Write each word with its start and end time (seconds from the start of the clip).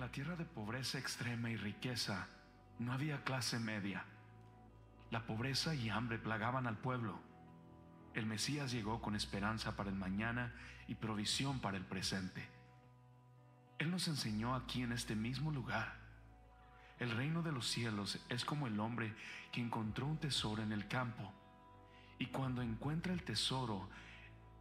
En 0.00 0.06
la 0.06 0.12
tierra 0.12 0.34
de 0.34 0.46
pobreza 0.46 0.98
extrema 0.98 1.50
y 1.50 1.58
riqueza 1.58 2.26
no 2.78 2.94
había 2.94 3.22
clase 3.22 3.58
media. 3.58 4.06
La 5.10 5.26
pobreza 5.26 5.74
y 5.74 5.90
hambre 5.90 6.18
plagaban 6.18 6.66
al 6.66 6.78
pueblo. 6.78 7.20
El 8.14 8.24
Mesías 8.24 8.72
llegó 8.72 9.02
con 9.02 9.14
esperanza 9.14 9.76
para 9.76 9.90
el 9.90 9.96
mañana 9.96 10.54
y 10.88 10.94
provisión 10.94 11.60
para 11.60 11.76
el 11.76 11.84
presente. 11.84 12.48
Él 13.78 13.90
nos 13.90 14.08
enseñó 14.08 14.54
aquí 14.54 14.82
en 14.82 14.92
este 14.92 15.14
mismo 15.14 15.50
lugar. 15.50 15.98
El 16.98 17.10
reino 17.10 17.42
de 17.42 17.52
los 17.52 17.68
cielos 17.68 18.24
es 18.30 18.46
como 18.46 18.68
el 18.68 18.80
hombre 18.80 19.14
que 19.52 19.60
encontró 19.60 20.06
un 20.06 20.16
tesoro 20.16 20.62
en 20.62 20.72
el 20.72 20.88
campo. 20.88 21.30
Y 22.18 22.28
cuando 22.28 22.62
encuentra 22.62 23.12
el 23.12 23.22
tesoro, 23.22 23.86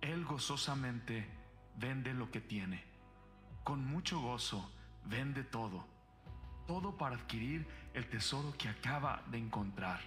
él 0.02 0.26
gozosamente 0.26 1.30
vende 1.78 2.14
lo 2.14 2.30
que 2.30 2.42
tiene. 2.42 2.84
Con 3.64 3.86
mucho 3.86 4.20
gozo 4.20 4.70
vende 5.10 5.44
todo. 5.44 5.86
Todo 6.68 6.96
para 6.96 7.16
adquirir 7.16 7.68
el 7.94 8.08
tesoro 8.10 8.54
que 8.58 8.70
acaba 8.70 9.24
de 9.32 9.40
encontrar. 9.40 10.00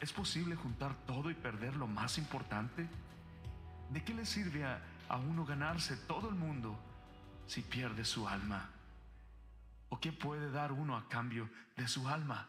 ¿Es 0.00 0.12
posible 0.12 0.54
juntar 0.54 0.94
todo 1.06 1.30
y 1.30 1.34
perder 1.34 1.74
lo 1.74 1.86
más 1.86 2.18
importante? 2.18 2.86
¿De 3.90 4.04
qué 4.04 4.14
le 4.14 4.26
sirve 4.26 4.64
a, 4.64 4.80
a 5.08 5.16
uno 5.16 5.44
ganarse 5.44 5.96
todo 5.96 6.28
el 6.28 6.34
mundo 6.34 6.78
si 7.46 7.62
pierde 7.62 8.04
su 8.04 8.28
alma? 8.28 8.70
¿O 9.88 9.98
qué 9.98 10.12
puede 10.12 10.50
dar 10.50 10.70
uno 10.70 10.96
a 10.96 11.08
cambio 11.08 11.48
de 11.76 11.88
su 11.88 12.06
alma? 12.06 12.46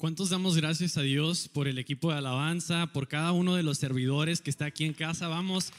¿Cuántos 0.00 0.30
damos 0.30 0.56
gracias 0.56 0.96
a 0.96 1.02
Dios 1.02 1.46
por 1.48 1.68
el 1.68 1.76
equipo 1.76 2.10
de 2.10 2.16
alabanza, 2.16 2.86
por 2.86 3.06
cada 3.06 3.32
uno 3.32 3.54
de 3.54 3.62
los 3.62 3.76
servidores 3.76 4.40
que 4.40 4.48
está 4.48 4.64
aquí 4.64 4.86
en 4.86 4.94
casa? 4.94 5.28
Vamos, 5.28 5.74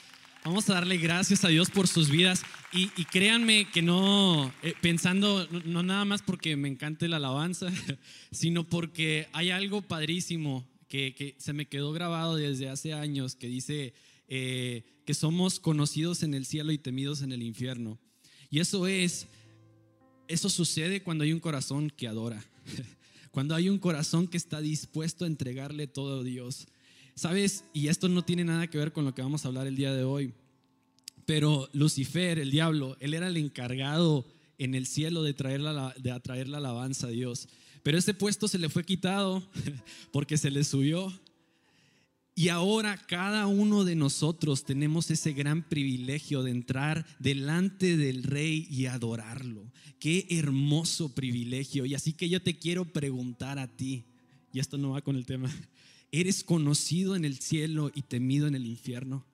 vamos 0.45 0.69
a 0.69 0.75
darle 0.75 0.97
gracias 0.97 1.43
a 1.43 1.47
Dios 1.47 1.71
por 1.71 1.87
sus 1.87 2.11
vidas. 2.11 2.43
Y, 2.71 2.85
créanme 3.05 3.67
que 3.71 3.81
no, 3.81 4.53
eh, 4.61 4.75
pensando, 4.79 5.47
no, 5.49 5.61
no, 5.61 5.81
nada 5.81 6.05
más 6.05 6.21
porque 6.21 6.55
me 6.55 6.67
encante 6.67 7.07
la 7.07 7.17
alabanza, 7.17 7.71
sino 8.31 8.63
porque 8.63 9.27
hay 9.33 9.49
algo 9.49 9.81
padrísimo 9.81 10.69
que, 10.87 11.15
que 11.15 11.33
se 11.39 11.53
me 11.53 11.65
quedó 11.65 11.91
grabado 11.91 12.35
desde 12.35 12.69
hace 12.69 12.93
años 12.93 13.33
que 13.33 13.47
dice 13.47 13.95
eh, 14.27 14.83
que 15.03 15.15
somos 15.15 15.59
conocidos 15.59 16.21
en 16.21 16.35
el 16.35 16.45
cielo 16.45 16.71
y 16.71 16.77
temidos 16.77 17.23
en 17.23 17.31
el 17.31 17.41
infierno. 17.41 17.97
Y 18.51 18.59
eso 18.59 18.85
es, 18.85 19.25
eso 20.27 20.47
sucede 20.47 21.01
cuando 21.01 21.23
hay 21.23 21.33
un 21.33 21.39
corazón 21.39 21.89
que 21.89 22.07
adora. 22.07 22.45
Cuando 23.31 23.55
hay 23.55 23.69
un 23.69 23.79
corazón 23.79 24.27
que 24.27 24.37
está 24.37 24.61
dispuesto 24.61 25.23
a 25.23 25.27
entregarle 25.27 25.87
todo 25.87 26.19
a 26.19 26.23
Dios. 26.23 26.67
¿Sabes? 27.15 27.63
Y 27.73 27.87
esto 27.87 28.09
no 28.09 28.23
tiene 28.23 28.43
nada 28.43 28.67
que 28.67 28.77
ver 28.77 28.91
con 28.91 29.05
lo 29.05 29.13
que 29.15 29.21
vamos 29.21 29.43
a 29.43 29.47
hablar 29.47 29.67
el 29.67 29.75
día 29.75 29.93
de 29.93 30.03
hoy. 30.03 30.33
Pero 31.25 31.69
Lucifer, 31.73 32.39
el 32.39 32.51
diablo, 32.51 32.97
él 32.99 33.13
era 33.13 33.27
el 33.27 33.37
encargado 33.37 34.25
en 34.57 34.75
el 34.75 34.85
cielo 34.85 35.23
de, 35.23 35.33
de 35.33 36.11
atraer 36.11 36.47
la 36.47 36.57
alabanza 36.57 37.07
a 37.07 37.11
Dios. 37.11 37.47
Pero 37.83 37.97
ese 37.97 38.13
puesto 38.13 38.47
se 38.47 38.59
le 38.59 38.69
fue 38.69 38.83
quitado 38.83 39.43
porque 40.11 40.37
se 40.37 40.51
le 40.51 40.63
subió 40.63 41.11
y 42.33 42.47
ahora 42.49 42.97
cada 43.07 43.47
uno 43.47 43.83
de 43.83 43.95
nosotros 43.95 44.63
tenemos 44.63 45.11
ese 45.11 45.33
gran 45.33 45.67
privilegio 45.67 46.43
de 46.43 46.51
entrar 46.51 47.05
delante 47.19 47.97
del 47.97 48.23
rey 48.23 48.67
y 48.69 48.85
adorarlo. 48.85 49.71
Qué 49.99 50.27
hermoso 50.29 51.13
privilegio. 51.13 51.85
Y 51.85 51.93
así 51.93 52.13
que 52.13 52.29
yo 52.29 52.41
te 52.41 52.57
quiero 52.57 52.85
preguntar 52.85 53.59
a 53.59 53.67
ti, 53.67 54.05
y 54.53 54.59
esto 54.59 54.77
no 54.77 54.91
va 54.91 55.01
con 55.01 55.15
el 55.17 55.25
tema, 55.25 55.53
¿eres 56.11 56.43
conocido 56.43 57.15
en 57.15 57.25
el 57.25 57.39
cielo 57.39 57.91
y 57.93 58.03
temido 58.03 58.47
en 58.47 58.55
el 58.55 58.65
infierno? 58.65 59.25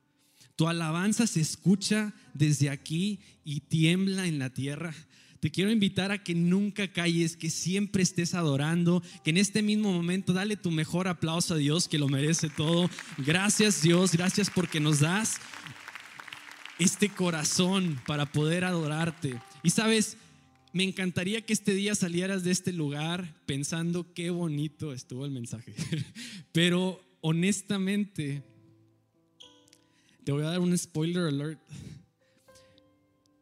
Tu 0.55 0.67
alabanza 0.67 1.27
se 1.27 1.39
escucha 1.39 2.15
desde 2.33 2.71
aquí 2.71 3.19
y 3.45 3.59
tiembla 3.59 4.25
en 4.25 4.39
la 4.39 4.49
tierra. 4.49 4.95
Te 5.39 5.51
quiero 5.51 5.71
invitar 5.71 6.11
a 6.11 6.23
que 6.23 6.33
nunca 6.33 6.91
calles, 6.91 7.37
que 7.37 7.49
siempre 7.49 8.03
estés 8.03 8.33
adorando, 8.33 9.03
que 9.23 9.29
en 9.29 9.37
este 9.37 9.61
mismo 9.61 9.91
momento 9.91 10.33
dale 10.33 10.57
tu 10.57 10.71
mejor 10.71 11.07
aplauso 11.07 11.53
a 11.53 11.57
Dios, 11.57 11.87
que 11.87 11.99
lo 11.99 12.09
merece 12.09 12.49
todo. 12.49 12.89
Gracias 13.17 13.81
Dios, 13.81 14.13
gracias 14.13 14.49
porque 14.49 14.79
nos 14.79 14.99
das 14.99 15.37
este 16.79 17.09
corazón 17.09 17.99
para 18.05 18.31
poder 18.31 18.63
adorarte. 18.63 19.39
Y 19.63 19.69
sabes, 19.71 20.17
me 20.73 20.83
encantaría 20.83 21.41
que 21.41 21.53
este 21.53 21.73
día 21.73 21.95
salieras 21.95 22.43
de 22.43 22.51
este 22.51 22.73
lugar 22.73 23.33
pensando 23.45 24.13
qué 24.13 24.29
bonito 24.29 24.93
estuvo 24.93 25.25
el 25.25 25.31
mensaje. 25.31 25.73
Pero 26.51 27.01
honestamente, 27.21 28.43
te 30.23 30.31
voy 30.31 30.43
a 30.43 30.47
dar 30.47 30.59
un 30.59 30.77
spoiler 30.77 31.27
alert 31.27 31.59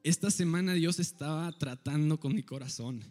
esta 0.05 0.29
semana 0.29 0.75
Dios 0.75 0.99
estaba 0.99 1.51
tratando 1.53 2.19
con 2.19 2.35
mi 2.35 2.43
corazón 2.43 3.03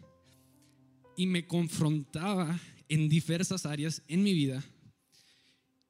y 1.17 1.27
me 1.27 1.45
confrontaba 1.45 2.57
en 2.87 3.09
diversas 3.09 3.65
áreas 3.65 4.01
en 4.07 4.23
mi 4.23 4.31
vida 4.31 4.63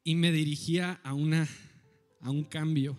y 0.04 0.16
me 0.16 0.32
dirigía 0.32 1.00
a, 1.04 1.14
una, 1.14 1.48
a 2.22 2.32
un 2.32 2.44
cambio 2.44 2.98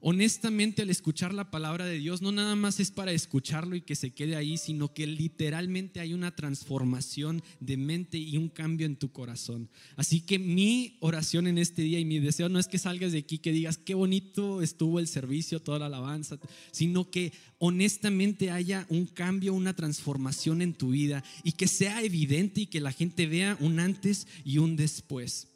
honestamente 0.00 0.82
al 0.82 0.90
escuchar 0.90 1.34
la 1.34 1.50
palabra 1.50 1.84
de 1.84 1.98
Dios 1.98 2.22
no 2.22 2.32
nada 2.32 2.56
más 2.56 2.80
es 2.80 2.90
para 2.90 3.12
escucharlo 3.12 3.76
y 3.76 3.82
que 3.82 3.94
se 3.94 4.12
quede 4.12 4.36
ahí, 4.36 4.56
sino 4.56 4.92
que 4.92 5.06
literalmente 5.06 6.00
hay 6.00 6.14
una 6.14 6.34
transformación 6.34 7.42
de 7.60 7.76
mente 7.76 8.18
y 8.18 8.36
un 8.36 8.48
cambio 8.48 8.86
en 8.86 8.96
tu 8.96 9.12
corazón. 9.12 9.68
Así 9.96 10.20
que 10.20 10.38
mi 10.38 10.96
oración 11.00 11.46
en 11.46 11.58
este 11.58 11.82
día 11.82 11.98
y 11.98 12.04
mi 12.04 12.18
deseo 12.18 12.48
no 12.48 12.58
es 12.58 12.66
que 12.66 12.78
salgas 12.78 13.12
de 13.12 13.18
aquí 13.18 13.38
que 13.38 13.52
digas 13.52 13.78
qué 13.78 13.94
bonito 13.94 14.62
estuvo 14.62 14.98
el 14.98 15.06
servicio, 15.06 15.60
toda 15.60 15.78
la 15.78 15.86
alabanza, 15.86 16.38
sino 16.72 17.10
que 17.10 17.32
honestamente 17.58 18.50
haya 18.50 18.86
un 18.88 19.06
cambio, 19.06 19.54
una 19.54 19.74
transformación 19.74 20.62
en 20.62 20.74
tu 20.74 20.90
vida 20.90 21.22
y 21.44 21.52
que 21.52 21.68
sea 21.68 22.02
evidente 22.02 22.62
y 22.62 22.66
que 22.66 22.80
la 22.80 22.92
gente 22.92 23.26
vea 23.26 23.56
un 23.60 23.80
antes 23.80 24.26
y 24.44 24.58
un 24.58 24.76
después. 24.76 25.48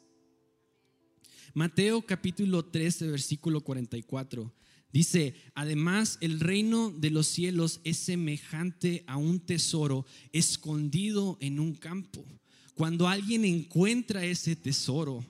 Mateo 1.55 2.01
capítulo 2.01 2.65
13, 2.65 3.07
versículo 3.07 3.61
44. 3.61 4.53
Dice, 4.91 5.35
además 5.53 6.17
el 6.19 6.41
reino 6.41 6.91
de 6.91 7.09
los 7.11 7.27
cielos 7.27 7.79
es 7.85 7.95
semejante 7.95 9.05
a 9.07 9.15
un 9.15 9.39
tesoro 9.39 10.05
escondido 10.33 11.37
en 11.39 11.61
un 11.61 11.73
campo. 11.73 12.25
Cuando 12.73 13.07
alguien 13.07 13.45
encuentra 13.45 14.25
ese 14.25 14.57
tesoro, 14.57 15.25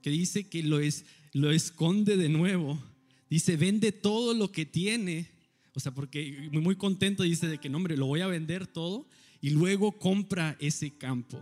que 0.00 0.08
dice 0.08 0.48
que 0.48 0.62
lo, 0.62 0.80
es, 0.80 1.04
lo 1.34 1.50
esconde 1.50 2.16
de 2.16 2.30
nuevo, 2.30 2.82
dice, 3.28 3.58
vende 3.58 3.92
todo 3.92 4.32
lo 4.32 4.50
que 4.50 4.64
tiene, 4.64 5.28
o 5.74 5.80
sea, 5.80 5.92
porque 5.92 6.48
muy 6.52 6.76
contento 6.76 7.22
dice 7.22 7.48
de 7.48 7.58
que, 7.58 7.68
no, 7.68 7.76
hombre, 7.76 7.98
lo 7.98 8.06
voy 8.06 8.22
a 8.22 8.28
vender 8.28 8.66
todo 8.66 9.06
y 9.42 9.50
luego 9.50 9.92
compra 9.98 10.56
ese 10.58 10.96
campo. 10.96 11.38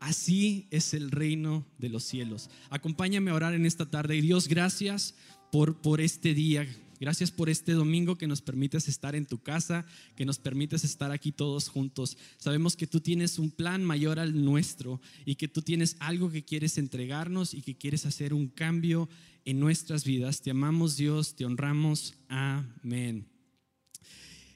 Así 0.00 0.66
es 0.70 0.94
el 0.94 1.10
reino 1.10 1.66
de 1.78 1.88
los 1.88 2.04
cielos. 2.04 2.50
Acompáñame 2.70 3.30
a 3.30 3.34
orar 3.34 3.54
en 3.54 3.66
esta 3.66 3.90
tarde. 3.90 4.16
Y 4.16 4.20
Dios, 4.20 4.48
gracias 4.48 5.14
por, 5.50 5.80
por 5.80 6.00
este 6.00 6.34
día. 6.34 6.66
Gracias 7.00 7.30
por 7.30 7.50
este 7.50 7.72
domingo 7.72 8.16
que 8.16 8.26
nos 8.26 8.40
permites 8.40 8.88
estar 8.88 9.14
en 9.14 9.26
tu 9.26 9.42
casa, 9.42 9.84
que 10.16 10.24
nos 10.24 10.38
permites 10.38 10.84
estar 10.84 11.10
aquí 11.10 11.32
todos 11.32 11.68
juntos. 11.68 12.16
Sabemos 12.38 12.76
que 12.76 12.86
tú 12.86 13.00
tienes 13.00 13.38
un 13.38 13.50
plan 13.50 13.84
mayor 13.84 14.18
al 14.18 14.44
nuestro 14.44 15.00
y 15.24 15.34
que 15.34 15.48
tú 15.48 15.62
tienes 15.62 15.96
algo 15.98 16.30
que 16.30 16.44
quieres 16.44 16.78
entregarnos 16.78 17.52
y 17.52 17.62
que 17.62 17.76
quieres 17.76 18.06
hacer 18.06 18.32
un 18.32 18.48
cambio 18.48 19.08
en 19.44 19.60
nuestras 19.60 20.04
vidas. 20.04 20.40
Te 20.40 20.50
amamos 20.50 20.96
Dios, 20.96 21.34
te 21.34 21.44
honramos. 21.44 22.14
Amén. 22.28 23.26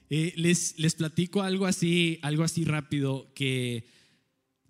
Eh, 0.09 0.33
les, 0.35 0.79
les 0.79 0.95
platico 0.95 1.43
algo 1.43 1.65
así, 1.65 2.17
algo 2.23 2.43
así 2.43 2.65
rápido 2.65 3.31
que 3.35 3.85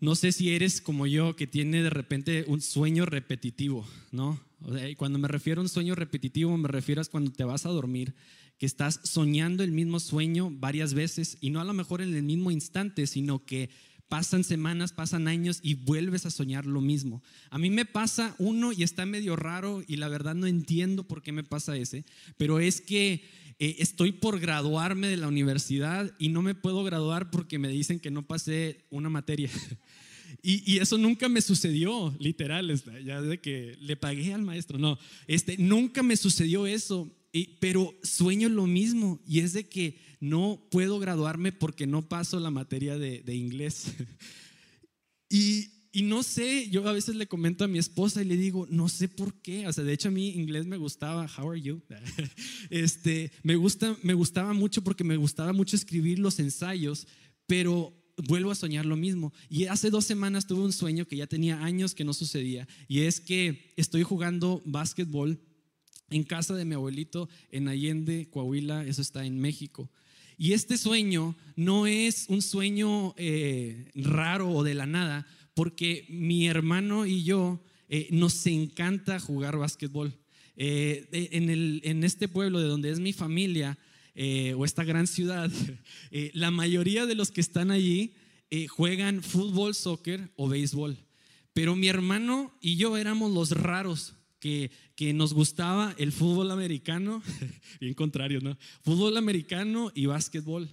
no 0.02 0.16
sé 0.16 0.32
si 0.32 0.52
eres 0.52 0.82
como 0.82 1.08
yo, 1.08 1.36
que 1.36 1.48
tiene 1.48 1.84
de 1.84 1.90
repente 1.90 2.46
un 2.48 2.62
sueño 2.62 3.06
repetitivo, 3.06 3.88
¿no? 4.12 4.40
cuando 4.98 5.20
me 5.20 5.30
refiero 5.30 5.62
a 5.62 5.64
un 5.64 5.70
sueño 5.70 5.96
repetitivo, 5.96 6.58
me 6.58 6.68
refiero 6.68 7.02
a 7.02 7.06
cuando 7.06 7.32
te 7.32 7.46
vas 7.46 7.66
a 7.66 7.70
dormir, 7.70 8.14
que 8.58 8.66
estás 8.66 9.00
soñando 9.04 9.64
el 9.64 9.72
mismo 9.72 10.02
sueño 10.02 10.52
varias 10.52 10.94
veces 10.94 11.38
y 11.40 11.50
no 11.50 11.62
a 11.62 11.64
lo 11.64 11.74
mejor 11.74 12.02
en 12.02 12.14
el 12.14 12.24
mismo 12.24 12.52
instante, 12.52 13.08
sino 13.08 13.46
que 13.46 13.70
pasan 14.10 14.44
semanas, 14.44 14.92
pasan 14.92 15.28
años 15.28 15.60
y 15.62 15.76
vuelves 15.76 16.26
a 16.26 16.32
soñar 16.32 16.66
lo 16.66 16.82
mismo. 16.82 17.24
A 17.52 17.58
mí 17.58 17.70
me 17.70 17.86
pasa 17.86 18.36
uno 18.38 18.74
y 18.74 18.84
está 18.84 19.06
medio 19.06 19.36
raro 19.36 19.82
y 19.88 19.96
la 19.96 20.10
verdad 20.10 20.36
no 20.36 20.48
entiendo 20.48 21.08
por 21.08 21.22
qué 21.22 21.32
me 21.32 21.44
pasa 21.44 21.78
ese, 21.78 22.04
pero 22.36 22.60
es 22.60 22.82
que 22.82 23.24
eh, 23.60 23.76
estoy 23.80 24.12
por 24.12 24.40
graduarme 24.40 25.08
de 25.08 25.18
la 25.18 25.28
universidad 25.28 26.14
y 26.18 26.30
no 26.30 26.42
me 26.42 26.56
puedo 26.56 26.84
graduar 26.84 27.30
porque 27.30 27.60
me 27.60 27.68
dicen 27.68 28.00
que 28.00 28.10
no 28.12 28.26
pasé 28.26 28.86
una 28.90 29.10
materia. 29.10 29.50
Y, 30.42 30.78
eso 30.80 30.98
nunca 30.98 31.28
me 31.28 31.42
sucedió, 31.42 32.16
literal, 32.20 32.74
ya 33.06 33.22
de 33.22 33.40
que 33.40 33.78
le 33.82 33.96
pagué 33.96 34.34
al 34.34 34.42
maestro. 34.42 34.78
No, 34.78 34.98
este, 35.28 35.58
nunca 35.58 36.04
me 36.04 36.16
sucedió 36.16 36.66
eso, 36.66 37.10
pero 37.60 37.94
sueño 38.04 38.50
lo 38.50 38.66
mismo 38.66 39.20
y 39.28 39.40
es 39.40 39.54
de 39.54 39.68
que 39.68 39.98
no 40.20 40.68
puedo 40.72 41.00
graduarme 41.00 41.52
porque 41.52 41.88
no 41.88 42.08
paso 42.08 42.40
la 42.40 42.52
materia 42.52 42.98
de, 42.98 43.22
de 43.22 43.36
inglés. 43.36 43.94
Y 45.32 45.70
y 45.92 46.04
no 46.04 46.22
sé, 46.22 46.70
yo 46.70 46.88
a 46.88 46.94
veces 46.94 47.16
le 47.16 47.28
comento 47.28 47.64
a 47.64 47.68
mi 47.68 47.80
esposa 47.80 48.22
y 48.22 48.26
le 48.26 48.38
digo, 48.38 48.68
no 48.70 48.90
sé 48.90 49.08
por 49.08 49.34
qué, 49.42 49.68
o 49.68 49.74
sea, 49.74 49.84
de 49.84 49.94
hecho 49.94 50.10
a 50.10 50.12
mí 50.12 50.30
inglés 50.30 50.68
me 50.68 50.78
gustaba, 50.78 51.28
how 51.38 51.50
are 51.50 51.60
you? 51.60 51.82
Este, 52.70 53.32
me, 53.42 53.56
gusta, 53.56 53.98
me 54.04 54.14
gustaba 54.14 54.54
mucho 54.54 54.84
porque 54.84 55.04
me 55.04 55.18
gustaba 55.18 55.52
mucho 55.52 55.76
escribir 55.76 56.20
los 56.20 56.40
ensayos, 56.40 57.08
pero 57.48 57.92
vuelvo 58.28 58.52
a 58.52 58.56
soñar 58.56 58.86
lo 58.86 58.96
mismo. 58.96 59.34
Y 59.50 59.66
hace 59.66 59.90
dos 59.90 60.06
semanas 60.06 60.48
tuve 60.48 60.64
un 60.64 60.74
sueño 60.74 61.06
que 61.06 61.18
ya 61.18 61.28
tenía 61.28 61.64
años 61.64 61.94
que 61.94 62.04
no 62.04 62.14
sucedía, 62.14 62.68
y 62.88 63.02
es 63.02 63.20
que 63.20 63.74
estoy 63.78 64.04
jugando 64.04 64.62
básquetbol 64.66 65.40
en 66.10 66.24
casa 66.24 66.56
de 66.56 66.66
mi 66.66 66.76
abuelito 66.76 67.30
en 67.52 67.68
Allende, 67.68 68.30
Coahuila, 68.32 68.86
eso 68.86 69.02
está 69.02 69.26
en 69.26 69.40
México. 69.40 69.90
Y 70.38 70.54
este 70.54 70.78
sueño 70.78 71.36
no 71.56 71.86
es 71.86 72.26
un 72.30 72.42
sueño 72.42 73.14
eh, 73.18 73.92
raro 73.94 74.50
o 74.52 74.64
de 74.64 74.74
la 74.74 74.86
nada, 74.86 75.28
porque 75.54 76.06
mi 76.10 76.48
hermano 76.48 77.06
y 77.06 77.24
yo 77.24 77.62
eh, 77.90 78.08
nos 78.12 78.46
encanta 78.48 79.20
jugar 79.20 79.58
básquetbol. 79.58 80.18
Eh, 80.56 81.30
en, 81.32 81.50
en, 81.84 82.04
este 82.04 82.28
pueblo 82.28 82.60
de 82.60 82.68
donde 82.68 82.90
es 82.90 83.00
mi 83.00 83.14
familia, 83.14 83.78
o 84.56 84.66
esta 84.66 84.84
gran 84.84 85.08
ciudad, 85.08 85.50
la 86.34 86.52
mayoría 86.52 87.06
de 87.06 87.16
los 87.16 87.32
que 87.32 87.42
están 87.42 87.72
allí 87.72 88.14
juegan 88.68 89.24
fútbol, 89.24 89.76
soccer 89.76 90.30
o 90.36 90.50
béisbol. 90.50 90.98
Pero 91.54 91.76
mi 91.76 91.88
hermano 91.88 92.54
y 92.62 92.76
yo 92.76 92.98
éramos 92.98 93.32
los 93.32 93.52
raros 93.52 94.16
que, 94.40 94.72
que 94.96 95.14
nos 95.14 95.34
gustaba 95.34 95.94
el 95.98 96.12
fútbol 96.12 96.52
americano, 96.52 97.22
bien 97.80 97.94
contrario, 97.94 98.40
¿no? 98.42 98.58
Fútbol 98.84 99.18
americano 99.18 99.92
y 99.96 100.06
básquetbol. 100.06 100.70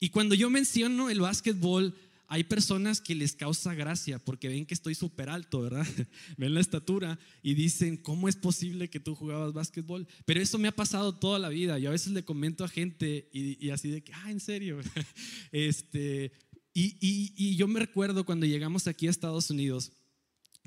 Y 0.00 0.08
cuando 0.10 0.34
yo 0.34 0.50
menciono 0.50 1.10
el 1.10 1.20
básquetbol, 1.20 1.94
hay 2.32 2.44
personas 2.44 3.02
que 3.02 3.14
les 3.14 3.34
causa 3.34 3.74
gracia 3.74 4.18
porque 4.18 4.48
ven 4.48 4.64
que 4.64 4.72
estoy 4.72 4.94
súper 4.94 5.28
alto, 5.28 5.60
¿verdad? 5.60 5.86
ven 6.38 6.54
la 6.54 6.60
estatura 6.60 7.18
y 7.42 7.52
dicen, 7.52 7.98
¿cómo 7.98 8.26
es 8.26 8.36
posible 8.36 8.88
que 8.88 9.00
tú 9.00 9.14
jugabas 9.14 9.52
básquetbol? 9.52 10.08
Pero 10.24 10.40
eso 10.40 10.56
me 10.56 10.68
ha 10.68 10.72
pasado 10.72 11.14
toda 11.14 11.38
la 11.38 11.50
vida. 11.50 11.78
Yo 11.78 11.90
a 11.90 11.92
veces 11.92 12.14
le 12.14 12.24
comento 12.24 12.64
a 12.64 12.68
gente 12.68 13.28
y, 13.34 13.68
así 13.68 13.90
de 13.90 14.02
que, 14.02 14.14
ah, 14.14 14.30
en 14.30 14.40
serio. 14.40 14.80
este, 15.52 16.32
y, 16.72 16.96
y, 17.36 17.54
yo 17.56 17.68
me 17.68 17.80
recuerdo 17.80 18.24
cuando 18.24 18.46
llegamos 18.46 18.86
aquí 18.86 19.08
a 19.08 19.10
Estados 19.10 19.50
Unidos 19.50 19.92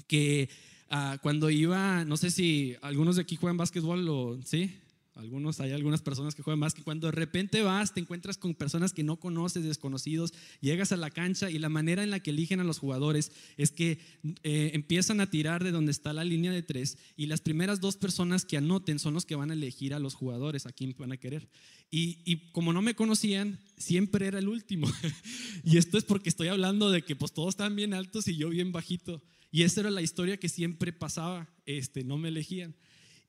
que 0.06 0.50
Ah, 0.90 1.18
cuando 1.22 1.50
iba, 1.50 2.06
no 2.06 2.16
sé 2.16 2.30
si 2.30 2.76
algunos 2.82 3.16
de 3.16 3.24
aquí 3.24 3.36
juegan 3.38 3.58
básquetbol 3.58 4.08
o 4.08 4.40
sí, 4.44 4.72
algunos, 5.16 5.62
hay 5.62 5.72
algunas 5.72 6.02
personas 6.02 6.36
que 6.36 6.44
juegan 6.44 6.60
básquet. 6.60 6.84
Cuando 6.84 7.08
de 7.08 7.12
repente 7.12 7.62
vas, 7.62 7.94
te 7.94 8.02
encuentras 8.02 8.38
con 8.38 8.54
personas 8.54 8.92
que 8.92 9.04
no 9.04 9.16
conoces, 9.16 9.64
desconocidos, 9.64 10.34
llegas 10.60 10.92
a 10.92 10.98
la 10.98 11.10
cancha 11.10 11.50
y 11.50 11.58
la 11.58 11.70
manera 11.70 12.04
en 12.04 12.12
la 12.12 12.20
que 12.20 12.32
eligen 12.32 12.60
a 12.60 12.66
los 12.66 12.80
jugadores 12.80 13.32
es 13.58 13.72
que 13.72 14.00
eh, 14.44 14.72
empiezan 14.74 15.22
a 15.22 15.30
tirar 15.30 15.64
de 15.64 15.72
donde 15.72 15.92
está 15.92 16.12
la 16.12 16.26
línea 16.26 16.52
de 16.52 16.64
tres 16.64 16.98
y 17.16 17.28
las 17.28 17.42
primeras 17.42 17.80
dos 17.80 17.96
personas 17.96 18.44
que 18.44 18.58
anoten 18.58 19.00
son 19.00 19.14
los 19.14 19.26
que 19.26 19.36
van 19.36 19.52
a 19.52 19.54
elegir 19.54 19.94
a 19.94 20.00
los 20.00 20.16
jugadores, 20.16 20.66
a 20.66 20.74
quién 20.74 20.94
van 20.98 21.14
a 21.14 21.18
querer. 21.18 21.50
Y, 21.90 22.20
y 22.26 22.52
como 22.52 22.74
no 22.74 22.82
me 22.82 22.96
conocían, 22.96 23.60
siempre 23.78 24.28
era 24.28 24.40
el 24.40 24.50
último. 24.50 24.92
y 25.64 25.78
esto 25.78 25.98
es 25.98 26.04
porque 26.04 26.30
estoy 26.30 26.50
hablando 26.50 26.92
de 26.92 27.04
que 27.04 27.16
pues 27.16 27.32
todos 27.32 27.50
están 27.50 27.76
bien 27.76 27.94
altos 27.94 28.28
y 28.28 28.36
yo 28.36 28.50
bien 28.50 28.72
bajito. 28.72 29.22
Y 29.50 29.64
esa 29.64 29.80
era 29.80 29.92
la 29.92 30.02
historia 30.02 30.36
que 30.36 30.50
siempre 30.50 30.92
pasaba, 30.92 31.48
este, 31.66 32.04
no 32.04 32.18
me 32.18 32.28
elegían. 32.28 32.76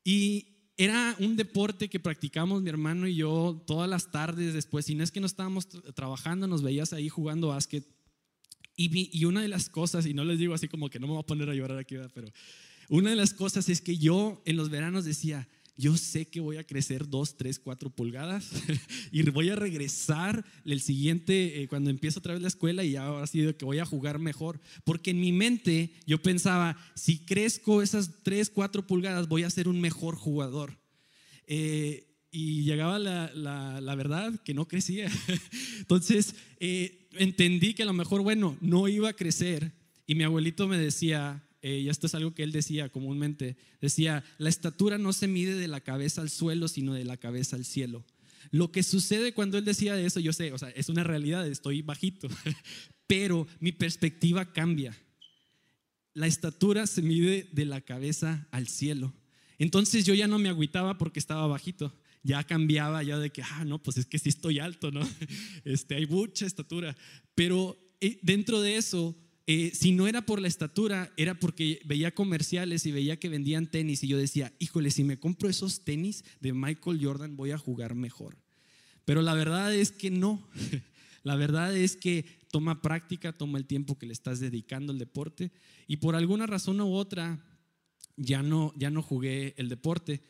Y 0.02 0.55
era 0.76 1.16
un 1.18 1.36
deporte 1.36 1.88
que 1.88 2.00
practicamos 2.00 2.62
mi 2.62 2.68
hermano 2.68 3.06
y 3.06 3.16
yo 3.16 3.62
todas 3.66 3.88
las 3.88 4.10
tardes 4.10 4.52
después, 4.52 4.84
si 4.84 4.94
no 4.94 5.02
es 5.02 5.10
que 5.10 5.20
no 5.20 5.26
estábamos 5.26 5.68
trabajando, 5.94 6.46
nos 6.46 6.62
veías 6.62 6.92
ahí 6.92 7.08
jugando 7.08 7.48
básquet. 7.48 7.84
Y, 8.76 9.10
y 9.18 9.24
una 9.24 9.40
de 9.40 9.48
las 9.48 9.70
cosas, 9.70 10.04
y 10.04 10.12
no 10.12 10.24
les 10.24 10.38
digo 10.38 10.52
así 10.52 10.68
como 10.68 10.90
que 10.90 10.98
no 10.98 11.06
me 11.06 11.14
voy 11.14 11.22
a 11.22 11.26
poner 11.26 11.48
a 11.48 11.54
llorar 11.54 11.78
aquí, 11.78 11.96
pero 12.12 12.28
una 12.88 13.10
de 13.10 13.16
las 13.16 13.32
cosas 13.32 13.68
es 13.70 13.80
que 13.80 13.96
yo 13.96 14.42
en 14.44 14.56
los 14.56 14.68
veranos 14.68 15.04
decía, 15.04 15.48
yo 15.76 15.96
sé 15.96 16.26
que 16.26 16.40
voy 16.40 16.56
a 16.56 16.64
crecer 16.64 17.08
2, 17.08 17.36
3, 17.36 17.58
4 17.58 17.90
pulgadas 17.90 18.50
y 19.12 19.22
voy 19.30 19.50
a 19.50 19.56
regresar 19.56 20.44
el 20.64 20.80
siguiente, 20.80 21.62
eh, 21.62 21.68
cuando 21.68 21.90
empiezo 21.90 22.20
otra 22.20 22.32
vez 22.32 22.42
la 22.42 22.48
escuela 22.48 22.82
y 22.82 22.92
ya 22.92 23.22
ha 23.22 23.26
sido 23.26 23.56
que 23.56 23.64
voy 23.64 23.78
a 23.78 23.84
jugar 23.84 24.18
mejor. 24.18 24.60
Porque 24.84 25.10
en 25.10 25.20
mi 25.20 25.32
mente 25.32 25.92
yo 26.06 26.22
pensaba, 26.22 26.76
si 26.94 27.18
crezco 27.18 27.82
esas 27.82 28.22
3, 28.22 28.50
4 28.50 28.86
pulgadas, 28.86 29.28
voy 29.28 29.42
a 29.42 29.50
ser 29.50 29.68
un 29.68 29.80
mejor 29.80 30.16
jugador. 30.16 30.78
Eh, 31.46 32.06
y 32.30 32.64
llegaba 32.64 32.98
la, 32.98 33.30
la, 33.34 33.94
verdad 33.94 34.32
que 34.44 34.54
no 34.54 34.68
crecía. 34.68 35.10
Entonces 35.78 36.34
eh, 36.60 37.08
entendí 37.12 37.74
que 37.74 37.82
a 37.82 37.86
lo 37.86 37.92
mejor, 37.92 38.22
bueno, 38.22 38.56
no 38.60 38.88
iba 38.88 39.08
a 39.08 39.14
crecer. 39.14 39.72
Y 40.06 40.14
mi 40.14 40.24
abuelito 40.24 40.68
me 40.68 40.78
decía, 40.78 41.45
eh, 41.66 41.80
y 41.80 41.88
esto 41.88 42.06
es 42.06 42.14
algo 42.14 42.32
que 42.32 42.44
él 42.44 42.52
decía 42.52 42.90
comúnmente, 42.90 43.56
decía, 43.80 44.22
la 44.38 44.48
estatura 44.48 44.98
no 44.98 45.12
se 45.12 45.26
mide 45.26 45.56
de 45.56 45.66
la 45.66 45.80
cabeza 45.80 46.20
al 46.20 46.30
suelo, 46.30 46.68
sino 46.68 46.94
de 46.94 47.04
la 47.04 47.16
cabeza 47.16 47.56
al 47.56 47.64
cielo. 47.64 48.04
Lo 48.52 48.70
que 48.70 48.84
sucede 48.84 49.34
cuando 49.34 49.58
él 49.58 49.64
decía 49.64 50.00
eso, 50.00 50.20
yo 50.20 50.32
sé, 50.32 50.52
o 50.52 50.58
sea, 50.58 50.68
es 50.68 50.88
una 50.90 51.02
realidad, 51.02 51.44
estoy 51.44 51.82
bajito, 51.82 52.28
pero 53.08 53.48
mi 53.58 53.72
perspectiva 53.72 54.52
cambia. 54.52 54.96
La 56.14 56.28
estatura 56.28 56.86
se 56.86 57.02
mide 57.02 57.48
de 57.50 57.64
la 57.64 57.80
cabeza 57.80 58.46
al 58.52 58.68
cielo. 58.68 59.12
Entonces 59.58 60.06
yo 60.06 60.14
ya 60.14 60.28
no 60.28 60.38
me 60.38 60.50
agüitaba 60.50 60.98
porque 60.98 61.18
estaba 61.18 61.48
bajito, 61.48 61.92
ya 62.22 62.44
cambiaba 62.44 63.02
ya 63.02 63.18
de 63.18 63.30
que, 63.30 63.42
ah, 63.42 63.64
no, 63.64 63.82
pues 63.82 63.96
es 63.96 64.06
que 64.06 64.20
sí 64.20 64.28
estoy 64.28 64.60
alto, 64.60 64.92
¿no? 64.92 65.00
Este, 65.64 65.96
hay 65.96 66.06
mucha 66.06 66.46
estatura, 66.46 66.96
pero 67.34 67.76
eh, 68.00 68.20
dentro 68.22 68.60
de 68.60 68.76
eso 68.76 69.16
eh, 69.46 69.70
si 69.74 69.92
no 69.92 70.08
era 70.08 70.22
por 70.26 70.40
la 70.40 70.48
estatura, 70.48 71.12
era 71.16 71.38
porque 71.38 71.80
veía 71.84 72.14
comerciales 72.14 72.84
y 72.84 72.92
veía 72.92 73.18
que 73.18 73.28
vendían 73.28 73.70
tenis 73.70 74.02
y 74.02 74.08
yo 74.08 74.18
decía, 74.18 74.52
híjole, 74.58 74.90
si 74.90 75.04
me 75.04 75.20
compro 75.20 75.48
esos 75.48 75.84
tenis 75.84 76.24
de 76.40 76.52
Michael 76.52 76.98
Jordan 77.00 77.36
voy 77.36 77.52
a 77.52 77.58
jugar 77.58 77.94
mejor. 77.94 78.36
Pero 79.04 79.22
la 79.22 79.34
verdad 79.34 79.74
es 79.74 79.92
que 79.92 80.10
no. 80.10 80.46
La 81.22 81.34
verdad 81.34 81.76
es 81.76 81.96
que 81.96 82.24
toma 82.52 82.82
práctica, 82.82 83.32
toma 83.32 83.58
el 83.58 83.66
tiempo 83.66 83.98
que 83.98 84.06
le 84.06 84.12
estás 84.12 84.38
dedicando 84.38 84.92
al 84.92 85.00
deporte 85.00 85.50
y 85.88 85.96
por 85.96 86.14
alguna 86.14 86.46
razón 86.46 86.80
u 86.80 86.94
otra 86.94 87.44
ya 88.16 88.44
no, 88.44 88.72
ya 88.76 88.90
no 88.90 89.02
jugué 89.02 89.52
el 89.56 89.68
deporte. 89.68 90.22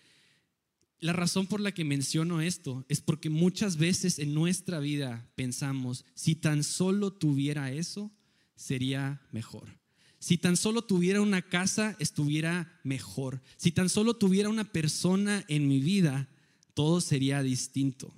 La 0.98 1.12
razón 1.12 1.46
por 1.46 1.60
la 1.60 1.72
que 1.72 1.84
menciono 1.84 2.40
esto 2.40 2.86
es 2.88 3.02
porque 3.02 3.28
muchas 3.28 3.76
veces 3.76 4.19
en 4.19 4.32
nuestra 4.32 4.80
vida 4.80 5.28
pensamos, 5.34 6.06
si 6.14 6.34
tan 6.34 6.64
solo 6.64 7.12
tuviera 7.12 7.70
eso, 7.72 8.10
sería 8.56 9.20
mejor. 9.31 9.79
Si 10.19 10.38
tan 10.38 10.56
solo 10.56 10.82
tuviera 10.82 11.20
una 11.20 11.43
casa, 11.43 11.94
estuviera 12.01 12.81
mejor. 12.82 13.43
Si 13.56 13.70
tan 13.70 13.89
solo 13.89 14.15
tuviera 14.15 14.48
una 14.48 14.65
persona 14.65 15.44
en 15.46 15.69
mi 15.69 15.81
vida, 15.81 16.29
todo 16.75 17.01
sería 17.01 17.43
distinto. 17.43 18.13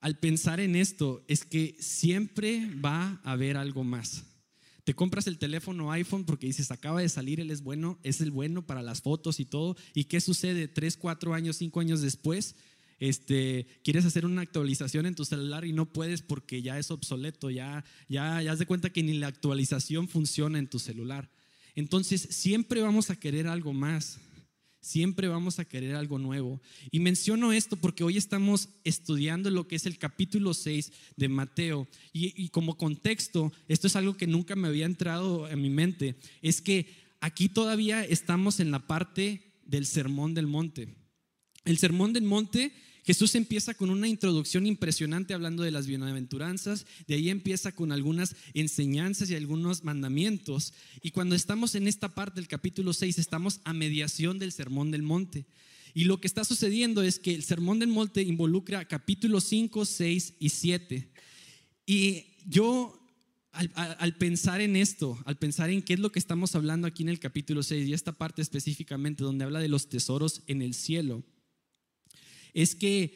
Al 0.00 0.18
pensar 0.18 0.60
en 0.60 0.76
esto, 0.76 1.24
es 1.28 1.44
que 1.44 1.76
siempre 1.80 2.68
va 2.84 3.20
a 3.24 3.32
haber 3.32 3.56
algo 3.56 3.84
más. 3.84 4.24
Te 4.84 4.92
compras 4.92 5.26
el 5.26 5.38
teléfono 5.38 5.90
iPhone 5.90 6.26
porque 6.26 6.46
dices, 6.46 6.70
acaba 6.70 7.00
de 7.00 7.08
salir, 7.08 7.40
él 7.40 7.50
es 7.50 7.62
bueno, 7.62 7.98
es 8.02 8.20
el 8.20 8.30
bueno 8.30 8.66
para 8.66 8.82
las 8.82 9.00
fotos 9.00 9.40
y 9.40 9.46
todo. 9.46 9.76
¿Y 9.94 10.04
qué 10.04 10.20
sucede? 10.20 10.68
Tres, 10.68 10.98
cuatro 10.98 11.32
años, 11.32 11.56
cinco 11.56 11.80
años 11.80 12.02
después, 12.02 12.54
este, 13.00 13.66
quieres 13.82 14.04
hacer 14.04 14.26
una 14.26 14.42
actualización 14.42 15.06
en 15.06 15.14
tu 15.14 15.24
celular 15.24 15.64
y 15.64 15.72
no 15.72 15.86
puedes 15.86 16.22
porque 16.22 16.62
ya 16.62 16.78
es 16.78 16.90
obsoleto, 16.90 17.50
ya, 17.50 17.84
ya, 18.08 18.42
ya 18.42 18.52
has 18.52 18.58
de 18.58 18.66
cuenta 18.66 18.90
que 18.90 19.02
ni 19.02 19.14
la 19.14 19.28
actualización 19.28 20.08
funciona 20.08 20.58
en 20.58 20.68
tu 20.68 20.78
celular. 20.78 21.30
Entonces, 21.74 22.20
siempre 22.30 22.80
vamos 22.80 23.10
a 23.10 23.16
querer 23.16 23.48
algo 23.48 23.72
más, 23.72 24.18
siempre 24.80 25.28
vamos 25.28 25.58
a 25.58 25.64
querer 25.64 25.96
algo 25.96 26.18
nuevo. 26.18 26.60
Y 26.90 27.00
menciono 27.00 27.52
esto 27.52 27.76
porque 27.76 28.04
hoy 28.04 28.16
estamos 28.16 28.68
estudiando 28.84 29.50
lo 29.50 29.66
que 29.66 29.76
es 29.76 29.86
el 29.86 29.98
capítulo 29.98 30.54
6 30.54 30.92
de 31.16 31.28
Mateo. 31.28 31.88
Y, 32.12 32.32
y 32.42 32.50
como 32.50 32.76
contexto, 32.76 33.52
esto 33.66 33.86
es 33.86 33.96
algo 33.96 34.16
que 34.16 34.26
nunca 34.26 34.54
me 34.54 34.68
había 34.68 34.86
entrado 34.86 35.48
en 35.48 35.60
mi 35.60 35.70
mente, 35.70 36.16
es 36.42 36.60
que 36.60 36.86
aquí 37.20 37.48
todavía 37.48 38.04
estamos 38.04 38.60
en 38.60 38.70
la 38.70 38.86
parte 38.86 39.42
del 39.66 39.86
sermón 39.86 40.34
del 40.34 40.46
monte. 40.46 41.03
El 41.64 41.78
sermón 41.78 42.12
del 42.12 42.24
monte 42.24 42.72
Jesús 43.04 43.34
empieza 43.34 43.74
con 43.74 43.90
una 43.90 44.08
introducción 44.08 44.66
impresionante 44.66 45.34
hablando 45.34 45.62
de 45.62 45.70
las 45.70 45.86
bienaventuranzas, 45.86 46.86
de 47.06 47.14
ahí 47.14 47.28
empieza 47.28 47.72
con 47.72 47.92
algunas 47.92 48.34
enseñanzas 48.54 49.28
y 49.28 49.34
algunos 49.34 49.84
mandamientos. 49.84 50.72
Y 51.02 51.10
cuando 51.10 51.34
estamos 51.34 51.74
en 51.74 51.86
esta 51.86 52.14
parte 52.14 52.40
del 52.40 52.48
capítulo 52.48 52.94
6, 52.94 53.18
estamos 53.18 53.60
a 53.64 53.74
mediación 53.74 54.38
del 54.38 54.52
Sermón 54.52 54.90
del 54.90 55.02
Monte. 55.02 55.44
Y 55.92 56.04
lo 56.04 56.18
que 56.18 56.26
está 56.26 56.44
sucediendo 56.44 57.02
es 57.02 57.18
que 57.18 57.34
el 57.34 57.42
Sermón 57.42 57.78
del 57.78 57.90
Monte 57.90 58.22
involucra 58.22 58.88
capítulos 58.88 59.44
5, 59.44 59.84
6 59.84 60.34
y 60.38 60.48
7. 60.48 61.10
Y 61.84 62.24
yo 62.46 62.98
al, 63.52 64.16
pensar 64.16 64.62
en 64.62 64.76
esto, 64.76 65.22
al 65.26 65.36
pensar 65.36 65.68
en 65.68 65.82
qué 65.82 65.92
es 65.92 66.00
lo 66.00 66.10
que 66.10 66.18
estamos 66.18 66.54
hablando 66.54 66.86
aquí 66.86 67.02
en 67.02 67.10
el 67.10 67.20
capítulo 67.20 67.62
6 67.62 67.86
y 67.86 67.92
esta 67.92 68.12
parte 68.12 68.40
específicamente 68.40 69.22
donde 69.22 69.44
habla 69.44 69.60
de 69.60 69.68
los 69.68 69.90
tesoros 69.90 70.42
en 70.46 70.62
el 70.62 70.72
cielo, 70.72 71.22
es 72.54 72.74
que 72.74 73.14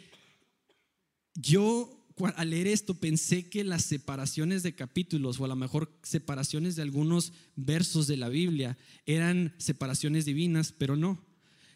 yo 1.35 1.95
al 2.35 2.51
leer 2.51 2.67
esto 2.67 2.95
pensé 2.95 3.49
que 3.49 3.63
las 3.63 3.85
separaciones 3.85 4.63
de 4.63 4.75
capítulos 4.75 5.39
o 5.39 5.45
a 5.45 5.49
lo 5.49 5.57
mejor 5.57 5.97
separaciones 6.03 6.75
de 6.75 6.83
algunos 6.83 7.33
versos 7.55 8.07
de 8.09 8.17
la 8.17 8.29
Biblia 8.29 8.77
eran 9.07 9.55
separaciones 9.59 10.25
divinas, 10.25 10.73
pero 10.77 10.97
no. 10.97 11.25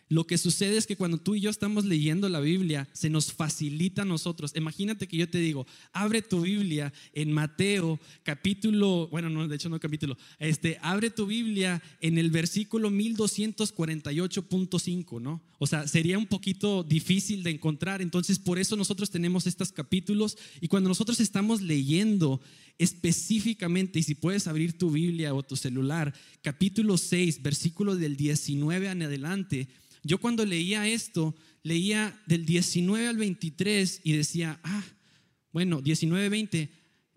Lo 0.09 0.27
que 0.27 0.37
sucede 0.37 0.77
es 0.77 0.87
que 0.87 0.97
cuando 0.97 1.17
tú 1.17 1.35
y 1.35 1.41
yo 1.41 1.49
estamos 1.49 1.87
leyendo 1.87 2.29
la 2.29 2.41
Biblia, 2.41 2.87
se 2.93 3.09
nos 3.09 3.33
facilita 3.33 4.03
a 4.03 4.05
nosotros. 4.05 4.53
Imagínate 4.55 5.09
que 5.09 5.17
yo 5.17 5.27
te 5.29 5.39
digo, 5.39 5.67
abre 5.93 6.21
tu 6.21 6.43
Biblia 6.43 6.93
en 7.15 7.33
Mateo 7.33 7.99
capítulo, 8.23 9.09
bueno, 9.09 9.31
no, 9.31 9.49
de 9.49 9.57
hecho 9.57 9.71
no 9.71 9.81
capítulo, 9.81 10.19
este, 10.39 10.79
abre 10.83 11.11
tu 11.11 11.27
Biblia 11.27 11.83
en 12.01 12.19
el 12.19 12.31
versículo 12.31 12.91
1248.5, 12.91 15.21
¿no? 15.21 15.41
O 15.59 15.67
sea, 15.67 15.89
sería 15.89 16.19
un 16.19 16.27
poquito 16.27 16.83
difícil 16.83 17.43
de 17.43 17.51
encontrar, 17.51 18.03
entonces 18.03 18.39
por 18.39 18.59
eso 18.59 18.77
nosotros 18.77 19.11
tenemos 19.11 19.47
estos 19.47 19.73
capítulos 19.73 20.37
y 20.61 20.69
cuando 20.69 20.89
nosotros 20.89 21.21
estamos 21.21 21.63
leyendo 21.63 22.41
específicamente, 22.79 24.01
y 24.01 24.03
si 24.03 24.15
puedes 24.15 24.47
abrir 24.47 24.77
tu 24.77 24.91
Biblia 24.91 25.35
o 25.35 25.43
tu 25.43 25.57
celular, 25.57 26.13
capítulo 26.43 26.99
6, 26.99 27.43
versículo 27.43 27.97
del 27.97 28.17
19 28.17 28.89
en 28.89 29.03
adelante, 29.03 29.69
yo 30.03 30.19
cuando 30.19 30.45
leía 30.45 30.89
esto, 30.89 31.35
leía 31.63 32.21
del 32.27 32.45
19 32.45 33.07
al 33.07 33.17
23 33.17 34.01
y 34.05 34.13
decía, 34.13 34.61
ah, 34.65 34.85
bueno, 35.53 35.81
19, 35.81 36.29
20, 36.29 36.69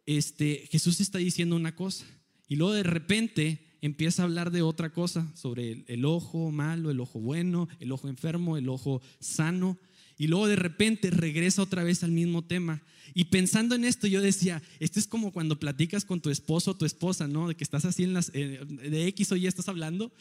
este, 0.05 0.67
Jesús 0.71 0.99
está 0.99 1.17
diciendo 1.17 1.55
una 1.55 1.75
cosa. 1.75 2.05
Y 2.47 2.57
luego 2.57 2.73
de 2.73 2.83
repente 2.83 3.65
empieza 3.81 4.21
a 4.21 4.25
hablar 4.25 4.51
de 4.51 4.61
otra 4.61 4.91
cosa, 4.91 5.31
sobre 5.35 5.83
el, 5.87 6.05
ojo 6.05 6.51
malo, 6.51 6.91
el 6.91 6.99
ojo 6.99 7.19
bueno, 7.19 7.67
el 7.79 7.91
ojo 7.91 8.07
enfermo, 8.07 8.57
el 8.57 8.69
ojo 8.69 9.01
sano. 9.19 9.77
Y 10.17 10.27
luego 10.27 10.47
de 10.47 10.55
repente 10.55 11.09
regresa 11.09 11.61
otra 11.61 11.83
vez 11.83 12.03
al 12.03 12.11
mismo 12.11 12.43
tema. 12.43 12.81
Y 13.13 13.25
pensando 13.25 13.75
en 13.75 13.83
esto, 13.83 14.07
yo 14.07 14.21
decía, 14.21 14.61
esto 14.79 14.99
es 14.99 15.07
como 15.07 15.31
cuando 15.31 15.59
platicas 15.59 16.05
con 16.05 16.21
tu 16.21 16.29
esposo 16.29 16.71
o 16.71 16.77
tu 16.77 16.85
esposa, 16.85 17.27
¿no? 17.27 17.47
De 17.47 17.55
que 17.55 17.63
estás 17.63 17.85
así 17.85 18.03
en 18.03 18.13
las, 18.13 18.31
eh, 18.33 18.59
de 18.65 19.07
X 19.07 19.31
o 19.31 19.35
Y 19.35 19.47
estás 19.47 19.69
hablando 19.69 20.11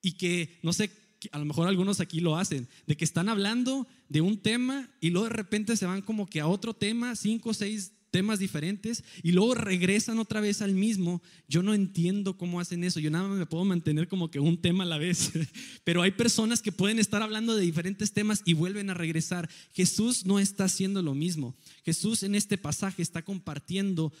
y 0.00 0.12
que, 0.12 0.58
no 0.62 0.72
sé, 0.72 0.90
a 1.32 1.38
lo 1.38 1.44
mejor 1.44 1.68
algunos 1.68 2.00
aquí 2.00 2.20
lo 2.20 2.36
hacen, 2.36 2.68
de 2.86 2.96
que 2.96 3.04
están 3.04 3.28
hablando 3.28 3.86
de 4.08 4.20
un 4.20 4.38
tema 4.38 4.88
y 5.00 5.10
luego 5.10 5.28
de 5.28 5.34
repente 5.34 5.76
se 5.76 5.86
van 5.86 6.02
como 6.02 6.26
que 6.26 6.40
a 6.40 6.46
otro 6.46 6.74
tema, 6.74 7.16
cinco 7.16 7.50
o 7.50 7.54
seis 7.54 7.92
temas 8.14 8.38
diferentes 8.38 9.02
y 9.24 9.32
luego 9.32 9.56
regresan 9.56 10.20
otra 10.20 10.40
vez 10.40 10.62
al 10.62 10.72
mismo. 10.72 11.20
Yo 11.48 11.64
no 11.64 11.74
entiendo 11.74 12.38
cómo 12.38 12.60
hacen 12.60 12.84
eso. 12.84 13.00
Yo 13.00 13.10
nada 13.10 13.26
más 13.26 13.36
me 13.36 13.44
puedo 13.44 13.64
mantener 13.64 14.06
como 14.06 14.30
que 14.30 14.38
un 14.38 14.56
tema 14.56 14.84
a 14.84 14.86
la 14.86 14.98
vez. 14.98 15.32
Pero 15.84 16.00
hay 16.00 16.12
personas 16.12 16.62
que 16.62 16.70
pueden 16.70 17.00
estar 17.00 17.22
hablando 17.22 17.56
de 17.56 17.64
diferentes 17.64 18.12
temas 18.12 18.42
y 18.44 18.52
vuelven 18.52 18.88
a 18.88 18.94
regresar. 18.94 19.50
Jesús 19.72 20.26
no 20.26 20.38
está 20.38 20.62
haciendo 20.62 21.02
lo 21.02 21.12
mismo. 21.12 21.56
Jesús 21.84 22.22
en 22.22 22.36
este 22.36 22.56
pasaje 22.56 23.02
está 23.02 23.22
compartiendo 23.22 24.12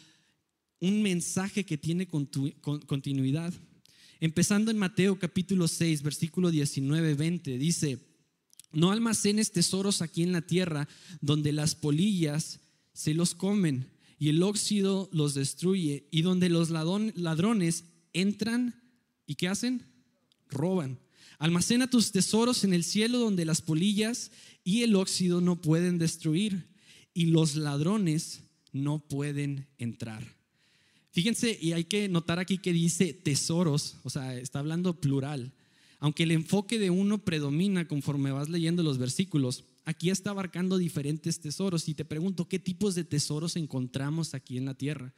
un 0.80 1.00
mensaje 1.00 1.64
que 1.64 1.78
tiene 1.78 2.08
continuidad. 2.08 3.54
Empezando 4.24 4.70
en 4.70 4.78
Mateo 4.78 5.18
capítulo 5.18 5.68
6, 5.68 6.02
versículo 6.02 6.50
19, 6.50 7.12
20, 7.12 7.58
dice, 7.58 7.98
no 8.72 8.90
almacenes 8.90 9.52
tesoros 9.52 10.00
aquí 10.00 10.22
en 10.22 10.32
la 10.32 10.40
tierra 10.40 10.88
donde 11.20 11.52
las 11.52 11.74
polillas 11.74 12.60
se 12.94 13.12
los 13.12 13.34
comen 13.34 13.92
y 14.18 14.30
el 14.30 14.42
óxido 14.42 15.10
los 15.12 15.34
destruye 15.34 16.08
y 16.10 16.22
donde 16.22 16.48
los 16.48 16.70
ladrones 16.70 17.84
entran 18.14 18.82
y 19.26 19.34
¿qué 19.34 19.48
hacen? 19.48 19.82
Roban. 20.48 20.98
Almacena 21.38 21.90
tus 21.90 22.10
tesoros 22.10 22.64
en 22.64 22.72
el 22.72 22.82
cielo 22.82 23.18
donde 23.18 23.44
las 23.44 23.60
polillas 23.60 24.30
y 24.64 24.84
el 24.84 24.96
óxido 24.96 25.42
no 25.42 25.60
pueden 25.60 25.98
destruir 25.98 26.70
y 27.12 27.26
los 27.26 27.56
ladrones 27.56 28.44
no 28.72 29.06
pueden 29.06 29.68
entrar. 29.76 30.43
Fíjense, 31.14 31.56
y 31.60 31.74
hay 31.74 31.84
que 31.84 32.08
notar 32.08 32.40
aquí 32.40 32.58
que 32.58 32.72
dice 32.72 33.14
tesoros, 33.14 33.98
o 34.02 34.10
sea, 34.10 34.36
está 34.36 34.58
hablando 34.58 35.00
plural. 35.00 35.52
Aunque 36.00 36.24
el 36.24 36.32
enfoque 36.32 36.80
de 36.80 36.90
uno 36.90 37.24
predomina 37.24 37.86
conforme 37.86 38.32
vas 38.32 38.48
leyendo 38.48 38.82
los 38.82 38.98
versículos, 38.98 39.62
aquí 39.84 40.10
está 40.10 40.30
abarcando 40.30 40.76
diferentes 40.76 41.38
tesoros. 41.38 41.88
Y 41.88 41.94
te 41.94 42.04
pregunto, 42.04 42.48
¿qué 42.48 42.58
tipos 42.58 42.96
de 42.96 43.04
tesoros 43.04 43.54
encontramos 43.54 44.34
aquí 44.34 44.58
en 44.58 44.64
la 44.64 44.74
tierra? 44.74 45.14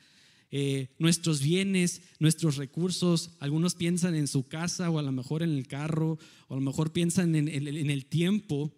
Eh, 0.51 0.89
nuestros 0.99 1.41
bienes, 1.41 2.03
nuestros 2.19 2.57
recursos, 2.57 3.31
algunos 3.41 3.75
piensan 3.75 4.15
en 4.15 4.29
su 4.29 4.47
casa 4.47 4.91
o 4.91 4.99
a 4.99 5.03
lo 5.03 5.13
mejor 5.13 5.43
en 5.43 5.57
el 5.57 5.67
carro, 5.67 6.19
o 6.49 6.55
a 6.55 6.57
lo 6.57 6.61
mejor 6.61 6.93
piensan 6.93 7.35
en 7.35 7.49
el 7.49 8.05
tiempo, 8.05 8.71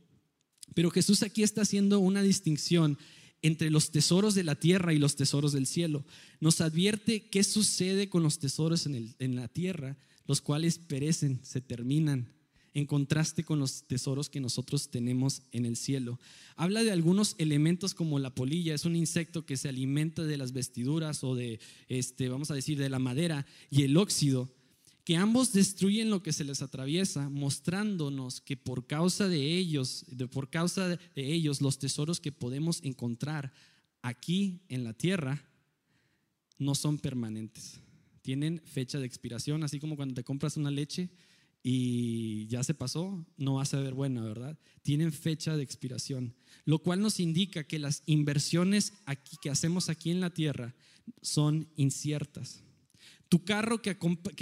pero 0.72 0.90
Jesús 0.90 1.24
aquí 1.24 1.42
está 1.42 1.62
haciendo 1.62 1.98
una 1.98 2.22
distinción 2.22 2.96
entre 3.42 3.70
los 3.70 3.90
tesoros 3.90 4.34
de 4.34 4.44
la 4.44 4.54
tierra 4.54 4.92
y 4.92 4.98
los 4.98 5.16
tesoros 5.16 5.52
del 5.52 5.66
cielo. 5.66 6.04
Nos 6.40 6.60
advierte 6.60 7.28
qué 7.28 7.44
sucede 7.44 8.08
con 8.08 8.22
los 8.22 8.38
tesoros 8.38 8.86
en, 8.86 9.14
en, 9.18 9.36
la 9.36 9.48
tierra, 9.48 9.96
los 10.26 10.40
cuales 10.40 10.78
perecen, 10.78 11.40
se 11.42 11.60
terminan, 11.60 12.32
en 12.74 12.86
contraste 12.86 13.44
con 13.44 13.58
los 13.58 13.84
tesoros 13.84 14.28
que 14.28 14.40
nosotros 14.40 14.90
tenemos 14.90 15.42
en 15.52 15.66
el 15.66 15.76
cielo. 15.76 16.18
Habla 16.56 16.84
de 16.84 16.92
algunos 16.92 17.34
elementos 17.38 17.94
como 17.94 18.18
la 18.18 18.34
polilla, 18.34 18.74
es 18.74 18.84
un 18.84 18.96
insecto 18.96 19.46
que 19.46 19.56
se 19.56 19.68
alimenta 19.68 20.24
de 20.24 20.36
las 20.36 20.52
vestiduras 20.52 21.24
o 21.24 21.34
de, 21.34 21.60
este, 21.88 22.28
vamos 22.28 22.50
a 22.50 22.54
decir, 22.54 22.78
de 22.78 22.88
la 22.88 22.98
madera, 22.98 23.46
y 23.70 23.82
el 23.82 23.96
óxido, 23.96 24.48
que 25.08 25.16
ambos 25.16 25.54
destruyen 25.54 26.10
lo 26.10 26.22
que 26.22 26.34
se 26.34 26.44
les 26.44 26.60
atraviesa, 26.60 27.30
mostrándonos 27.30 28.42
que 28.42 28.58
por 28.58 28.86
causa 28.86 29.26
de 29.26 29.56
ellos, 29.56 30.04
de, 30.06 30.28
por 30.28 30.50
causa 30.50 30.86
de 30.86 30.98
ellos, 31.16 31.62
los 31.62 31.78
tesoros 31.78 32.20
que 32.20 32.30
podemos 32.30 32.80
encontrar 32.84 33.54
aquí 34.02 34.60
en 34.68 34.84
la 34.84 34.92
tierra 34.92 35.48
no 36.58 36.74
son 36.74 36.98
permanentes. 36.98 37.80
Tienen 38.20 38.60
fecha 38.66 38.98
de 38.98 39.06
expiración, 39.06 39.64
así 39.64 39.80
como 39.80 39.96
cuando 39.96 40.14
te 40.14 40.24
compras 40.24 40.58
una 40.58 40.70
leche 40.70 41.08
y 41.62 42.46
ya 42.48 42.62
se 42.62 42.74
pasó, 42.74 43.26
no 43.38 43.54
va 43.54 43.62
a 43.62 43.64
ser 43.64 43.94
buena, 43.94 44.22
¿verdad? 44.22 44.58
Tienen 44.82 45.10
fecha 45.10 45.56
de 45.56 45.62
expiración, 45.62 46.34
lo 46.66 46.80
cual 46.80 47.00
nos 47.00 47.18
indica 47.18 47.64
que 47.64 47.78
las 47.78 48.02
inversiones 48.04 48.92
que 49.40 49.48
hacemos 49.48 49.88
aquí 49.88 50.10
en 50.10 50.20
la 50.20 50.34
tierra 50.34 50.74
son 51.22 51.66
inciertas. 51.76 52.62
Tu 53.28 53.44
carro 53.44 53.82
que, 53.82 53.98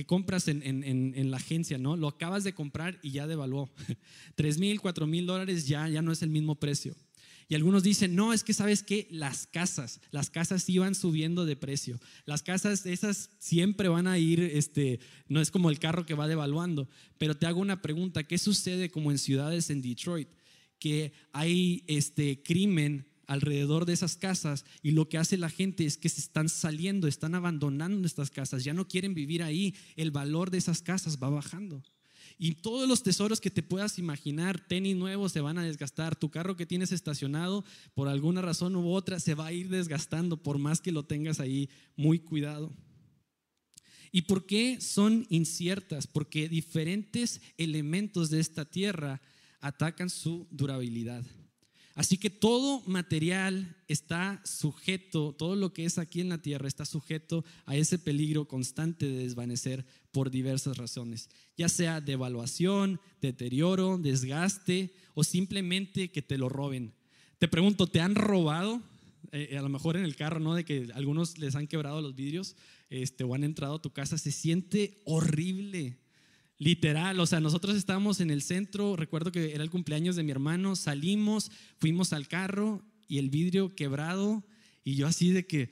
compras 0.07 0.47
en, 0.49 1.31
la 1.31 1.37
agencia, 1.37 1.78
¿no? 1.78 1.97
Lo 1.97 2.09
acabas 2.09 2.45
de 2.45 2.55
comprar 2.55 2.99
y 3.02 3.11
ya 3.11 3.26
devaluó. 3.26 3.71
Tres 4.37 4.59
mil, 4.59 4.81
cuatro 4.81 5.07
mil 5.07 5.26
dólares 5.26 5.66
ya, 5.66 5.88
ya 5.88 6.02
no 6.02 6.12
es 6.12 6.23
el 6.23 6.31
mismo 6.31 6.55
precio. 6.55 6.95
Y 7.49 7.55
algunos 7.55 7.85
dicen, 7.85 8.16
no, 8.16 8.33
es 8.33 8.43
que 8.43 8.52
sabes 8.52 8.83
que 8.83 9.07
las 9.11 9.47
casas, 9.47 10.00
las 10.11 10.31
casas 10.31 10.69
iban 10.69 10.97
subiendo 10.97 11.47
de 11.47 11.55
precio. 11.55 12.00
Las 12.25 12.43
casas, 12.43 12.87
esas 12.87 13.31
siempre 13.38 13.88
van 13.88 14.09
a 14.09 14.19
ir, 14.19 14.40
este, 14.40 14.99
no 15.28 15.40
es 15.40 15.52
como 15.52 15.71
el 15.71 15.78
carro 15.78 16.07
que 16.07 16.14
va 16.14 16.26
devaluando. 16.26 16.88
Pero 17.19 17.37
te 17.37 17.47
hago 17.47 17.61
una 17.61 17.83
pregunta, 17.83 18.25
¿qué 18.25 18.38
sucede 18.38 18.90
como 18.90 19.12
en 19.12 19.19
ciudades 19.19 19.71
en 19.71 19.81
Detroit? 19.81 20.28
Que 20.81 21.12
hay 21.33 21.85
este 21.87 22.43
crimen 22.43 23.07
alrededor 23.26 23.87
de 23.87 23.92
esas 23.92 24.16
casas 24.16 24.64
y 24.83 24.92
lo 24.92 25.09
que 25.09 25.18
hace 25.18 25.37
la 25.37 25.50
gente 25.50 25.85
es 25.85 25.97
que 25.97 26.09
se 26.09 26.21
están 26.21 26.49
saliendo, 26.49 27.09
están 27.09 27.35
abandonando 27.35 28.06
estas 28.06 28.30
casas, 28.30 28.64
ya 28.64 28.75
no 28.75 28.88
quieren 28.88 29.14
vivir 29.14 29.42
ahí, 29.42 29.75
el 29.97 30.11
valor 30.11 30.50
de 30.50 30.59
esas 30.59 30.83
casas 30.83 31.18
va 31.23 31.30
bajando. 31.30 31.83
Y 32.38 32.56
todos 32.56 32.88
los 32.88 33.02
tesoros 33.02 33.40
que 33.40 33.50
te 33.50 33.62
puedas 33.62 33.99
imaginar, 33.99 34.61
tenis 34.66 34.97
nuevos 34.97 35.33
se 35.33 35.40
van 35.40 35.59
a 35.59 35.64
desgastar, 35.64 36.16
tu 36.16 36.30
carro 36.30 36.56
que 36.56 36.66
tienes 36.66 36.92
estacionado 36.92 37.64
por 37.95 38.09
alguna 38.09 38.42
razón 38.42 38.76
u 38.76 38.90
otra 38.90 39.21
se 39.21 39.35
va 39.35 39.47
a 39.47 39.52
ir 39.52 39.68
desgastando 39.68 40.42
por 40.42 40.59
más 40.59 40.80
que 40.80 40.92
lo 40.92 41.04
tengas 41.04 41.40
ahí 41.40 41.71
muy 41.97 42.18
cuidado. 42.18 42.73
¿Y 44.12 44.23
por 44.23 44.47
qué 44.47 44.80
son 44.80 45.26
inciertas? 45.30 46.06
Porque 46.06 46.49
diferentes 46.49 47.40
elementos 47.56 48.30
de 48.30 48.40
esta 48.40 48.64
tierra 48.64 49.21
atacan 49.61 50.11
su 50.11 50.47
durabilidad. 50.50 51.25
Así 51.97 52.19
que 52.19 52.29
todo 52.29 52.83
material 52.87 53.75
está 53.88 54.43
sujeto, 54.45 55.33
todo 55.33 55.57
lo 55.57 55.73
que 55.73 55.87
es 55.87 55.97
aquí 55.97 56.21
en 56.21 56.29
la 56.29 56.43
tierra 56.43 56.69
está 56.69 56.85
sujeto 56.85 57.43
a 57.65 57.75
ese 57.75 57.99
peligro 57.99 58.47
constante 58.47 59.07
de 59.07 59.23
desvanecer 59.23 59.87
por 60.12 60.31
diversas 60.31 60.76
razones, 60.76 61.31
ya 61.57 61.71
sea 61.71 62.03
devaluación, 62.03 63.00
deterioro, 63.23 63.97
desgaste 63.97 64.93
o 65.15 65.25
simplemente 65.25 66.11
que 66.11 66.21
te 66.21 66.37
lo 66.37 66.50
roben. 66.50 66.93
Te 67.38 67.49
pregunto, 67.49 67.87
¿te 67.87 68.03
han 68.03 68.15
robado? 68.15 68.83
Eh, 69.33 69.57
a 69.57 69.62
lo 69.62 69.71
mejor 69.71 69.97
en 69.97 70.05
el 70.05 70.17
carro, 70.17 70.38
¿no? 70.38 70.55
De 70.55 70.67
que 70.67 70.91
algunos 70.95 71.38
les 71.38 71.55
han 71.55 71.67
quebrado 71.67 72.03
los 72.03 72.15
vidrios 72.15 72.57
este, 72.91 73.25
o 73.25 73.35
han 73.35 73.43
entrado 73.43 73.76
a 73.76 73.83
tu 73.83 73.95
casa, 73.95 74.19
se 74.19 74.33
siente 74.33 75.00
horrible 75.07 75.97
Literal, 76.59 77.21
o 77.21 77.27
sea, 77.27 77.41
nosotros 77.41 77.77
estábamos 77.77 78.21
en 78.21 78.31
el 78.31 78.41
centro, 78.41 78.97
recuerdo 78.97 79.31
que 79.31 79.55
era 79.55 79.63
el 79.63 79.71
cumpleaños 79.71 80.17
de 80.17 80.23
mi 80.23 80.31
hermano, 80.31 80.75
salimos, 80.75 81.51
fuimos 81.79 82.15
al 82.15 82.29
carro 82.29 82.83
y 83.09 83.19
el 83.19 83.29
vidrio 83.29 83.75
quebrado 83.75 84.43
y 84.83 84.95
yo 84.95 85.07
así 85.07 85.33
de 85.33 85.47
que, 85.47 85.69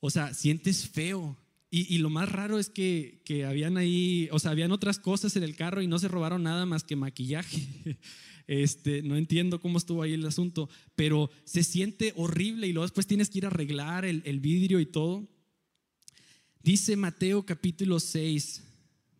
o 0.00 0.10
sea, 0.10 0.34
sientes 0.34 0.88
feo. 0.88 1.38
Y, 1.70 1.98
lo 1.98 2.08
más 2.08 2.28
raro 2.28 2.60
es 2.60 2.68
que, 2.68 3.20
que, 3.24 3.44
habían 3.44 3.76
ahí, 3.76 4.28
o 4.30 4.38
sea, 4.38 4.52
habían 4.52 4.70
otras 4.70 5.00
cosas 5.00 5.34
en 5.34 5.42
el 5.42 5.56
carro 5.56 5.82
y 5.82 5.88
no 5.88 5.98
se 5.98 6.06
robaron 6.06 6.44
nada 6.44 6.66
más 6.66 6.84
que 6.84 6.96
maquillaje. 6.96 7.62
Este, 8.46 9.00
no 9.00 9.16
entiendo 9.16 9.58
cómo 9.58 9.78
estuvo 9.78 10.02
ahí 10.02 10.12
el 10.12 10.26
asunto, 10.26 10.68
pero 10.94 11.30
se 11.44 11.64
siente 11.64 12.12
horrible 12.14 12.66
y 12.66 12.74
luego 12.74 12.84
después 12.84 13.06
tienes 13.06 13.30
que 13.30 13.38
ir 13.38 13.46
a 13.46 13.48
arreglar 13.48 14.04
el, 14.04 14.20
el 14.26 14.38
vidrio 14.38 14.80
y 14.80 14.84
todo. 14.84 15.26
Dice 16.62 16.94
Mateo 16.94 17.46
capítulo 17.46 17.98
6, 17.98 18.62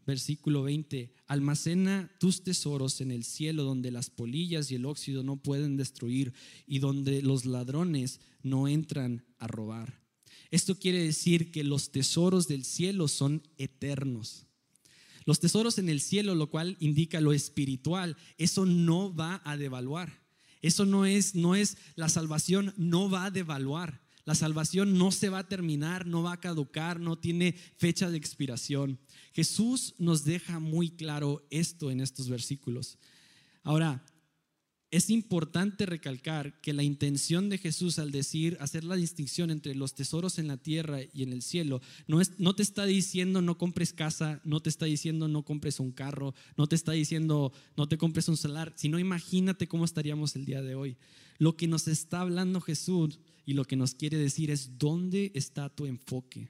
versículo 0.07 0.63
20, 0.63 1.13
almacena 1.27 2.11
tus 2.19 2.43
tesoros 2.43 3.01
en 3.01 3.11
el 3.11 3.25
cielo 3.25 3.65
donde 3.65 3.91
las 3.91 4.11
polillas 4.11 4.71
y 4.71 4.75
el 4.75 4.87
óxido 4.87 5.23
no 5.23 5.37
pueden 5.37 5.77
destruir 5.77 6.33
y 6.67 6.79
donde 6.79 7.23
los 7.23 7.45
ladrones 7.45 8.21
no 8.43 8.69
entran 8.69 9.25
a 9.39 9.47
robar. 9.47 10.03
Esto 10.51 10.79
quiere 10.79 11.03
decir 11.03 11.51
que 11.51 11.65
los 11.65 11.91
tesoros 11.91 12.47
del 12.47 12.65
cielo 12.65 13.09
son 13.09 13.43
eternos. 13.59 14.47
Los 15.25 15.41
tesoros 15.41 15.79
en 15.79 15.89
el 15.89 16.01
cielo, 16.01 16.35
lo 16.35 16.51
cual 16.51 16.77
indica 16.81 17.21
lo 17.21 17.33
espiritual, 17.33 18.17
eso 18.37 18.67
no 18.67 19.15
va 19.15 19.41
a 19.45 19.57
devaluar. 19.57 20.23
Eso 20.61 20.85
no 20.85 21.07
es, 21.07 21.35
no 21.35 21.55
es 21.55 21.77
la 21.95 22.09
salvación, 22.09 22.73
no 22.77 23.11
va 23.11 23.27
a 23.27 23.31
devaluar. 23.31 24.04
La 24.25 24.35
salvación 24.35 24.97
no 24.97 25.13
se 25.13 25.29
va 25.29 25.41
a 25.41 25.49
terminar, 25.49 26.07
no 26.07 26.23
va 26.23 26.33
a 26.33 26.41
caducar, 26.41 26.99
no 26.99 27.19
tiene 27.19 27.55
fecha 27.77 28.11
de 28.11 28.17
expiración. 28.17 28.99
Jesús 29.33 29.95
nos 29.99 30.25
deja 30.25 30.59
muy 30.61 30.91
claro 30.91 31.47
esto 31.51 31.91
en 31.91 32.01
estos 32.01 32.29
versículos. 32.29 32.99
Ahora, 33.63 34.05
es 34.95 35.11
importante 35.11 35.87
recalcar 35.87 36.61
que 36.61 36.73
la 36.73 36.85
intención 36.85 37.49
de 37.49 37.59
Jesús 37.59 37.99
al 37.99 38.13
decir, 38.13 38.57
hacer 38.61 38.85
la 38.85 38.95
distinción 38.95 39.51
entre 39.51 39.75
los 39.75 39.97
tesoros 39.97 40.39
en 40.39 40.47
la 40.47 40.57
tierra 40.57 41.01
y 41.13 41.25
en 41.25 41.33
el 41.33 41.43
cielo, 41.43 41.81
no, 42.07 42.21
es, 42.21 42.39
no 42.39 42.55
te 42.55 42.63
está 42.63 42.87
diciendo 42.87 43.43
no 43.43 43.59
compres 43.59 43.93
casa, 43.93 44.41
no 44.45 44.63
te 44.63 44.71
está 44.71 44.87
diciendo 44.87 45.27
no 45.27 45.45
compres 45.45 45.81
un 45.81 45.91
carro, 45.91 46.33
no 46.57 46.69
te 46.69 46.77
está 46.77 46.93
diciendo 46.93 47.53
no 47.77 47.89
te 47.89 47.99
compres 47.99 48.29
un 48.29 48.37
celular, 48.37 48.73
sino 48.77 49.01
imagínate 49.01 49.67
cómo 49.67 49.85
estaríamos 49.85 50.37
el 50.37 50.45
día 50.45 50.63
de 50.63 50.77
hoy. 50.77 50.97
Lo 51.39 51.57
que 51.57 51.67
nos 51.67 51.89
está 51.89 52.21
hablando 52.21 52.61
Jesús 52.61 53.19
y 53.45 53.55
lo 53.55 53.65
que 53.65 53.77
nos 53.77 53.95
quiere 53.95 54.17
decir 54.17 54.51
es 54.51 54.79
dónde 54.79 55.33
está 55.35 55.69
tu 55.69 55.87
enfoque. 55.87 56.49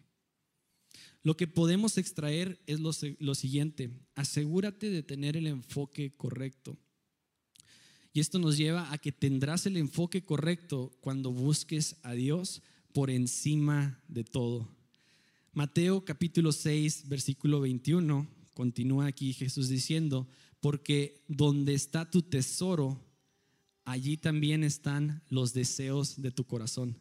Lo 1.23 1.37
que 1.37 1.47
podemos 1.47 1.97
extraer 1.99 2.61
es 2.67 2.81
lo, 2.81 2.93
lo 3.19 3.35
siguiente, 3.35 3.91
asegúrate 4.15 4.91
de 4.91 5.03
tener 5.03 5.37
el 5.37 5.47
enfoque 5.47 6.15
correcto. 6.17 6.77
Y 8.13 8.21
esto 8.21 8.39
nos 8.39 8.57
lleva 8.57 8.93
a 8.93 8.99
que 8.99 9.11
tendrás 9.11 9.67
el 9.67 9.77
enfoque 9.77 10.23
correcto 10.25 10.97
cuando 11.01 11.33
busques 11.33 11.97
a 12.03 12.13
Dios 12.13 12.63
por 12.93 13.11
encima 13.11 14.01
de 14.07 14.23
todo. 14.23 14.69
Mateo 15.53 16.05
capítulo 16.05 16.53
6, 16.53 17.09
versículo 17.09 17.61
21, 17.61 18.29
continúa 18.55 19.07
aquí 19.07 19.33
Jesús 19.33 19.69
diciendo, 19.69 20.29
porque 20.61 21.25
donde 21.27 21.75
está 21.75 22.11
tu 22.11 22.23
tesoro, 22.23 23.01
allí 23.85 24.17
también 24.17 24.65
están 24.65 25.23
los 25.29 25.53
deseos 25.53 26.21
de 26.21 26.31
tu 26.31 26.45
corazón. 26.45 26.99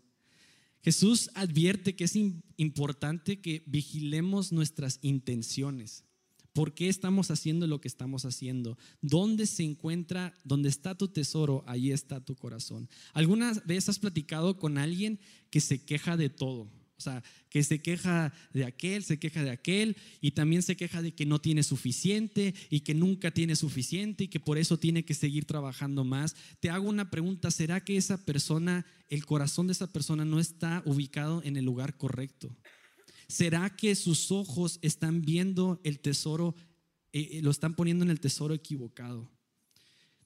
Jesús 0.82 1.30
advierte 1.34 1.96
que 1.96 2.04
es 2.04 2.16
importante 2.58 3.40
que 3.40 3.63
vigilemos 3.66 4.52
nuestras 4.52 5.00
intenciones. 5.02 6.04
¿Por 6.52 6.75
qué 6.75 6.88
estamos 6.88 7.32
haciendo 7.32 7.66
lo 7.66 7.82
que 7.82 7.88
estamos 7.88 8.25
haciendo? 8.25 8.78
¿Dónde 9.02 9.48
se 9.48 9.63
encuentra, 9.63 10.36
dónde 10.44 10.70
está 10.70 10.96
tu 10.96 11.08
tesoro? 11.08 11.63
Ahí 11.66 11.92
está 11.92 12.20
tu 12.20 12.36
corazón. 12.36 12.90
¿Alguna 13.13 13.54
vez 13.66 13.90
has 13.90 13.98
platicado 13.98 14.60
con 14.60 14.78
alguien 14.78 15.20
que 15.50 15.62
se 15.62 15.84
queja 15.84 16.16
de 16.16 16.30
todo? 16.30 16.70
O 17.03 17.12
sea, 17.12 17.24
que 17.50 17.63
se 17.63 17.81
queja 17.81 18.33
de 18.53 18.63
aquel, 18.63 19.03
se 19.03 19.19
queja 19.19 19.43
de 19.43 19.50
aquel 19.50 19.98
y 20.22 20.31
también 20.31 20.63
se 20.63 20.77
queja 20.77 21.01
de 21.01 21.13
que 21.13 21.25
no 21.25 21.41
tiene 21.41 21.62
suficiente 21.63 22.55
y 22.69 22.79
que 22.79 22.93
nunca 22.93 23.31
tiene 23.31 23.57
suficiente 23.57 24.24
y 24.24 24.27
que 24.29 24.39
por 24.39 24.57
eso 24.57 24.79
tiene 24.79 25.03
que 25.03 25.13
seguir 25.13 25.43
trabajando 25.43 26.05
más. 26.05 26.36
Te 26.62 26.69
hago 26.69 26.88
una 26.88 27.12
pregunta, 27.12 27.51
¿será 27.51 27.83
que 27.83 27.98
esa 27.98 28.24
persona, 28.24 28.86
el 29.10 29.25
corazón 29.25 29.67
de 29.67 29.74
esa 29.74 29.91
persona 29.91 30.24
no 30.24 30.39
está 30.39 30.81
ubicado 30.86 31.41
en 31.43 31.57
el 31.57 31.65
lugar 31.65 31.98
correcto? 31.98 32.55
¿Será 33.27 33.75
que 33.75 33.95
sus 33.95 34.31
ojos 34.31 34.79
están 34.81 35.22
viendo 35.22 35.81
el 35.83 36.00
tesoro, 36.00 36.55
eh, 37.11 37.29
eh, 37.33 37.42
lo 37.42 37.51
están 37.51 37.75
poniendo 37.75 38.05
en 38.05 38.11
el 38.11 38.22
tesoro 38.22 38.53
equivocado? 38.53 39.29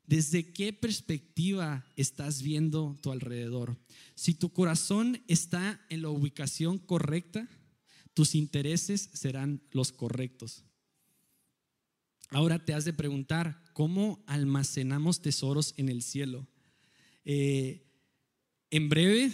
¿Desde 0.07 0.53
qué 0.53 0.71
perspectiva 0.71 1.85
estás 1.97 2.41
viendo 2.41 2.97
tu 3.01 3.11
alrededor? 3.11 3.77
Si 4.15 4.33
tu 4.33 4.53
corazón 4.53 5.21
está 5.27 5.85
en 5.89 6.01
la 6.01 6.09
ubicación 6.09 6.77
correcta, 6.77 7.49
tus 8.13 8.33
intereses 8.33 9.09
serán 9.13 9.61
los 9.71 9.91
correctos. 9.91 10.63
Ahora 12.29 12.63
te 12.63 12.73
has 12.73 12.85
de 12.85 12.93
preguntar, 12.93 13.61
¿cómo 13.73 14.23
almacenamos 14.27 15.21
tesoros 15.21 15.73
en 15.75 15.89
el 15.89 16.01
cielo? 16.01 16.47
Eh, 17.25 17.85
en 18.71 18.87
breve 18.87 19.31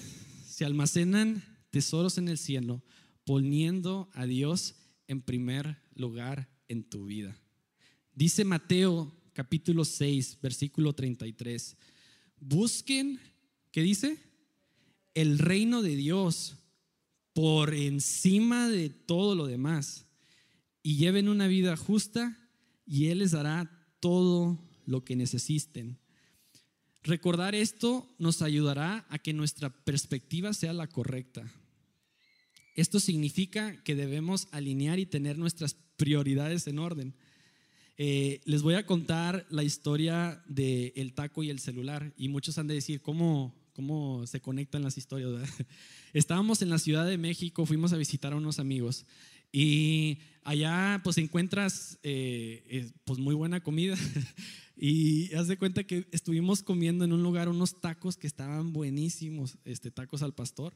se 0.47 0.65
almacenan 0.65 1.43
tesoros 1.69 2.17
en 2.17 2.27
el 2.27 2.39
cielo 2.39 2.83
poniendo 3.25 4.09
a 4.13 4.25
Dios 4.25 4.75
en 5.07 5.21
primer 5.21 5.77
lugar 5.93 6.49
en 6.67 6.83
tu 6.83 7.05
vida. 7.05 7.39
Dice 8.15 8.43
Mateo 8.43 9.22
capítulo 9.33 9.83
6, 9.83 10.37
versículo 10.41 10.93
33. 10.93 11.75
Busquen, 12.39 13.19
¿qué 13.71 13.81
dice? 13.81 14.17
El 15.13 15.39
reino 15.39 15.81
de 15.81 15.95
Dios 15.95 16.55
por 17.33 17.73
encima 17.73 18.69
de 18.69 18.89
todo 18.89 19.35
lo 19.35 19.47
demás 19.47 20.05
y 20.83 20.97
lleven 20.97 21.29
una 21.29 21.47
vida 21.47 21.75
justa 21.75 22.37
y 22.85 23.07
Él 23.07 23.19
les 23.19 23.31
dará 23.31 23.69
todo 23.99 24.59
lo 24.85 25.03
que 25.03 25.15
necesiten. 25.15 25.97
Recordar 27.03 27.55
esto 27.55 28.07
nos 28.17 28.41
ayudará 28.41 29.05
a 29.09 29.19
que 29.19 29.33
nuestra 29.33 29.69
perspectiva 29.69 30.53
sea 30.53 30.73
la 30.73 30.87
correcta. 30.87 31.43
Esto 32.75 32.99
significa 32.99 33.83
que 33.83 33.95
debemos 33.95 34.47
alinear 34.51 34.99
y 34.99 35.05
tener 35.05 35.37
nuestras 35.37 35.75
prioridades 35.97 36.67
en 36.67 36.79
orden. 36.79 37.15
Eh, 37.97 38.41
les 38.45 38.63
voy 38.63 38.73
a 38.73 38.85
contar 38.85 39.45
la 39.49 39.63
historia 39.63 40.41
del 40.47 40.93
el 40.95 41.13
taco 41.13 41.43
y 41.43 41.49
el 41.49 41.59
celular 41.59 42.11
y 42.17 42.27
muchos 42.27 42.57
han 42.57 42.67
de 42.67 42.73
decir 42.73 43.01
cómo, 43.01 43.53
cómo 43.73 44.25
se 44.25 44.41
conectan 44.41 44.83
las 44.83 44.97
historias. 44.97 45.29
Estábamos 46.13 46.61
en 46.61 46.69
la 46.69 46.79
Ciudad 46.79 47.05
de 47.05 47.17
México, 47.17 47.65
fuimos 47.65 47.93
a 47.93 47.97
visitar 47.97 48.33
a 48.33 48.37
unos 48.37 48.59
amigos 48.59 49.05
y 49.51 50.17
allá 50.43 50.99
pues 51.03 51.19
encuentras 51.19 51.99
eh, 52.01 52.63
eh, 52.67 52.91
pues 53.05 53.19
muy 53.19 53.35
buena 53.35 53.61
comida 53.61 53.95
y 54.75 55.31
haz 55.35 55.47
de 55.47 55.57
cuenta 55.57 55.83
que 55.83 56.07
estuvimos 56.11 56.63
comiendo 56.63 57.05
en 57.05 57.13
un 57.13 57.21
lugar 57.21 57.47
unos 57.47 57.79
tacos 57.79 58.17
que 58.17 58.25
estaban 58.25 58.73
buenísimos, 58.73 59.57
este, 59.65 59.91
tacos 59.91 60.23
al 60.23 60.33
pastor. 60.33 60.73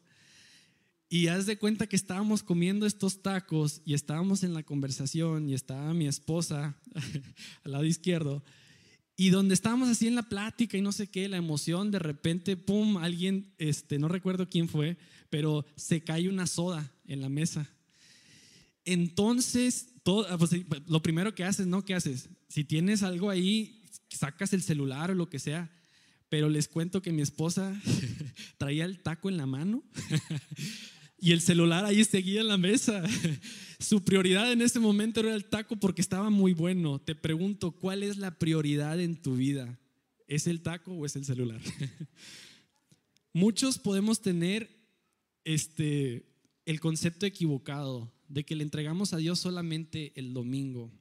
Y 1.09 1.27
haz 1.27 1.45
de 1.45 1.57
cuenta 1.57 1.87
que 1.87 1.95
estábamos 1.95 2.43
comiendo 2.43 2.85
estos 2.85 3.21
tacos 3.21 3.81
y 3.85 3.93
estábamos 3.93 4.43
en 4.43 4.53
la 4.53 4.63
conversación 4.63 5.47
y 5.47 5.53
estaba 5.53 5.93
mi 5.93 6.05
esposa 6.05 6.75
al 7.63 7.71
lado 7.71 7.85
izquierdo. 7.85 8.43
Y 9.15 9.29
donde 9.29 9.53
estábamos 9.53 9.87
así 9.87 10.07
en 10.07 10.15
la 10.15 10.23
plática 10.23 10.77
y 10.77 10.81
no 10.81 10.91
sé 10.91 11.07
qué, 11.07 11.29
la 11.29 11.37
emoción, 11.37 11.91
de 11.91 11.99
repente, 11.99 12.57
pum, 12.57 12.97
alguien, 12.97 13.53
este, 13.57 13.99
no 13.99 14.09
recuerdo 14.09 14.49
quién 14.49 14.67
fue, 14.67 14.97
pero 15.29 15.65
se 15.75 16.03
cae 16.03 16.27
una 16.27 16.45
soda 16.45 16.91
en 17.05 17.21
la 17.21 17.29
mesa. 17.29 17.69
Entonces, 18.83 19.93
todo, 20.03 20.27
ah, 20.29 20.37
pues, 20.37 20.51
lo 20.87 21.01
primero 21.01 21.33
que 21.33 21.45
haces, 21.45 21.67
¿no? 21.67 21.85
¿Qué 21.85 21.95
haces? 21.95 22.29
Si 22.49 22.65
tienes 22.65 23.01
algo 23.01 23.29
ahí, 23.29 23.81
sacas 24.09 24.51
el 24.51 24.61
celular 24.61 25.11
o 25.11 25.15
lo 25.15 25.29
que 25.29 25.39
sea. 25.39 25.71
Pero 26.29 26.49
les 26.49 26.67
cuento 26.67 27.01
que 27.01 27.13
mi 27.13 27.21
esposa 27.21 27.81
traía 28.57 28.83
el 28.83 29.01
taco 29.01 29.29
en 29.29 29.37
la 29.37 29.45
mano 29.45 29.83
y 31.19 31.31
el 31.31 31.41
celular 31.41 31.85
ahí 31.85 32.03
seguía 32.03 32.41
en 32.41 32.47
la 32.47 32.57
mesa. 32.57 33.03
Su 33.79 34.03
prioridad 34.03 34.51
en 34.51 34.61
ese 34.61 34.79
momento 34.79 35.19
era 35.19 35.33
el 35.33 35.45
taco 35.45 35.75
porque 35.75 36.01
estaba 36.01 36.29
muy 36.29 36.53
bueno. 36.53 36.99
Te 36.99 37.15
pregunto, 37.15 37.71
¿cuál 37.71 38.03
es 38.03 38.17
la 38.17 38.37
prioridad 38.37 38.99
en 38.99 39.21
tu 39.21 39.35
vida? 39.35 39.79
¿Es 40.27 40.47
el 40.47 40.61
taco 40.61 40.93
o 40.93 41.05
es 41.05 41.15
el 41.15 41.25
celular? 41.25 41.61
Muchos 43.33 43.79
podemos 43.79 44.21
tener 44.21 44.69
este 45.43 46.25
el 46.65 46.79
concepto 46.81 47.25
equivocado 47.25 48.13
de 48.27 48.43
que 48.43 48.55
le 48.55 48.63
entregamos 48.63 49.13
a 49.13 49.17
Dios 49.17 49.39
solamente 49.39 50.11
el 50.15 50.33
domingo. 50.33 50.91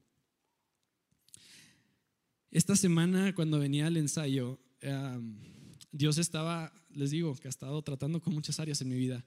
Esta 2.50 2.76
semana 2.76 3.34
cuando 3.34 3.58
venía 3.58 3.88
al 3.88 3.96
ensayo, 3.96 4.60
Dios 5.90 6.18
estaba, 6.18 6.72
les 6.90 7.10
digo, 7.10 7.34
que 7.34 7.48
ha 7.48 7.50
estado 7.50 7.82
tratando 7.82 8.20
con 8.20 8.32
muchas 8.32 8.60
áreas 8.60 8.80
en 8.80 8.88
mi 8.88 8.96
vida. 8.96 9.24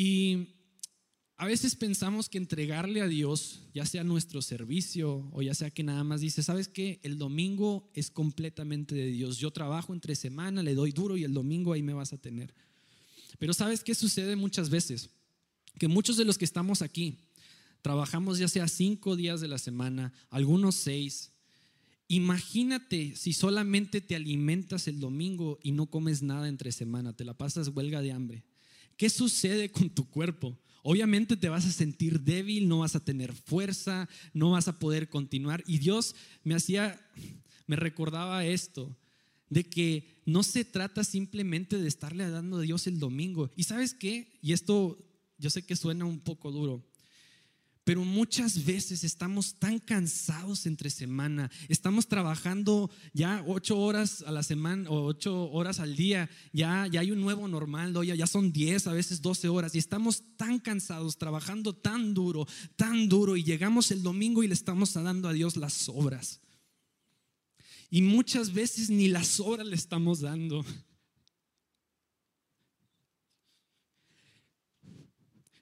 Y 0.00 0.50
a 1.36 1.46
veces 1.46 1.74
pensamos 1.74 2.28
que 2.28 2.38
entregarle 2.38 3.00
a 3.00 3.08
Dios, 3.08 3.62
ya 3.74 3.84
sea 3.84 4.04
nuestro 4.04 4.42
servicio 4.42 5.28
o 5.32 5.42
ya 5.42 5.54
sea 5.54 5.70
que 5.70 5.82
nada 5.82 6.04
más 6.04 6.20
dice, 6.20 6.44
¿sabes 6.44 6.68
qué? 6.68 7.00
El 7.02 7.18
domingo 7.18 7.90
es 7.94 8.08
completamente 8.08 8.94
de 8.94 9.06
Dios. 9.06 9.38
Yo 9.38 9.50
trabajo 9.50 9.92
entre 9.92 10.14
semana, 10.14 10.62
le 10.62 10.76
doy 10.76 10.92
duro 10.92 11.16
y 11.16 11.24
el 11.24 11.34
domingo 11.34 11.72
ahí 11.72 11.82
me 11.82 11.94
vas 11.94 12.12
a 12.12 12.18
tener. 12.18 12.54
Pero 13.40 13.52
¿sabes 13.52 13.82
qué 13.82 13.92
sucede 13.96 14.36
muchas 14.36 14.70
veces? 14.70 15.10
que 15.80 15.88
muchos 15.88 16.16
de 16.16 16.24
los 16.24 16.38
que 16.38 16.44
estamos 16.44 16.80
aquí 16.80 17.18
trabajamos 17.82 18.38
ya 18.38 18.46
sea 18.46 18.68
cinco 18.68 19.16
días 19.16 19.40
de 19.40 19.48
la 19.48 19.58
semana, 19.58 20.12
algunos 20.30 20.76
seis. 20.76 21.32
Imagínate 22.06 23.16
si 23.16 23.32
solamente 23.32 24.00
te 24.00 24.14
alimentas 24.14 24.86
el 24.86 25.00
domingo 25.00 25.58
y 25.60 25.72
no 25.72 25.86
comes 25.86 26.22
nada 26.22 26.48
entre 26.48 26.70
semana, 26.70 27.16
te 27.16 27.24
la 27.24 27.34
pasas 27.34 27.68
huelga 27.68 28.00
de 28.00 28.12
hambre. 28.12 28.44
¿Qué 28.98 29.08
sucede 29.08 29.70
con 29.70 29.88
tu 29.88 30.04
cuerpo? 30.10 30.58
Obviamente 30.82 31.36
te 31.36 31.48
vas 31.48 31.64
a 31.64 31.70
sentir 31.70 32.20
débil, 32.20 32.68
no 32.68 32.80
vas 32.80 32.96
a 32.96 33.04
tener 33.04 33.32
fuerza, 33.32 34.08
no 34.34 34.50
vas 34.50 34.66
a 34.66 34.80
poder 34.80 35.08
continuar. 35.08 35.62
Y 35.68 35.78
Dios 35.78 36.16
me 36.42 36.56
hacía, 36.56 37.00
me 37.68 37.76
recordaba 37.76 38.44
esto, 38.44 38.94
de 39.50 39.62
que 39.62 40.08
no 40.26 40.42
se 40.42 40.64
trata 40.64 41.04
simplemente 41.04 41.78
de 41.78 41.86
estarle 41.86 42.28
dando 42.28 42.56
a 42.56 42.62
Dios 42.62 42.88
el 42.88 42.98
domingo. 42.98 43.50
¿Y 43.54 43.62
sabes 43.62 43.94
qué? 43.94 44.36
Y 44.42 44.52
esto 44.52 44.98
yo 45.38 45.48
sé 45.48 45.64
que 45.64 45.76
suena 45.76 46.04
un 46.04 46.18
poco 46.18 46.50
duro, 46.50 46.84
pero 47.88 48.04
muchas 48.04 48.66
veces 48.66 49.02
estamos 49.02 49.54
tan 49.54 49.78
cansados 49.78 50.66
entre 50.66 50.90
semana, 50.90 51.50
estamos 51.70 52.06
trabajando 52.06 52.90
ya 53.14 53.42
ocho 53.46 53.78
horas 53.78 54.22
a 54.26 54.30
la 54.30 54.42
semana 54.42 54.90
o 54.90 55.06
ocho 55.06 55.50
horas 55.52 55.80
al 55.80 55.96
día, 55.96 56.28
ya, 56.52 56.86
ya 56.86 57.00
hay 57.00 57.12
un 57.12 57.22
nuevo 57.22 57.48
normal, 57.48 57.94
ya, 58.04 58.14
ya 58.14 58.26
son 58.26 58.52
diez, 58.52 58.86
a 58.86 58.92
veces 58.92 59.22
doce 59.22 59.48
horas, 59.48 59.74
y 59.74 59.78
estamos 59.78 60.22
tan 60.36 60.58
cansados, 60.58 61.16
trabajando 61.16 61.74
tan 61.74 62.12
duro, 62.12 62.46
tan 62.76 63.08
duro, 63.08 63.38
y 63.38 63.42
llegamos 63.42 63.90
el 63.90 64.02
domingo 64.02 64.42
y 64.42 64.48
le 64.48 64.54
estamos 64.54 64.92
dando 64.92 65.26
a 65.26 65.32
Dios 65.32 65.56
las 65.56 65.88
obras. 65.88 66.42
Y 67.88 68.02
muchas 68.02 68.52
veces 68.52 68.90
ni 68.90 69.08
las 69.08 69.40
obras 69.40 69.66
le 69.66 69.76
estamos 69.76 70.20
dando. 70.20 70.62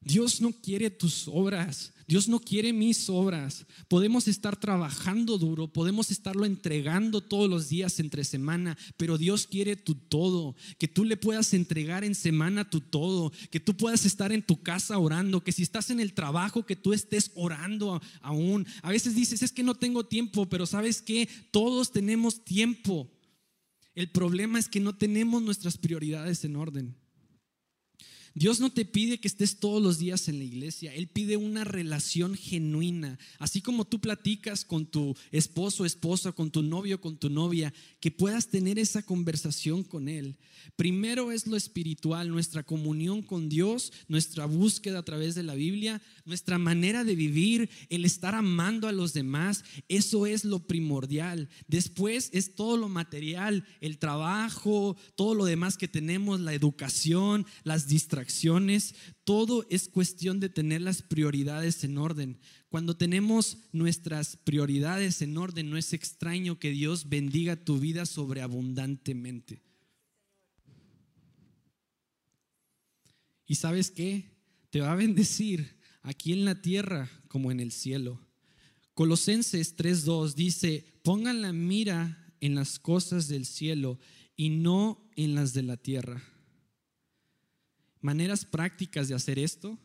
Dios 0.06 0.40
no 0.40 0.52
quiere 0.52 0.88
tus 0.88 1.26
obras. 1.26 1.92
Dios 2.06 2.28
no 2.28 2.38
quiere 2.38 2.72
mis 2.72 3.10
obras. 3.10 3.66
Podemos 3.88 4.28
estar 4.28 4.56
trabajando 4.56 5.36
duro, 5.36 5.66
podemos 5.66 6.12
estarlo 6.12 6.44
entregando 6.44 7.20
todos 7.20 7.50
los 7.50 7.68
días 7.68 7.98
entre 7.98 8.22
semana, 8.22 8.78
pero 8.96 9.18
Dios 9.18 9.48
quiere 9.48 9.74
tu 9.74 9.96
todo, 9.96 10.54
que 10.78 10.86
tú 10.86 11.04
le 11.04 11.16
puedas 11.16 11.52
entregar 11.54 12.04
en 12.04 12.14
semana 12.14 12.70
tu 12.70 12.80
todo, 12.80 13.32
que 13.50 13.58
tú 13.58 13.76
puedas 13.76 14.06
estar 14.06 14.30
en 14.30 14.42
tu 14.42 14.62
casa 14.62 14.96
orando, 14.96 15.42
que 15.42 15.50
si 15.50 15.64
estás 15.64 15.90
en 15.90 15.98
el 15.98 16.12
trabajo, 16.12 16.64
que 16.64 16.76
tú 16.76 16.92
estés 16.92 17.32
orando 17.34 18.00
aún. 18.20 18.64
A 18.82 18.90
veces 18.90 19.16
dices, 19.16 19.42
es 19.42 19.50
que 19.50 19.64
no 19.64 19.74
tengo 19.74 20.06
tiempo, 20.06 20.46
pero 20.46 20.66
sabes 20.66 21.02
que 21.02 21.28
todos 21.50 21.90
tenemos 21.90 22.44
tiempo. 22.44 23.10
El 23.96 24.12
problema 24.12 24.60
es 24.60 24.68
que 24.68 24.78
no 24.78 24.94
tenemos 24.94 25.42
nuestras 25.42 25.76
prioridades 25.76 26.44
en 26.44 26.54
orden. 26.54 26.96
Dios 28.36 28.60
no 28.60 28.70
te 28.70 28.84
pide 28.84 29.18
que 29.18 29.28
estés 29.28 29.60
todos 29.60 29.82
los 29.82 29.98
días 29.98 30.28
en 30.28 30.36
la 30.36 30.44
iglesia, 30.44 30.92
Él 30.92 31.08
pide 31.08 31.38
una 31.38 31.64
relación 31.64 32.34
genuina. 32.34 33.18
Así 33.38 33.62
como 33.62 33.86
tú 33.86 33.98
platicas 33.98 34.62
con 34.62 34.84
tu 34.84 35.16
esposo, 35.32 35.86
esposa, 35.86 36.32
con 36.32 36.50
tu 36.50 36.62
novio, 36.62 37.00
con 37.00 37.16
tu 37.16 37.30
novia, 37.30 37.72
que 37.98 38.10
puedas 38.10 38.48
tener 38.48 38.78
esa 38.78 39.02
conversación 39.02 39.84
con 39.84 40.10
Él. 40.10 40.36
Primero 40.76 41.32
es 41.32 41.46
lo 41.46 41.56
espiritual, 41.56 42.28
nuestra 42.28 42.62
comunión 42.62 43.22
con 43.22 43.48
Dios, 43.48 43.90
nuestra 44.06 44.44
búsqueda 44.44 44.98
a 44.98 45.04
través 45.04 45.34
de 45.34 45.42
la 45.42 45.54
Biblia, 45.54 46.02
nuestra 46.26 46.58
manera 46.58 47.04
de 47.04 47.16
vivir, 47.16 47.70
el 47.88 48.04
estar 48.04 48.34
amando 48.34 48.86
a 48.86 48.92
los 48.92 49.14
demás, 49.14 49.64
eso 49.88 50.26
es 50.26 50.44
lo 50.44 50.66
primordial. 50.66 51.48
Después 51.68 52.28
es 52.34 52.54
todo 52.54 52.76
lo 52.76 52.90
material, 52.90 53.64
el 53.80 53.96
trabajo, 53.96 54.94
todo 55.14 55.34
lo 55.34 55.46
demás 55.46 55.78
que 55.78 55.88
tenemos, 55.88 56.40
la 56.40 56.52
educación, 56.52 57.46
las 57.64 57.88
todo 59.24 59.66
es 59.70 59.88
cuestión 59.88 60.40
de 60.40 60.48
tener 60.48 60.82
las 60.82 61.02
prioridades 61.02 61.84
en 61.84 61.98
orden. 61.98 62.38
Cuando 62.68 62.96
tenemos 62.96 63.58
nuestras 63.72 64.36
prioridades 64.36 65.22
en 65.22 65.36
orden, 65.36 65.70
no 65.70 65.76
es 65.76 65.92
extraño 65.92 66.58
que 66.58 66.70
Dios 66.70 67.08
bendiga 67.08 67.56
tu 67.56 67.78
vida 67.78 68.06
sobreabundantemente. 68.06 69.62
¿Y 73.46 73.54
sabes 73.54 73.90
qué? 73.90 74.30
Te 74.70 74.80
va 74.80 74.92
a 74.92 74.96
bendecir 74.96 75.76
aquí 76.02 76.32
en 76.32 76.44
la 76.44 76.60
tierra 76.60 77.10
como 77.28 77.50
en 77.50 77.60
el 77.60 77.72
cielo. 77.72 78.20
Colosenses 78.94 79.76
3.2 79.76 80.34
dice, 80.34 80.84
pongan 81.02 81.42
la 81.42 81.52
mira 81.52 82.32
en 82.40 82.54
las 82.54 82.78
cosas 82.78 83.28
del 83.28 83.46
cielo 83.46 83.98
y 84.36 84.50
no 84.50 85.06
en 85.16 85.34
las 85.34 85.52
de 85.52 85.62
la 85.62 85.76
tierra. 85.76 86.22
Maneras 88.06 88.44
prácticas 88.44 89.08
de 89.08 89.16
hacer 89.16 89.36
esto. 89.36 89.76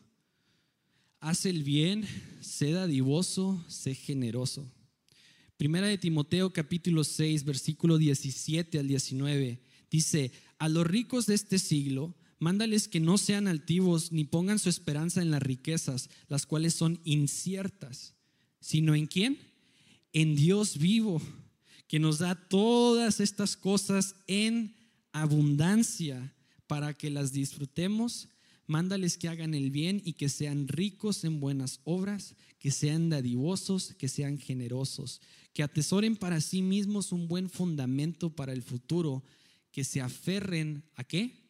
Haz 1.18 1.44
el 1.44 1.64
bien, 1.64 2.06
sé 2.40 2.70
dadivoso, 2.70 3.64
sé 3.66 3.96
generoso. 3.96 4.70
Primera 5.56 5.88
de 5.88 5.98
Timoteo 5.98 6.52
capítulo 6.52 7.02
6, 7.02 7.42
versículo 7.42 7.98
17 7.98 8.78
al 8.78 8.86
19 8.86 9.60
dice, 9.90 10.30
a 10.60 10.68
los 10.68 10.86
ricos 10.86 11.26
de 11.26 11.34
este 11.34 11.58
siglo, 11.58 12.14
Mándales 12.38 12.86
que 12.86 13.00
no 13.00 13.18
sean 13.18 13.48
altivos 13.48 14.12
ni 14.12 14.22
pongan 14.22 14.60
su 14.60 14.68
esperanza 14.68 15.20
en 15.20 15.32
las 15.32 15.42
riquezas, 15.42 16.08
las 16.28 16.46
cuales 16.46 16.74
son 16.74 17.00
inciertas, 17.02 18.14
sino 18.60 18.94
en 18.94 19.08
quién? 19.08 19.36
En 20.12 20.36
Dios 20.36 20.78
vivo, 20.78 21.20
que 21.88 21.98
nos 21.98 22.18
da 22.18 22.36
todas 22.36 23.18
estas 23.18 23.56
cosas 23.56 24.14
en 24.28 24.76
abundancia 25.10 26.32
para 26.72 26.94
que 26.94 27.10
las 27.10 27.32
disfrutemos. 27.32 28.30
Mándales 28.66 29.18
que 29.18 29.28
hagan 29.28 29.52
el 29.52 29.70
bien 29.70 30.00
y 30.06 30.14
que 30.14 30.30
sean 30.30 30.68
ricos 30.68 31.22
en 31.22 31.38
buenas 31.38 31.80
obras, 31.84 32.34
que 32.58 32.70
sean 32.70 33.10
dadivosos, 33.10 33.92
que 33.98 34.08
sean 34.08 34.38
generosos, 34.38 35.20
que 35.52 35.62
atesoren 35.62 36.16
para 36.16 36.40
sí 36.40 36.62
mismos 36.62 37.12
un 37.12 37.28
buen 37.28 37.50
fundamento 37.50 38.30
para 38.30 38.54
el 38.54 38.62
futuro, 38.62 39.22
que 39.70 39.84
se 39.84 40.00
aferren 40.00 40.82
a 40.94 41.04
qué? 41.04 41.42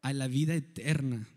a 0.00 0.12
la 0.12 0.26
vida 0.26 0.56
eterna. 0.56 1.28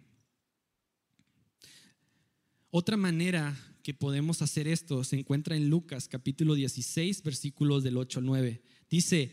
Otra 2.72 2.98
manera 2.98 3.56
que 3.84 3.94
podemos 3.94 4.41
hacer 4.41 4.68
esto 4.68 5.04
se 5.04 5.20
encuentra 5.20 5.56
en 5.56 5.70
Lucas 5.70 6.08
capítulo 6.08 6.56
16, 6.56 7.22
versículos 7.22 7.84
del 7.84 7.98
8 7.98 8.22
al 8.22 8.26
9. 8.26 8.63
Dice, 8.89 9.32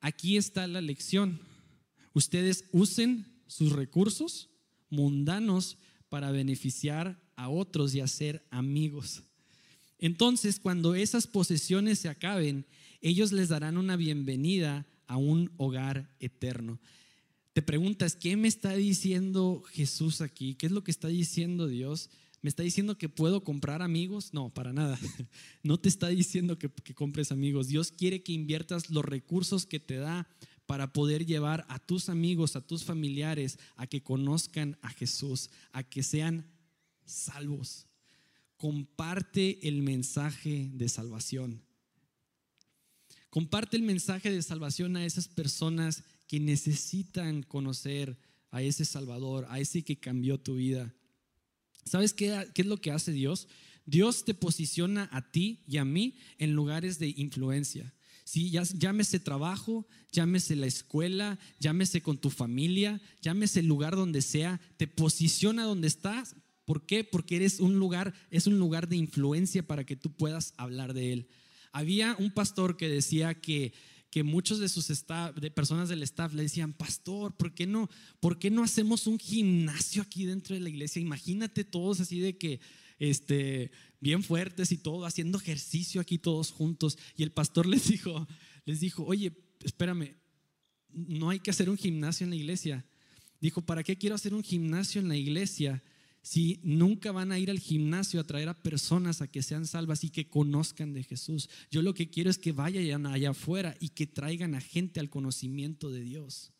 aquí 0.00 0.36
está 0.36 0.66
la 0.66 0.82
lección. 0.82 1.53
Ustedes 2.14 2.64
usen 2.72 3.26
sus 3.46 3.72
recursos 3.72 4.48
mundanos 4.88 5.76
para 6.08 6.30
beneficiar 6.30 7.20
a 7.36 7.50
otros 7.50 7.94
y 7.94 8.00
hacer 8.00 8.46
amigos. 8.50 9.24
Entonces, 9.98 10.58
cuando 10.58 10.94
esas 10.94 11.26
posesiones 11.26 11.98
se 11.98 12.08
acaben, 12.08 12.64
ellos 13.02 13.32
les 13.32 13.50
darán 13.50 13.76
una 13.76 13.96
bienvenida 13.96 14.86
a 15.06 15.18
un 15.18 15.52
hogar 15.58 16.10
eterno 16.20 16.80
te 17.54 17.62
preguntas, 17.62 18.16
¿qué 18.16 18.36
me 18.36 18.48
está 18.48 18.72
diciendo 18.72 19.62
Jesús 19.70 20.20
aquí? 20.20 20.56
¿Qué 20.56 20.66
es 20.66 20.72
lo 20.72 20.82
que 20.82 20.90
está 20.90 21.06
diciendo 21.06 21.68
Dios? 21.68 22.10
¿Me 22.42 22.48
está 22.48 22.64
diciendo 22.64 22.98
que 22.98 23.08
puedo 23.08 23.44
comprar 23.44 23.80
amigos? 23.80 24.34
No, 24.34 24.52
para 24.52 24.72
nada. 24.72 24.98
No 25.62 25.78
te 25.78 25.88
está 25.88 26.08
diciendo 26.08 26.58
que, 26.58 26.68
compres 26.94 27.30
amigos. 27.30 27.68
Dios 27.68 27.92
quiere 27.92 28.24
que 28.24 28.32
inviertas 28.32 28.90
los 28.90 29.04
recursos 29.04 29.66
que 29.66 29.78
te 29.78 29.96
da 29.96 30.28
para 30.66 30.92
poder 30.92 31.26
llevar 31.26 31.66
a 31.68 31.78
tus 31.78 32.08
amigos, 32.08 32.56
a 32.56 32.60
tus 32.60 32.84
familiares, 32.84 33.58
a 33.76 33.86
que 33.86 34.02
conozcan 34.02 34.78
a 34.82 34.90
Jesús, 34.90 35.50
a 35.72 35.82
que 35.82 36.02
sean 36.02 36.46
salvos. 37.04 37.86
Comparte 38.56 39.68
el 39.68 39.82
mensaje 39.82 40.70
de 40.72 40.88
salvación. 40.88 41.62
Comparte 43.30 43.76
el 43.76 43.82
mensaje 43.82 44.30
de 44.30 44.42
salvación 44.42 44.96
a 44.96 45.04
esas 45.04 45.28
personas 45.28 46.04
que 46.26 46.40
necesitan 46.40 47.42
conocer 47.42 48.16
a 48.50 48.62
ese 48.62 48.84
Salvador, 48.84 49.46
a 49.50 49.58
ese 49.58 49.82
que 49.82 49.98
cambió 49.98 50.38
tu 50.38 50.54
vida. 50.54 50.94
¿Sabes 51.84 52.14
qué, 52.14 52.46
es 52.54 52.66
lo 52.66 52.80
que 52.80 52.92
hace 52.92 53.12
Dios? 53.12 53.48
Dios 53.84 54.24
te 54.24 54.32
posiciona 54.32 55.08
a 55.12 55.30
ti 55.30 55.64
y 55.66 55.76
a 55.78 55.84
mí 55.84 56.14
en 56.38 56.52
lugares 56.52 56.98
de 56.98 57.12
influencia. 57.16 57.92
Si 58.24 58.50
llámese 58.50 59.20
trabajo, 59.20 59.86
llámese 60.10 60.56
la 60.56 60.66
escuela, 60.66 61.38
llámese 61.60 62.00
con 62.00 62.18
tu 62.18 62.30
familia, 62.30 63.00
llámese 63.20 63.60
el 63.60 63.66
lugar 63.66 63.96
donde 63.96 64.22
sea, 64.22 64.60
te 64.76 64.86
posiciona 64.86 65.64
donde 65.64 65.88
estás. 65.88 66.34
¿Por 66.64 66.86
qué? 66.86 67.04
Porque 67.04 67.36
eres 67.36 67.60
un 67.60 67.78
lugar, 67.78 68.14
es 68.30 68.46
un 68.46 68.58
lugar 68.58 68.88
de 68.88 68.96
influencia 68.96 69.66
para 69.66 69.84
que 69.84 69.96
tú 69.96 70.10
puedas 70.10 70.54
hablar 70.56 70.94
de 70.94 71.12
él. 71.12 71.28
Había 71.72 72.16
un 72.18 72.30
pastor 72.30 72.76
que 72.76 72.88
decía 72.88 73.40
que 73.40 73.74
que 74.14 74.22
muchos 74.22 74.60
de 74.60 74.68
sus 74.68 74.86
de 74.86 75.50
personas 75.50 75.88
del 75.88 76.04
staff 76.04 76.34
le 76.34 76.44
decían, 76.44 76.72
pastor, 76.72 77.36
¿por 77.36 77.52
qué 77.52 77.66
no, 77.66 77.90
por 78.20 78.38
qué 78.38 78.48
no 78.48 78.62
hacemos 78.62 79.08
un 79.08 79.18
gimnasio 79.18 80.02
aquí 80.02 80.24
dentro 80.24 80.54
de 80.54 80.60
la 80.60 80.68
iglesia? 80.68 81.02
Imagínate 81.02 81.64
todos 81.64 81.98
así 81.98 82.20
de 82.20 82.38
que, 82.38 82.60
este, 82.98 83.70
bien 84.00 84.22
fuertes 84.22 84.72
y 84.72 84.78
todo, 84.78 85.06
haciendo 85.06 85.38
ejercicio 85.38 86.00
aquí 86.00 86.18
todos 86.18 86.50
juntos. 86.50 86.98
Y 87.16 87.22
el 87.22 87.32
pastor 87.32 87.66
les 87.66 87.88
dijo, 87.88 88.26
les 88.64 88.80
dijo, 88.80 89.04
oye, 89.04 89.32
espérame, 89.62 90.16
no 90.90 91.30
hay 91.30 91.40
que 91.40 91.50
hacer 91.50 91.68
un 91.68 91.76
gimnasio 91.76 92.24
en 92.24 92.30
la 92.30 92.36
iglesia. 92.36 92.84
Dijo, 93.40 93.62
¿para 93.62 93.82
qué 93.82 93.96
quiero 93.96 94.14
hacer 94.14 94.32
un 94.32 94.42
gimnasio 94.42 95.00
en 95.00 95.08
la 95.08 95.16
iglesia 95.16 95.82
si 96.22 96.60
nunca 96.62 97.12
van 97.12 97.32
a 97.32 97.38
ir 97.38 97.50
al 97.50 97.58
gimnasio 97.58 98.20
a 98.20 98.24
traer 98.24 98.48
a 98.48 98.62
personas 98.62 99.20
a 99.20 99.26
que 99.26 99.42
sean 99.42 99.66
salvas 99.66 100.04
y 100.04 100.10
que 100.10 100.28
conozcan 100.28 100.92
de 100.94 101.02
Jesús? 101.02 101.50
Yo 101.70 101.82
lo 101.82 101.92
que 101.94 102.08
quiero 102.08 102.30
es 102.30 102.38
que 102.38 102.52
vayan 102.52 103.06
allá 103.06 103.30
afuera 103.30 103.76
y 103.80 103.90
que 103.90 104.06
traigan 104.06 104.54
a 104.54 104.60
gente 104.60 105.00
al 105.00 105.10
conocimiento 105.10 105.90
de 105.90 106.00
Dios. 106.00 106.52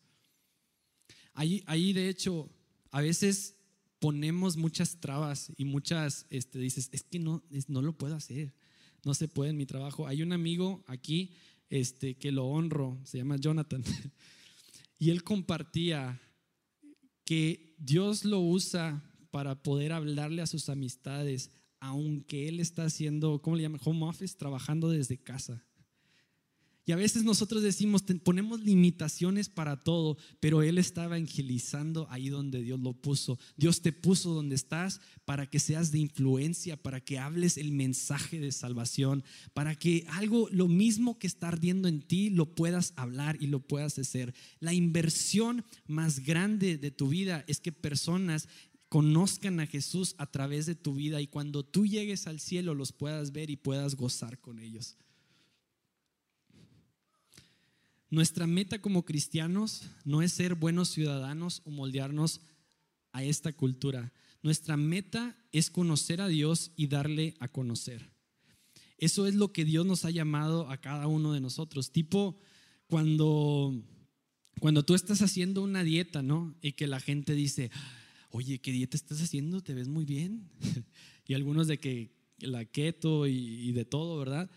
Ahí, 1.33 1.63
ahí 1.65 1.91
de 1.93 2.09
hecho, 2.09 2.49
a 2.91 3.01
veces 3.01 3.55
ponemos 3.99 4.57
muchas 4.57 4.99
trabas 4.99 5.51
y 5.57 5.65
muchas, 5.65 6.25
este, 6.29 6.59
dices, 6.59 6.89
es 6.91 7.03
que 7.03 7.19
no, 7.19 7.43
no 7.67 7.81
lo 7.81 7.97
puedo 7.97 8.15
hacer, 8.15 8.53
no 9.03 9.13
se 9.13 9.27
puede 9.27 9.51
en 9.51 9.57
mi 9.57 9.65
trabajo. 9.65 10.07
Hay 10.07 10.21
un 10.21 10.33
amigo 10.33 10.83
aquí 10.87 11.33
este, 11.69 12.15
que 12.15 12.31
lo 12.31 12.45
honro, 12.45 12.99
se 13.03 13.17
llama 13.17 13.37
Jonathan, 13.37 13.83
y 14.99 15.09
él 15.09 15.23
compartía 15.23 16.21
que 17.23 17.75
Dios 17.79 18.25
lo 18.25 18.39
usa 18.39 19.03
para 19.31 19.61
poder 19.61 19.91
hablarle 19.91 20.41
a 20.41 20.47
sus 20.47 20.69
amistades, 20.69 21.51
aunque 21.79 22.47
él 22.47 22.59
está 22.59 22.85
haciendo, 22.85 23.41
¿cómo 23.41 23.55
le 23.55 23.63
llaman? 23.63 23.81
Home 23.83 24.05
office, 24.05 24.37
trabajando 24.37 24.89
desde 24.89 25.17
casa. 25.17 25.65
Y 26.87 26.91
a 26.91 26.95
veces 26.95 27.23
nosotros 27.23 27.63
decimos, 27.63 28.03
ponemos 28.23 28.61
limitaciones 28.61 29.49
para 29.49 29.83
todo, 29.83 30.17
pero 30.39 30.61
Él 30.61 30.77
está 30.77 31.05
evangelizando 31.05 32.07
ahí 32.11 32.29
donde 32.29 32.61
Dios 32.61 32.79
lo 32.79 32.93
puso. 32.93 33.39
Dios 33.57 33.81
te 33.81 33.91
puso 33.91 34.35
donde 34.35 34.53
estás 34.53 35.01
para 35.25 35.49
que 35.49 35.59
seas 35.59 35.91
de 35.91 35.97
influencia, 35.97 36.77
para 36.77 36.99
que 36.99 37.17
hables 37.17 37.57
el 37.57 37.71
mensaje 37.71 38.39
de 38.39 38.51
salvación, 38.51 39.23
para 39.53 39.73
que 39.73 40.05
algo, 40.09 40.47
lo 40.51 40.67
mismo 40.67 41.17
que 41.17 41.25
está 41.25 41.47
ardiendo 41.47 41.87
en 41.87 42.01
ti, 42.01 42.29
lo 42.29 42.53
puedas 42.53 42.93
hablar 42.97 43.37
y 43.39 43.47
lo 43.47 43.61
puedas 43.61 43.97
hacer. 43.97 44.35
La 44.59 44.73
inversión 44.73 45.65
más 45.87 46.19
grande 46.19 46.77
de 46.77 46.91
tu 46.91 47.09
vida 47.09 47.43
es 47.47 47.59
que 47.59 47.71
personas 47.71 48.47
conozcan 48.89 49.59
a 49.59 49.65
Jesús 49.65 50.13
a 50.19 50.27
través 50.27 50.67
de 50.67 50.75
tu 50.75 50.93
vida 50.93 51.19
y 51.19 51.25
cuando 51.25 51.65
tú 51.65 51.87
llegues 51.87 52.27
al 52.27 52.39
cielo 52.39 52.75
los 52.75 52.91
puedas 52.91 53.31
ver 53.31 53.49
y 53.49 53.55
puedas 53.55 53.95
gozar 53.95 54.39
con 54.39 54.59
ellos. 54.59 54.97
Nuestra 58.15 58.47
meta 58.47 58.79
como 58.79 59.03
cristianos 59.03 59.89
no 60.05 60.21
es 60.21 60.31
ser 60.31 60.55
buenos 60.55 60.87
ciudadanos 60.87 61.61
o 61.65 61.69
moldearnos 61.69 62.39
a 63.11 63.25
esta 63.25 63.51
cultura. 63.51 64.13
Nuestra 64.41 64.77
meta 64.77 65.35
es 65.51 65.69
conocer 65.69 66.21
a 66.21 66.29
Dios 66.29 66.71
y 66.77 66.87
darle 66.87 67.35
a 67.41 67.49
conocer. 67.49 68.09
Eso 68.97 69.27
es 69.27 69.35
lo 69.35 69.51
que 69.51 69.65
Dios 69.65 69.85
nos 69.85 70.05
ha 70.05 70.11
llamado 70.11 70.69
a 70.69 70.79
cada 70.79 71.07
uno 71.07 71.33
de 71.33 71.41
nosotros. 71.41 71.91
Tipo, 71.91 72.39
cuando, 72.87 73.75
cuando 74.61 74.85
tú 74.85 74.95
estás 74.95 75.21
haciendo 75.21 75.61
una 75.61 75.83
dieta, 75.83 76.21
¿no? 76.21 76.55
Y 76.61 76.71
que 76.71 76.87
la 76.87 77.01
gente 77.01 77.33
dice, 77.33 77.69
oye, 78.29 78.59
¿qué 78.59 78.71
dieta 78.71 78.95
estás 78.95 79.21
haciendo? 79.21 79.59
Te 79.59 79.73
ves 79.73 79.89
muy 79.89 80.05
bien. 80.05 80.49
y 81.27 81.33
algunos 81.33 81.67
de 81.67 81.79
que 81.79 82.15
la 82.39 82.63
keto 82.63 83.27
y, 83.27 83.33
y 83.35 83.73
de 83.73 83.83
todo, 83.83 84.17
¿verdad? 84.17 84.49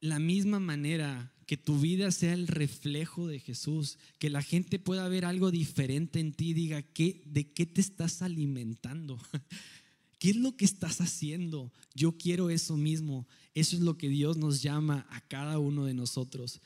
La 0.00 0.18
misma 0.18 0.58
manera 0.58 1.32
que 1.52 1.58
tu 1.58 1.78
vida 1.78 2.10
sea 2.12 2.32
el 2.32 2.48
reflejo 2.48 3.26
de 3.26 3.38
Jesús, 3.38 3.98
que 4.18 4.30
la 4.30 4.40
gente 4.40 4.78
pueda 4.78 5.06
ver 5.10 5.26
algo 5.26 5.50
diferente 5.50 6.18
en 6.18 6.32
ti, 6.32 6.54
diga, 6.54 6.80
¿qué, 6.80 7.20
¿de 7.26 7.52
qué 7.52 7.66
te 7.66 7.82
estás 7.82 8.22
alimentando? 8.22 9.20
¿Qué 10.18 10.30
es 10.30 10.36
lo 10.36 10.56
que 10.56 10.64
estás 10.64 11.02
haciendo? 11.02 11.70
Yo 11.94 12.16
quiero 12.16 12.48
eso 12.48 12.78
mismo. 12.78 13.28
Eso 13.52 13.76
es 13.76 13.82
lo 13.82 13.98
que 13.98 14.08
Dios 14.08 14.38
nos 14.38 14.62
llama 14.62 15.06
a 15.10 15.20
cada 15.28 15.58
uno 15.58 15.84
de 15.84 15.92
nosotros. 15.92 16.62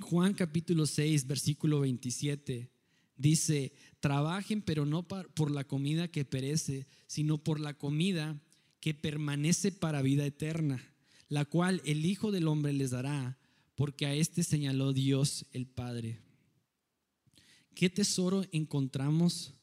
Juan 0.00 0.34
capítulo 0.34 0.84
6, 0.84 1.28
versículo 1.28 1.78
27 1.78 2.72
dice, 3.16 3.72
trabajen 4.00 4.62
pero 4.62 4.84
no 4.84 5.06
por 5.06 5.52
la 5.52 5.62
comida 5.62 6.08
que 6.08 6.24
perece, 6.24 6.88
sino 7.06 7.38
por 7.38 7.60
la 7.60 7.74
comida 7.74 8.36
que 8.80 8.94
permanece 8.94 9.70
para 9.70 10.02
vida 10.02 10.26
eterna, 10.26 10.82
la 11.28 11.44
cual 11.44 11.82
el 11.84 12.04
Hijo 12.04 12.32
del 12.32 12.48
Hombre 12.48 12.72
les 12.72 12.90
dará 12.90 13.38
porque 13.74 14.06
a 14.06 14.14
este 14.14 14.42
señaló 14.42 14.92
Dios 14.92 15.46
el 15.52 15.66
Padre. 15.66 16.20
¿Qué 17.74 17.90
tesoro 17.90 18.44
encontramos 18.52 19.54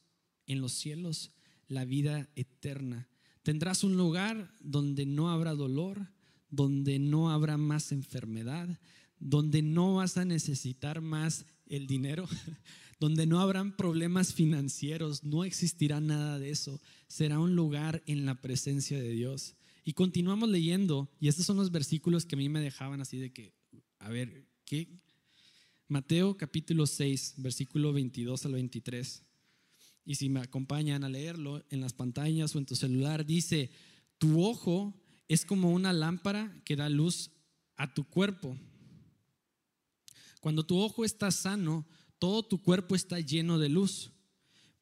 en 0.46 0.60
los 0.60 0.72
cielos? 0.72 1.32
La 1.68 1.84
vida 1.84 2.28
eterna. 2.36 3.08
Tendrás 3.42 3.84
un 3.84 3.96
lugar 3.96 4.54
donde 4.60 5.06
no 5.06 5.30
habrá 5.30 5.54
dolor, 5.54 6.12
donde 6.50 6.98
no 6.98 7.30
habrá 7.30 7.56
más 7.56 7.90
enfermedad, 7.90 8.78
donde 9.18 9.62
no 9.62 9.96
vas 9.96 10.16
a 10.16 10.24
necesitar 10.24 11.00
más 11.00 11.46
el 11.66 11.86
dinero, 11.86 12.28
donde 13.00 13.26
no 13.26 13.40
habrán 13.40 13.76
problemas 13.76 14.34
financieros, 14.34 15.24
no 15.24 15.44
existirá 15.44 16.00
nada 16.00 16.38
de 16.38 16.50
eso. 16.50 16.80
Será 17.08 17.40
un 17.40 17.56
lugar 17.56 18.02
en 18.06 18.26
la 18.26 18.40
presencia 18.40 19.00
de 19.00 19.10
Dios. 19.10 19.56
Y 19.84 19.94
continuamos 19.94 20.50
leyendo, 20.50 21.10
y 21.18 21.28
estos 21.28 21.46
son 21.46 21.56
los 21.56 21.72
versículos 21.72 22.26
que 22.26 22.36
a 22.36 22.38
mí 22.38 22.48
me 22.48 22.60
dejaban 22.60 23.00
así 23.00 23.18
de 23.18 23.32
que, 23.32 23.54
a 24.02 24.08
ver. 24.10 24.48
Mateo 25.88 26.36
capítulo 26.36 26.86
6, 26.86 27.34
versículo 27.36 27.92
22 27.92 28.46
al 28.46 28.52
23. 28.52 29.22
Y 30.04 30.14
si 30.16 30.28
me 30.28 30.40
acompañan 30.40 31.04
a 31.04 31.08
leerlo 31.08 31.62
en 31.70 31.80
las 31.80 31.92
pantallas 31.92 32.54
o 32.54 32.58
en 32.58 32.66
tu 32.66 32.74
celular, 32.74 33.24
dice, 33.24 33.70
tu 34.18 34.42
ojo 34.42 35.00
es 35.28 35.44
como 35.44 35.72
una 35.72 35.92
lámpara 35.92 36.60
que 36.64 36.74
da 36.74 36.88
luz 36.88 37.30
a 37.76 37.92
tu 37.94 38.04
cuerpo. 38.04 38.56
Cuando 40.40 40.64
tu 40.64 40.78
ojo 40.78 41.04
está 41.04 41.30
sano, 41.30 41.86
todo 42.18 42.42
tu 42.42 42.62
cuerpo 42.62 42.96
está 42.96 43.20
lleno 43.20 43.58
de 43.58 43.68
luz. 43.68 44.10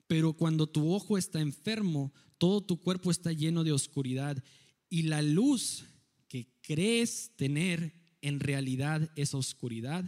Pero 0.07 0.33
cuando 0.33 0.67
tu 0.67 0.93
ojo 0.93 1.19
está 1.19 1.41
enfermo, 1.41 2.13
todo 2.39 2.63
tu 2.63 2.81
cuerpo 2.81 3.11
está 3.11 3.33
lleno 3.33 3.65
de 3.65 3.73
oscuridad. 3.73 4.43
Y 4.89 5.03
la 5.03 5.21
luz 5.21 5.85
que 6.29 6.49
crees 6.63 7.33
tener 7.37 8.00
en 8.23 8.41
realidad 8.41 9.11
esa 9.17 9.37
oscuridad, 9.37 10.05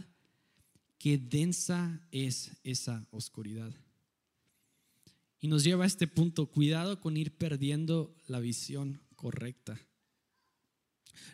qué 0.97 1.17
densa 1.17 2.05
es 2.11 2.51
esa 2.63 3.05
oscuridad. 3.11 3.73
Y 5.39 5.47
nos 5.47 5.63
lleva 5.63 5.83
a 5.83 5.87
este 5.87 6.07
punto, 6.07 6.47
cuidado 6.47 7.01
con 7.01 7.17
ir 7.17 7.37
perdiendo 7.37 8.15
la 8.27 8.39
visión 8.39 9.01
correcta. 9.15 9.79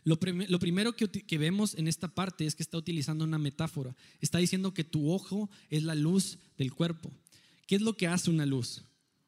Lo, 0.04 0.20
primero 0.20 0.96
que, 0.96 1.08
que, 1.10 1.38
vemos 1.38 1.76
en 1.76 1.88
esta 1.88 2.08
parte 2.08 2.46
es 2.46 2.56
que 2.56 2.64
está 2.64 2.78
utilizando 2.78 3.24
una 3.24 3.38
metáfora. 3.38 3.96
Está 4.20 4.40
diciendo 4.40 4.74
que 4.74 4.84
tu 4.84 5.12
ojo 5.12 5.50
es 5.70 5.84
la 5.84 5.96
luz 5.96 6.40
del 6.58 6.74
cuerpo. 6.74 7.12
¿Qué 7.68 7.76
es 7.76 7.82
lo 7.82 7.96
que 7.96 8.08
hace 8.08 8.30
una 8.30 8.46
luz? 8.46 8.84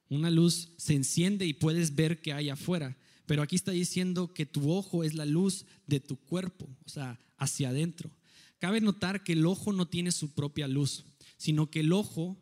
Una 0.10 0.32
luz 0.32 0.70
se 0.78 0.96
enciende 0.96 1.46
y 1.46 1.54
puedes 1.54 1.96
ver 1.96 2.22
qué 2.22 2.34
hay 2.34 2.50
afuera. 2.50 2.98
Pero 3.32 3.44
aquí 3.44 3.56
está 3.56 3.72
diciendo 3.72 4.34
que 4.34 4.46
tu 4.46 4.74
ojo 4.74 5.06
es 5.06 5.14
la 5.14 5.26
luz 5.26 5.66
de 5.88 6.02
tu 6.02 6.18
cuerpo, 6.18 6.68
o 6.84 6.90
sea, 6.90 7.18
hacia 7.38 7.70
adentro. 7.70 8.12
Cabe 8.60 8.82
notar 8.82 9.24
que 9.24 9.32
el 9.32 9.46
ojo 9.46 9.72
no 9.72 9.88
tiene 9.88 10.12
su 10.12 10.34
propia 10.34 10.68
luz, 10.68 11.06
sino 11.38 11.72
que 11.72 11.80
el 11.80 11.94
ojo, 11.94 12.38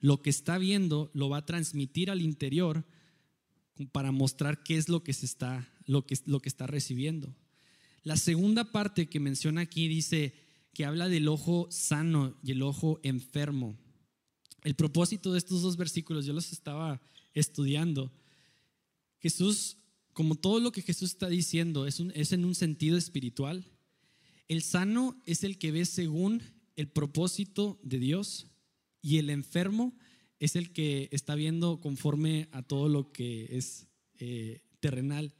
lo 0.00 0.22
que 0.22 0.30
está 0.30 0.56
viendo, 0.56 1.10
lo 1.12 1.28
va 1.28 1.36
a 1.36 1.44
transmitir 1.44 2.10
al 2.10 2.22
interior 2.22 2.86
para 3.92 4.10
mostrar 4.10 4.62
qué 4.62 4.78
es 4.78 4.88
lo 4.88 5.04
que 5.04 5.12
se 5.12 5.26
está, 5.26 5.70
lo 5.84 6.06
que, 6.06 6.18
lo 6.24 6.40
que 6.40 6.48
está 6.48 6.66
recibiendo. 6.66 7.36
La 8.02 8.16
segunda 8.16 8.72
parte 8.72 9.10
que 9.10 9.20
menciona 9.20 9.60
aquí 9.60 9.86
dice 9.86 10.32
que 10.72 10.86
habla 10.86 11.10
del 11.10 11.28
ojo 11.28 11.68
sano 11.70 12.38
y 12.42 12.52
el 12.52 12.62
ojo 12.62 13.00
enfermo. 13.02 13.76
El 14.62 14.76
propósito 14.76 15.32
de 15.32 15.38
estos 15.40 15.60
dos 15.60 15.76
versículos, 15.76 16.24
yo 16.24 16.32
los 16.32 16.52
estaba 16.52 17.02
estudiando. 17.34 18.10
Jesús 19.18 19.76
como 20.12 20.34
todo 20.34 20.60
lo 20.60 20.72
que 20.72 20.82
Jesús 20.82 21.10
está 21.10 21.28
diciendo 21.28 21.86
es, 21.86 22.00
en 22.00 22.44
un 22.44 22.54
sentido 22.54 22.96
espiritual, 22.96 23.64
el 24.48 24.62
sano 24.62 25.20
es 25.26 25.44
el 25.44 25.58
que 25.58 25.72
ve 25.72 25.84
según 25.84 26.42
el 26.76 26.88
propósito 26.88 27.80
de 27.82 27.98
Dios 27.98 28.46
y 29.00 29.18
el 29.18 29.30
enfermo 29.30 29.94
es 30.38 30.56
el 30.56 30.72
que 30.72 31.08
está 31.12 31.34
viendo 31.34 31.80
conforme 31.80 32.48
a 32.52 32.62
todo 32.62 32.88
lo 32.88 33.12
que 33.12 33.56
es 33.56 33.86
eh, 34.18 34.60
terrenal. 34.80 35.34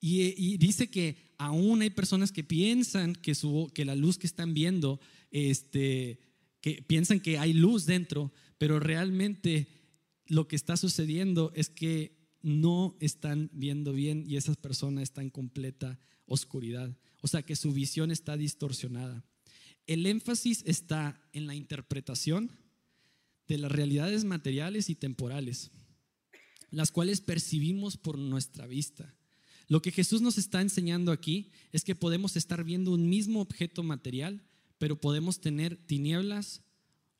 Y, 0.00 0.56
dice 0.58 0.88
que 0.88 1.16
aún 1.38 1.82
hay 1.82 1.90
personas 1.90 2.32
que 2.32 2.44
piensan 2.44 3.14
que 3.14 3.84
la 3.84 3.94
luz 3.94 4.18
que 4.18 4.26
están 4.26 4.54
viendo, 4.54 5.00
este, 5.30 6.20
que 6.60 6.82
piensan 6.82 7.20
que 7.20 7.38
hay 7.38 7.52
luz 7.52 7.86
dentro, 7.86 8.32
pero 8.58 8.78
realmente 8.80 9.68
lo 10.26 10.48
que 10.48 10.56
está 10.56 10.76
sucediendo 10.76 11.52
es 11.54 11.70
que 11.70 12.15
no 12.46 12.96
están 13.00 13.50
viendo 13.52 13.92
bien 13.92 14.22
y 14.24 14.36
esas 14.36 14.56
personas 14.56 15.02
están 15.02 15.24
en 15.24 15.30
completa 15.30 15.98
oscuridad. 16.26 16.96
O 17.20 17.26
sea 17.26 17.42
que 17.42 17.56
su 17.56 17.72
visión 17.72 18.12
está 18.12 18.36
distorsionada. 18.36 19.24
El 19.88 20.06
énfasis 20.06 20.62
está 20.64 21.20
en 21.32 21.48
la 21.48 21.56
interpretación 21.56 22.52
de 23.48 23.58
las 23.58 23.72
realidades 23.72 24.22
materiales 24.24 24.90
y 24.90 24.94
temporales, 24.94 25.72
las 26.70 26.92
cuales 26.92 27.20
percibimos 27.20 27.96
por 27.96 28.16
nuestra 28.16 28.68
vista. 28.68 29.12
Lo 29.66 29.82
que 29.82 29.90
Jesús 29.90 30.22
nos 30.22 30.38
está 30.38 30.60
enseñando 30.60 31.10
aquí 31.10 31.50
es 31.72 31.82
que 31.82 31.96
podemos 31.96 32.36
estar 32.36 32.62
viendo 32.62 32.92
un 32.92 33.08
mismo 33.08 33.40
objeto 33.40 33.82
material, 33.82 34.40
pero 34.78 35.00
podemos 35.00 35.40
tener 35.40 35.76
tinieblas 35.76 36.62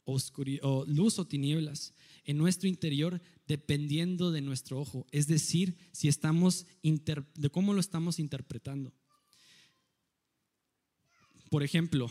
o 0.07 0.85
luz 0.87 1.19
o 1.19 1.27
tinieblas 1.27 1.93
en 2.25 2.39
nuestro 2.39 2.69
interior 2.69 3.21
dependiendo 3.47 4.31
de 4.31 4.41
nuestro 4.41 4.81
ojo, 4.81 5.07
es 5.11 5.27
decir, 5.27 5.77
si 5.93 6.09
estamos 6.09 6.67
de 6.83 7.51
cómo 7.51 7.75
lo 7.75 7.81
estamos 7.81 8.19
interpretando. 8.19 8.95
Por 11.51 11.63
ejemplo, 11.63 12.11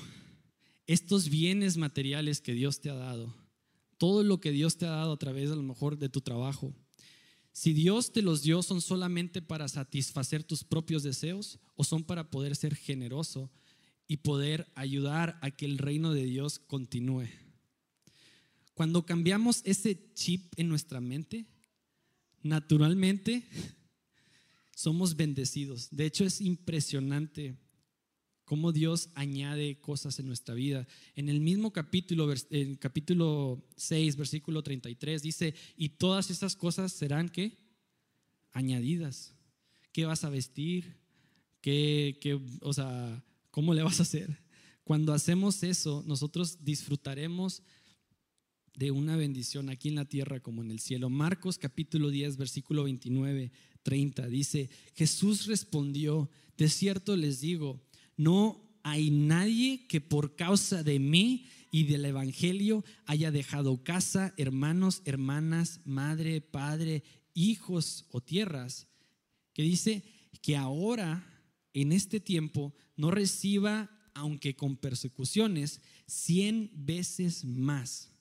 estos 0.88 1.30
bienes 1.30 1.78
materiales 1.78 2.42
que 2.42 2.54
Dios 2.54 2.80
te 2.80 2.90
ha 2.90 2.96
dado, 2.96 3.34
todo 3.98 4.24
lo 4.24 4.40
que 4.40 4.52
Dios 4.52 4.78
te 4.78 4.86
ha 4.86 4.92
dado 4.92 5.14
a 5.14 5.20
través 5.20 5.52
a 5.52 5.56
lo 5.56 5.64
mejor 5.64 5.98
de 5.98 6.10
tu 6.10 6.22
trabajo, 6.22 6.74
si 7.52 7.72
Dios 7.72 8.12
te 8.12 8.22
los 8.22 8.42
dio, 8.44 8.62
¿son 8.62 8.82
solamente 8.82 9.42
para 9.42 9.70
satisfacer 9.70 10.44
tus 10.44 10.66
propios 10.66 11.04
deseos 11.04 11.60
o 11.76 11.86
son 11.86 12.04
para 12.04 12.30
poder 12.30 12.54
ser 12.58 12.76
generoso 12.76 13.50
y 14.08 14.18
poder 14.18 14.68
ayudar 14.76 15.40
a 15.42 15.52
que 15.52 15.66
el 15.66 15.78
reino 15.78 16.12
de 16.14 16.26
Dios 16.26 16.60
continúe? 16.60 17.30
Cuando 18.76 19.06
cambiamos 19.06 19.62
ese 19.64 20.14
chip 20.14 20.54
en 20.58 20.68
nuestra 20.68 21.00
mente, 21.00 21.46
naturalmente 22.44 23.48
somos 24.76 25.16
bendecidos. 25.16 25.88
De 25.92 26.06
hecho, 26.06 26.26
es 26.26 26.42
impresionante 26.42 27.56
cómo 28.44 28.74
Dios 28.74 29.10
añade 29.16 29.80
cosas 29.80 30.20
en 30.20 30.28
nuestra 30.28 30.54
vida. 30.54 30.88
En 31.16 31.30
el 31.30 31.40
mismo 31.40 31.72
capítulo, 31.72 32.32
en 32.50 32.76
capítulo 32.76 33.66
6, 33.78 34.18
versículo 34.18 34.62
33, 34.62 35.22
dice, 35.22 35.56
y 35.78 35.90
todas 35.90 36.30
esas 36.30 36.58
cosas 36.58 36.92
serán 36.92 37.30
¿qué? 37.30 37.58
añadidas. 38.52 39.34
¿Qué 39.94 40.04
vas 40.04 40.26
a 40.26 40.30
vestir? 40.30 40.98
¿Qué, 41.62 42.18
qué, 42.20 42.38
o 42.60 42.74
sea, 42.74 43.24
¿cómo 43.52 43.74
le 43.74 43.84
vas 43.84 44.02
a 44.02 44.04
hacer? 44.04 44.38
Cuando 44.84 45.14
hacemos 45.14 45.64
eso, 45.64 46.04
nosotros 46.06 46.66
disfrutaremos 46.66 47.64
de 48.78 48.92
una 48.92 49.16
bendición 49.16 49.70
aquí 49.70 49.90
en 49.90 49.96
la 49.96 50.06
tierra 50.06 50.40
como 50.40 50.62
en 50.62 50.72
el 50.72 50.80
cielo. 50.80 51.10
Marcos 51.10 51.58
capítulo 51.58 52.10
10, 52.10 52.38
versículo 52.38 52.84
29, 52.84 53.52
30 53.84 54.28
dice, 54.28 54.70
Jesús 54.94 55.46
respondió, 55.48 56.30
de 56.58 56.70
cierto 56.70 57.16
les 57.16 57.40
digo, 57.40 57.82
no 58.18 58.62
hay 58.84 59.10
nadie 59.10 59.88
que 59.88 60.02
por 60.02 60.36
causa 60.36 60.84
de 60.84 61.00
mí 61.00 61.46
y 61.72 61.84
del 61.84 62.06
Evangelio 62.06 62.84
haya 63.06 63.32
dejado 63.32 63.84
casa, 63.84 64.34
hermanos, 64.38 65.02
hermanas, 65.06 65.82
madre, 65.86 66.42
padre, 66.42 67.04
hijos 67.34 68.06
o 68.10 68.22
tierras, 68.22 68.88
que 69.54 69.64
dice 69.64 70.04
que 70.42 70.56
ahora, 70.56 71.26
en 71.74 71.92
este 71.92 72.20
tiempo, 72.20 72.74
no 72.96 73.12
reciba, 73.12 73.90
aunque 74.14 74.56
con 74.56 74.78
persecuciones, 74.78 75.82
cien 76.08 76.72
veces 76.74 77.44
más 77.44 78.15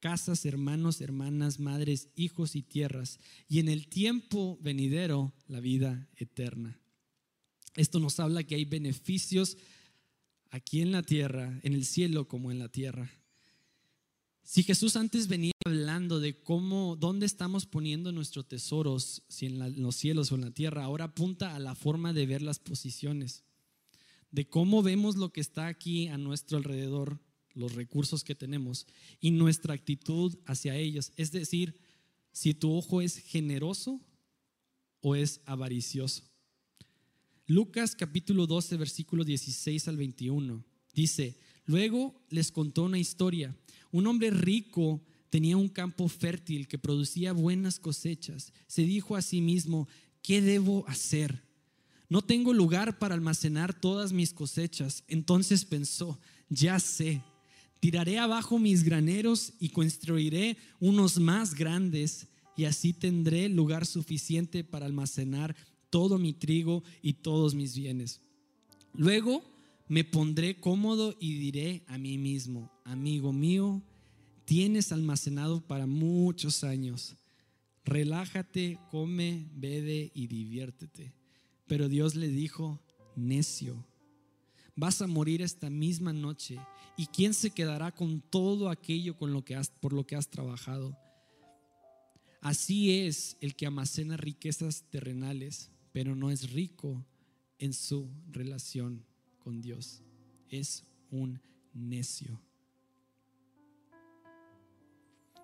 casas, 0.00 0.44
hermanos, 0.46 1.00
hermanas, 1.00 1.60
madres, 1.60 2.08
hijos 2.16 2.56
y 2.56 2.62
tierras, 2.62 3.20
y 3.48 3.60
en 3.60 3.68
el 3.68 3.86
tiempo 3.86 4.58
venidero 4.60 5.32
la 5.46 5.60
vida 5.60 6.08
eterna. 6.16 6.80
Esto 7.76 8.00
nos 8.00 8.18
habla 8.18 8.42
que 8.42 8.56
hay 8.56 8.64
beneficios 8.64 9.56
aquí 10.50 10.80
en 10.80 10.90
la 10.90 11.02
tierra, 11.02 11.60
en 11.62 11.74
el 11.74 11.84
cielo 11.84 12.26
como 12.26 12.50
en 12.50 12.58
la 12.58 12.68
tierra. 12.68 13.10
Si 14.42 14.64
Jesús 14.64 14.96
antes 14.96 15.28
venía 15.28 15.52
hablando 15.64 16.18
de 16.18 16.42
cómo, 16.42 16.96
dónde 16.96 17.26
estamos 17.26 17.66
poniendo 17.66 18.10
nuestros 18.10 18.48
tesoros, 18.48 19.22
si 19.28 19.46
en, 19.46 19.80
los 19.80 19.94
cielos 19.94 20.32
o 20.32 20.34
en 20.34 20.40
la 20.40 20.50
tierra, 20.50 20.82
ahora 20.82 21.04
apunta 21.04 21.54
a 21.54 21.60
la 21.60 21.76
forma 21.76 22.12
de 22.12 22.26
ver 22.26 22.42
las 22.42 22.58
posiciones, 22.58 23.44
de 24.32 24.48
cómo 24.48 24.82
vemos 24.82 25.14
lo 25.14 25.32
que 25.32 25.40
está 25.40 25.68
aquí 25.68 26.08
a 26.08 26.18
nuestro 26.18 26.58
alrededor 26.58 27.20
los 27.54 27.74
recursos 27.74 28.24
que 28.24 28.34
tenemos 28.34 28.86
y 29.20 29.30
nuestra 29.30 29.74
actitud 29.74 30.36
hacia 30.46 30.76
ellos. 30.76 31.12
Es 31.16 31.32
decir, 31.32 31.74
si 32.32 32.54
tu 32.54 32.72
ojo 32.72 33.02
es 33.02 33.18
generoso 33.18 34.00
o 35.00 35.14
es 35.14 35.40
avaricioso. 35.44 36.22
Lucas 37.46 37.96
capítulo 37.96 38.46
12, 38.46 38.76
versículo 38.76 39.24
16 39.24 39.88
al 39.88 39.96
21 39.96 40.64
dice, 40.94 41.38
luego 41.64 42.14
les 42.28 42.52
contó 42.52 42.84
una 42.84 42.98
historia. 42.98 43.56
Un 43.90 44.06
hombre 44.06 44.30
rico 44.30 45.02
tenía 45.30 45.56
un 45.56 45.68
campo 45.68 46.08
fértil 46.08 46.68
que 46.68 46.78
producía 46.78 47.32
buenas 47.32 47.80
cosechas. 47.80 48.52
Se 48.66 48.82
dijo 48.82 49.16
a 49.16 49.22
sí 49.22 49.40
mismo, 49.40 49.88
¿qué 50.22 50.40
debo 50.40 50.86
hacer? 50.88 51.42
No 52.08 52.22
tengo 52.22 52.52
lugar 52.52 52.98
para 52.98 53.14
almacenar 53.14 53.78
todas 53.78 54.12
mis 54.12 54.32
cosechas. 54.32 55.04
Entonces 55.08 55.64
pensó, 55.64 56.18
ya 56.48 56.78
sé 56.78 57.22
Tiraré 57.80 58.18
abajo 58.18 58.58
mis 58.58 58.84
graneros 58.84 59.54
y 59.58 59.70
construiré 59.70 60.58
unos 60.78 61.18
más 61.18 61.54
grandes 61.54 62.28
y 62.56 62.66
así 62.66 62.92
tendré 62.92 63.48
lugar 63.48 63.86
suficiente 63.86 64.64
para 64.64 64.84
almacenar 64.84 65.56
todo 65.88 66.18
mi 66.18 66.34
trigo 66.34 66.84
y 67.00 67.14
todos 67.14 67.54
mis 67.54 67.74
bienes. 67.74 68.20
Luego 68.92 69.42
me 69.88 70.04
pondré 70.04 70.60
cómodo 70.60 71.16
y 71.18 71.34
diré 71.38 71.82
a 71.86 71.96
mí 71.96 72.18
mismo, 72.18 72.70
amigo 72.84 73.32
mío, 73.32 73.82
tienes 74.44 74.92
almacenado 74.92 75.60
para 75.60 75.86
muchos 75.86 76.64
años. 76.64 77.16
Relájate, 77.84 78.78
come, 78.90 79.48
bebe 79.54 80.12
y 80.14 80.26
diviértete. 80.26 81.12
Pero 81.66 81.88
Dios 81.88 82.14
le 82.14 82.28
dijo, 82.28 82.80
necio, 83.16 83.86
vas 84.80 85.00
a 85.02 85.06
morir 85.06 85.42
esta 85.42 85.70
misma 85.70 86.12
noche 86.12 86.58
¿Y 87.00 87.06
quién 87.06 87.32
se 87.32 87.50
quedará 87.50 87.92
con 87.92 88.20
todo 88.20 88.68
aquello 88.68 89.16
con 89.16 89.32
lo 89.32 89.42
que 89.42 89.54
has, 89.56 89.70
por 89.70 89.94
lo 89.94 90.06
que 90.06 90.16
has 90.16 90.28
trabajado? 90.28 90.98
Así 92.42 92.90
es 92.90 93.38
el 93.40 93.56
que 93.56 93.64
almacena 93.64 94.18
riquezas 94.18 94.84
terrenales, 94.90 95.70
pero 95.92 96.14
no 96.14 96.30
es 96.30 96.52
rico 96.52 97.02
en 97.58 97.72
su 97.72 98.10
relación 98.30 99.06
con 99.38 99.62
Dios. 99.62 100.02
Es 100.50 100.84
un 101.10 101.40
necio. 101.72 102.38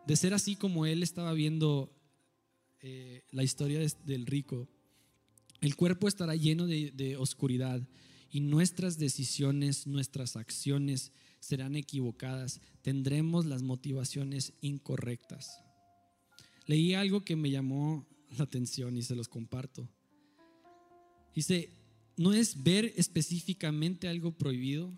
De 0.07 0.14
ser 0.14 0.35
así 0.35 0.57
como 0.57 0.85
él 0.85 1.03
estaba 1.03 1.33
viendo 1.33 1.90
eh, 2.83 3.25
la 3.31 3.44
historia 3.44 3.81
del 4.05 4.27
rico, 4.27 4.68
el 5.62 5.75
cuerpo 5.75 6.07
estará 6.07 6.35
lleno 6.35 6.66
de, 6.66 6.90
de 6.90 7.16
oscuridad 7.16 7.81
y 8.37 8.40
nuestras 8.40 8.99
decisiones, 8.99 9.87
nuestras 9.87 10.37
acciones, 10.37 11.11
serán 11.40 11.75
equivocadas, 11.75 12.61
tendremos 12.83 13.46
las 13.46 13.62
motivaciones 13.62 14.53
incorrectas. 14.61 15.62
Leí 16.66 16.92
algo 16.92 17.25
que 17.25 17.35
me 17.35 17.51
llamó 17.51 18.07
la 18.37 18.44
atención 18.44 18.99
y 18.99 19.03
se 19.03 19.16
los 19.16 19.29
comparto. 19.29 19.88
Dice, 21.35 21.70
no 22.18 22.35
es 22.35 22.62
ver 22.62 22.92
específicamente 22.99 24.07
algo 24.07 24.33
prohibido, 24.33 24.92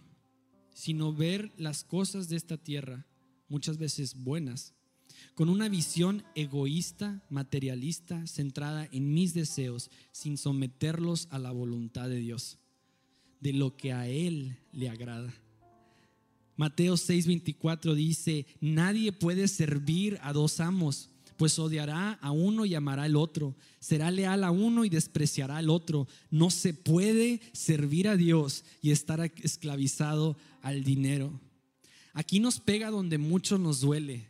sino 0.74 1.14
ver 1.14 1.53
las 1.57 1.85
cosas 1.85 2.29
de 2.29 2.35
esta 2.35 2.57
tierra, 2.57 3.07
muchas 3.48 3.79
veces 3.79 4.16
buenas, 4.16 4.74
con 5.37 5.48
una 5.48 5.68
visión 5.68 6.24
egoísta, 6.35 7.24
materialista, 7.31 8.27
centrada 8.27 8.88
en 8.90 9.14
mis 9.14 9.33
deseos, 9.33 9.92
sin 10.11 10.37
someterlos 10.37 11.29
a 11.31 11.38
la 11.38 11.53
voluntad 11.53 12.09
de 12.09 12.18
Dios, 12.18 12.59
de 13.40 13.53
lo 13.53 13.77
que 13.77 13.92
a 13.92 14.09
Él 14.09 14.57
le 14.72 14.88
agrada. 14.88 15.33
Mateo 16.57 16.94
6:24 16.94 17.94
dice, 17.94 18.46
nadie 18.61 19.12
puede 19.12 19.46
servir 19.46 20.18
a 20.22 20.33
dos 20.33 20.59
amos, 20.59 21.09
pues 21.37 21.57
odiará 21.61 22.14
a 22.14 22.33
uno 22.33 22.66
y 22.66 22.74
amará 22.74 23.05
al 23.05 23.14
otro, 23.14 23.55
será 23.79 24.11
leal 24.11 24.42
a 24.42 24.51
uno 24.51 24.85
y 24.85 24.88
despreciará 24.88 25.59
al 25.59 25.70
otro. 25.70 26.09
No 26.31 26.51
se 26.51 26.74
puede 26.74 27.40
servir 27.53 28.09
a 28.09 28.16
Dios 28.16 28.64
y 28.83 28.90
estar 28.90 29.20
esclavizado 29.20 30.37
al 30.61 30.83
dinero. 30.83 31.40
Aquí 32.12 32.40
nos 32.40 32.59
pega 32.59 32.90
donde 32.90 33.18
mucho 33.18 33.57
nos 33.57 33.81
duele, 33.81 34.27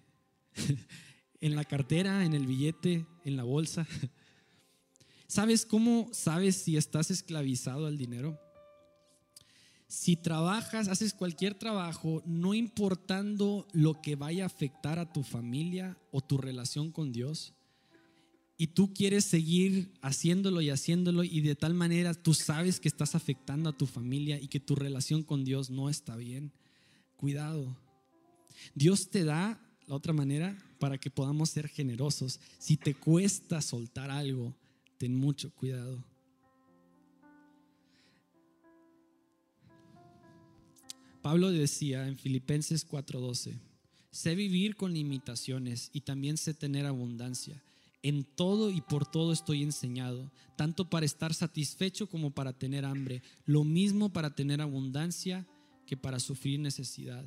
en 1.40 1.56
la 1.56 1.64
cartera, 1.64 2.26
en 2.26 2.34
el 2.34 2.46
billete, 2.46 3.06
en 3.24 3.36
la 3.38 3.44
bolsa. 3.44 3.86
¿Sabes 5.26 5.64
cómo 5.64 6.10
sabes 6.12 6.56
si 6.56 6.76
estás 6.76 7.10
esclavizado 7.10 7.86
al 7.86 7.96
dinero? 7.96 8.38
Si 9.88 10.16
trabajas, 10.16 10.88
haces 10.88 11.14
cualquier 11.14 11.54
trabajo, 11.54 12.22
no 12.26 12.54
importando 12.54 13.66
lo 13.72 14.00
que 14.02 14.16
vaya 14.16 14.44
a 14.44 14.46
afectar 14.46 14.98
a 14.98 15.10
tu 15.10 15.22
familia 15.22 15.98
o 16.12 16.20
tu 16.20 16.36
relación 16.36 16.92
con 16.92 17.10
Dios, 17.10 17.54
y 18.60 18.66
tú 18.66 18.92
quieres 18.92 19.24
seguir 19.24 19.94
haciéndolo 20.02 20.60
y 20.60 20.70
haciéndolo 20.70 21.22
y 21.22 21.40
de 21.40 21.54
tal 21.54 21.74
manera 21.74 22.12
tú 22.12 22.34
sabes 22.34 22.80
que 22.80 22.88
estás 22.88 23.14
afectando 23.14 23.70
a 23.70 23.76
tu 23.76 23.86
familia 23.86 24.40
y 24.40 24.48
que 24.48 24.58
tu 24.58 24.74
relación 24.74 25.22
con 25.22 25.44
Dios 25.44 25.70
no 25.70 25.88
está 25.88 26.16
bien, 26.16 26.52
cuidado. 27.16 27.76
Dios 28.74 29.10
te 29.10 29.22
da 29.22 29.60
la 29.86 29.94
otra 29.94 30.12
manera 30.12 30.60
para 30.80 30.98
que 30.98 31.08
podamos 31.08 31.50
ser 31.50 31.68
generosos. 31.68 32.40
Si 32.58 32.76
te 32.76 32.94
cuesta 32.94 33.62
soltar 33.62 34.10
algo, 34.10 34.52
ten 34.98 35.14
mucho 35.14 35.50
cuidado. 35.54 36.04
Pablo 41.22 41.50
decía 41.50 42.06
en 42.06 42.16
Filipenses 42.16 42.86
4:12, 42.86 43.58
sé 44.10 44.34
vivir 44.34 44.76
con 44.76 44.94
limitaciones 44.94 45.90
y 45.92 46.02
también 46.02 46.36
sé 46.36 46.54
tener 46.54 46.86
abundancia. 46.86 47.62
En 48.02 48.24
todo 48.24 48.70
y 48.70 48.80
por 48.80 49.10
todo 49.10 49.32
estoy 49.32 49.62
enseñado, 49.62 50.30
tanto 50.56 50.88
para 50.88 51.04
estar 51.04 51.34
satisfecho 51.34 52.08
como 52.08 52.30
para 52.30 52.52
tener 52.52 52.84
hambre, 52.84 53.22
lo 53.44 53.64
mismo 53.64 54.12
para 54.12 54.34
tener 54.34 54.60
abundancia 54.60 55.46
que 55.86 55.96
para 55.96 56.20
sufrir 56.20 56.60
necesidad. 56.60 57.24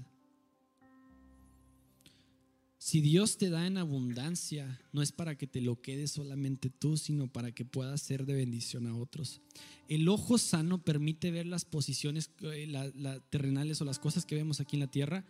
Si 2.84 3.00
Dios 3.00 3.38
te 3.38 3.52
da 3.52 3.68
en 3.68 3.78
abundancia, 3.78 4.82
no 4.92 5.04
es 5.04 5.12
para 5.12 5.38
que 5.38 5.46
te 5.46 5.62
lo 5.62 5.84
quedes 5.84 6.10
solamente 6.10 6.72
tú, 6.72 6.98
sino 6.98 7.32
para 7.32 7.52
que 7.52 7.64
puedas 7.64 8.02
ser 8.02 8.26
de 8.26 8.34
bendición 8.34 8.88
a 8.88 8.98
otros. 8.98 9.40
El 9.88 10.10
ojo 10.10 10.40
sano 10.40 10.84
permite 10.84 11.30
ver 11.30 11.46
las 11.46 11.64
posiciones 11.64 12.32
eh, 12.42 13.22
terrenales 13.30 13.80
o 13.82 13.86
las 13.86 14.00
cosas 14.00 14.26
que 14.26 14.34
vemos 14.34 14.60
aquí 14.60 14.78
en 14.78 14.80
la 14.80 14.90
tierra 14.90 15.24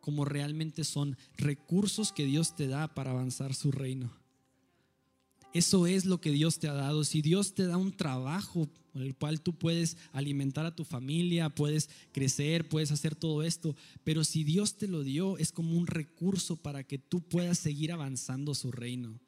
como 0.00 0.24
realmente 0.24 0.84
son 0.84 1.16
recursos 1.36 2.12
que 2.12 2.24
Dios 2.24 2.54
te 2.54 2.68
da 2.68 2.94
para 2.94 3.10
avanzar 3.10 3.52
su 3.52 3.72
reino. 3.72 4.21
Eso 5.52 5.86
es 5.86 6.06
lo 6.06 6.20
que 6.20 6.30
Dios 6.30 6.58
te 6.58 6.68
ha 6.68 6.72
dado. 6.72 7.04
Si 7.04 7.20
Dios 7.20 7.54
te 7.54 7.66
da 7.66 7.76
un 7.76 7.92
trabajo 7.92 8.68
con 8.92 9.02
el 9.02 9.14
cual 9.14 9.40
tú 9.40 9.54
puedes 9.54 9.96
alimentar 10.12 10.66
a 10.66 10.74
tu 10.74 10.84
familia, 10.84 11.50
puedes 11.50 11.90
crecer, 12.12 12.68
puedes 12.68 12.90
hacer 12.92 13.14
todo 13.14 13.42
esto, 13.42 13.74
pero 14.04 14.22
si 14.22 14.44
Dios 14.44 14.76
te 14.76 14.86
lo 14.86 15.02
dio, 15.02 15.38
es 15.38 15.52
como 15.52 15.76
un 15.76 15.86
recurso 15.86 16.56
para 16.56 16.84
que 16.84 16.98
tú 16.98 17.22
puedas 17.22 17.58
seguir 17.58 17.92
avanzando 17.92 18.54
su 18.54 18.70
reino. 18.70 19.18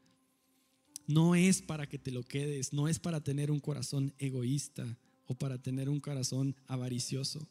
No 1.06 1.34
es 1.34 1.60
para 1.60 1.88
que 1.88 1.98
te 1.98 2.10
lo 2.10 2.22
quedes, 2.22 2.72
no 2.72 2.88
es 2.88 2.98
para 2.98 3.22
tener 3.22 3.50
un 3.50 3.60
corazón 3.60 4.14
egoísta 4.18 4.98
o 5.26 5.34
para 5.34 5.60
tener 5.60 5.88
un 5.88 6.00
corazón 6.00 6.56
avaricioso. 6.66 7.46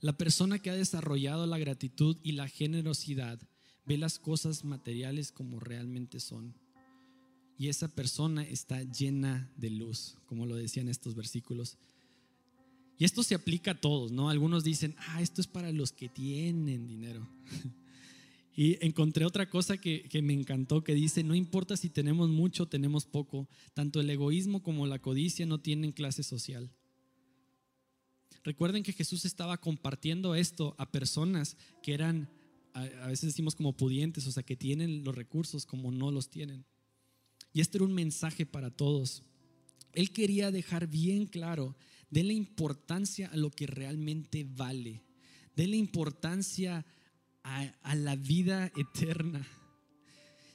La 0.00 0.16
persona 0.16 0.60
que 0.60 0.70
ha 0.70 0.74
desarrollado 0.74 1.46
la 1.46 1.58
gratitud 1.58 2.16
y 2.22 2.32
la 2.32 2.48
generosidad 2.48 3.40
ve 3.84 3.98
las 3.98 4.18
cosas 4.18 4.64
materiales 4.64 5.32
como 5.32 5.58
realmente 5.58 6.20
son 6.20 6.54
y 7.58 7.68
esa 7.68 7.88
persona 7.88 8.44
está 8.44 8.84
llena 8.84 9.50
de 9.56 9.70
luz, 9.70 10.16
como 10.26 10.46
lo 10.46 10.54
decían 10.54 10.88
estos 10.88 11.16
versículos. 11.16 11.76
Y 12.96 13.04
esto 13.04 13.24
se 13.24 13.34
aplica 13.34 13.72
a 13.72 13.80
todos, 13.80 14.12
¿no? 14.12 14.30
Algunos 14.30 14.62
dicen, 14.62 14.94
ah, 15.08 15.20
esto 15.20 15.40
es 15.40 15.48
para 15.48 15.72
los 15.72 15.90
que 15.90 16.08
tienen 16.08 16.86
dinero. 16.86 17.28
y 18.56 18.84
encontré 18.84 19.24
otra 19.24 19.50
cosa 19.50 19.76
que, 19.76 20.04
que, 20.04 20.22
me 20.22 20.34
encantó, 20.34 20.84
que 20.84 20.94
dice, 20.94 21.24
no 21.24 21.34
importa 21.34 21.76
si 21.76 21.90
tenemos 21.90 22.28
mucho 22.28 22.62
o 22.62 22.68
tenemos 22.68 23.06
poco, 23.06 23.48
tanto 23.74 24.00
el 24.00 24.08
egoísmo 24.08 24.62
como 24.62 24.86
la 24.86 25.00
codicia 25.00 25.44
no 25.44 25.58
tienen 25.58 25.90
clase 25.90 26.22
social. 26.22 26.70
Recuerden 28.44 28.84
que 28.84 28.92
Jesús 28.92 29.24
estaba 29.24 29.58
compartiendo 29.58 30.36
esto 30.36 30.76
a 30.78 30.90
personas 30.90 31.56
que 31.82 31.92
eran, 31.92 32.30
a 32.72 33.08
veces 33.08 33.30
decimos 33.30 33.56
como 33.56 33.76
pudientes, 33.76 34.26
o 34.28 34.32
sea, 34.32 34.44
que 34.44 34.56
tienen 34.56 35.02
los 35.02 35.14
recursos 35.16 35.66
como 35.66 35.90
no 35.90 36.12
los 36.12 36.30
tienen. 36.30 36.64
Y 37.52 37.60
este 37.60 37.78
era 37.78 37.84
un 37.84 37.94
mensaje 37.94 38.46
para 38.46 38.70
todos. 38.70 39.24
Él 39.92 40.12
quería 40.12 40.50
dejar 40.50 40.86
bien 40.86 41.26
claro 41.26 41.76
de 42.10 42.24
la 42.24 42.32
importancia 42.32 43.28
a 43.28 43.36
lo 43.36 43.50
que 43.50 43.66
realmente 43.66 44.46
vale, 44.48 45.02
de 45.56 45.66
la 45.66 45.76
importancia 45.76 46.86
a, 47.42 47.62
a 47.82 47.94
la 47.94 48.16
vida 48.16 48.70
eterna. 48.76 49.46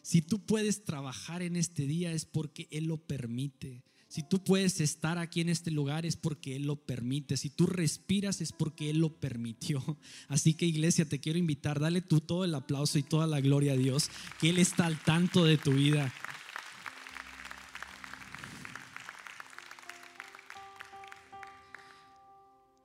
Si 0.01 0.21
tú 0.21 0.45
puedes 0.45 0.83
trabajar 0.83 1.41
en 1.41 1.55
este 1.55 1.87
día 1.87 2.11
es 2.11 2.25
porque 2.25 2.67
Él 2.71 2.85
lo 2.85 2.97
permite. 2.97 3.83
Si 4.13 4.21
tú 4.21 4.43
puedes 4.43 4.79
estar 4.79 5.17
aquí 5.17 5.41
en 5.41 5.49
este 5.49 5.71
lugar 5.71 6.05
es 6.05 6.17
porque 6.17 6.55
Él 6.55 6.67
lo 6.67 6.75
permite. 6.75 7.35
Si 7.35 7.49
tú 7.49 7.65
respiras 7.65 8.41
es 8.41 8.51
porque 8.51 8.91
Él 8.91 8.99
lo 8.99 9.19
permitió. 9.19 9.83
Así 10.27 10.53
que 10.53 10.67
iglesia, 10.67 11.09
te 11.09 11.19
quiero 11.19 11.39
invitar, 11.39 11.79
dale 11.79 12.01
tú 12.01 12.21
todo 12.21 12.45
el 12.45 12.53
aplauso 12.53 12.99
y 12.99 13.03
toda 13.03 13.25
la 13.25 13.41
gloria 13.41 13.73
a 13.73 13.75
Dios, 13.75 14.11
que 14.39 14.49
Él 14.49 14.59
está 14.59 14.85
al 14.85 15.01
tanto 15.03 15.45
de 15.45 15.57
tu 15.57 15.71
vida. 15.71 16.13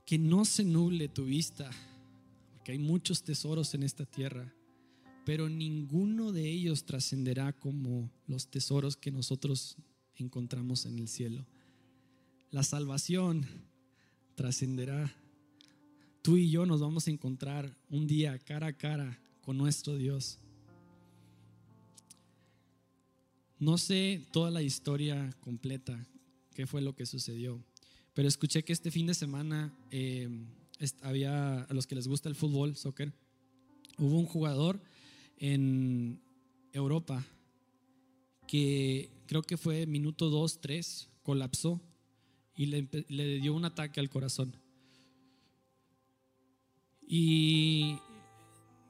Que 0.08 0.16
no 0.16 0.46
se 0.46 0.64
nuble 0.64 1.06
tu 1.10 1.26
vista, 1.26 1.70
porque 2.54 2.72
hay 2.72 2.78
muchos 2.78 3.22
tesoros 3.22 3.74
en 3.74 3.82
esta 3.82 4.06
tierra, 4.06 4.50
pero 5.26 5.50
ninguno 5.50 6.32
de 6.32 6.48
ellos 6.50 6.86
trascenderá 6.86 7.52
como 7.52 8.10
los 8.26 8.48
tesoros 8.48 8.96
que 8.96 9.10
nosotros 9.10 9.76
encontramos 10.16 10.86
en 10.86 10.98
el 10.98 11.08
cielo. 11.08 11.44
La 12.50 12.62
salvación 12.62 13.44
trascenderá. 14.34 15.14
Tú 16.22 16.38
y 16.38 16.50
yo 16.50 16.64
nos 16.64 16.80
vamos 16.80 17.06
a 17.06 17.10
encontrar 17.10 17.76
un 17.90 18.06
día 18.06 18.38
cara 18.38 18.68
a 18.68 18.78
cara 18.78 19.20
con 19.42 19.58
nuestro 19.58 19.94
Dios. 19.98 20.38
No 23.58 23.76
sé 23.76 24.26
toda 24.32 24.50
la 24.50 24.62
historia 24.62 25.36
completa, 25.40 26.02
qué 26.54 26.66
fue 26.66 26.80
lo 26.80 26.96
que 26.96 27.04
sucedió. 27.04 27.62
Pero 28.18 28.26
escuché 28.26 28.64
que 28.64 28.72
este 28.72 28.90
fin 28.90 29.06
de 29.06 29.14
semana 29.14 29.72
eh, 29.92 30.28
había, 31.02 31.62
a 31.62 31.72
los 31.72 31.86
que 31.86 31.94
les 31.94 32.08
gusta 32.08 32.28
el 32.28 32.34
fútbol, 32.34 32.74
soccer, 32.74 33.12
hubo 33.96 34.18
un 34.18 34.26
jugador 34.26 34.80
en 35.36 36.20
Europa 36.72 37.24
que 38.48 39.08
creo 39.26 39.42
que 39.42 39.56
fue 39.56 39.86
minuto 39.86 40.30
2, 40.30 40.60
3, 40.60 41.08
colapsó 41.22 41.80
y 42.56 42.66
le, 42.66 43.38
dio 43.38 43.54
un 43.54 43.64
ataque 43.64 44.00
al 44.00 44.10
corazón. 44.10 44.52
Y 47.06 47.98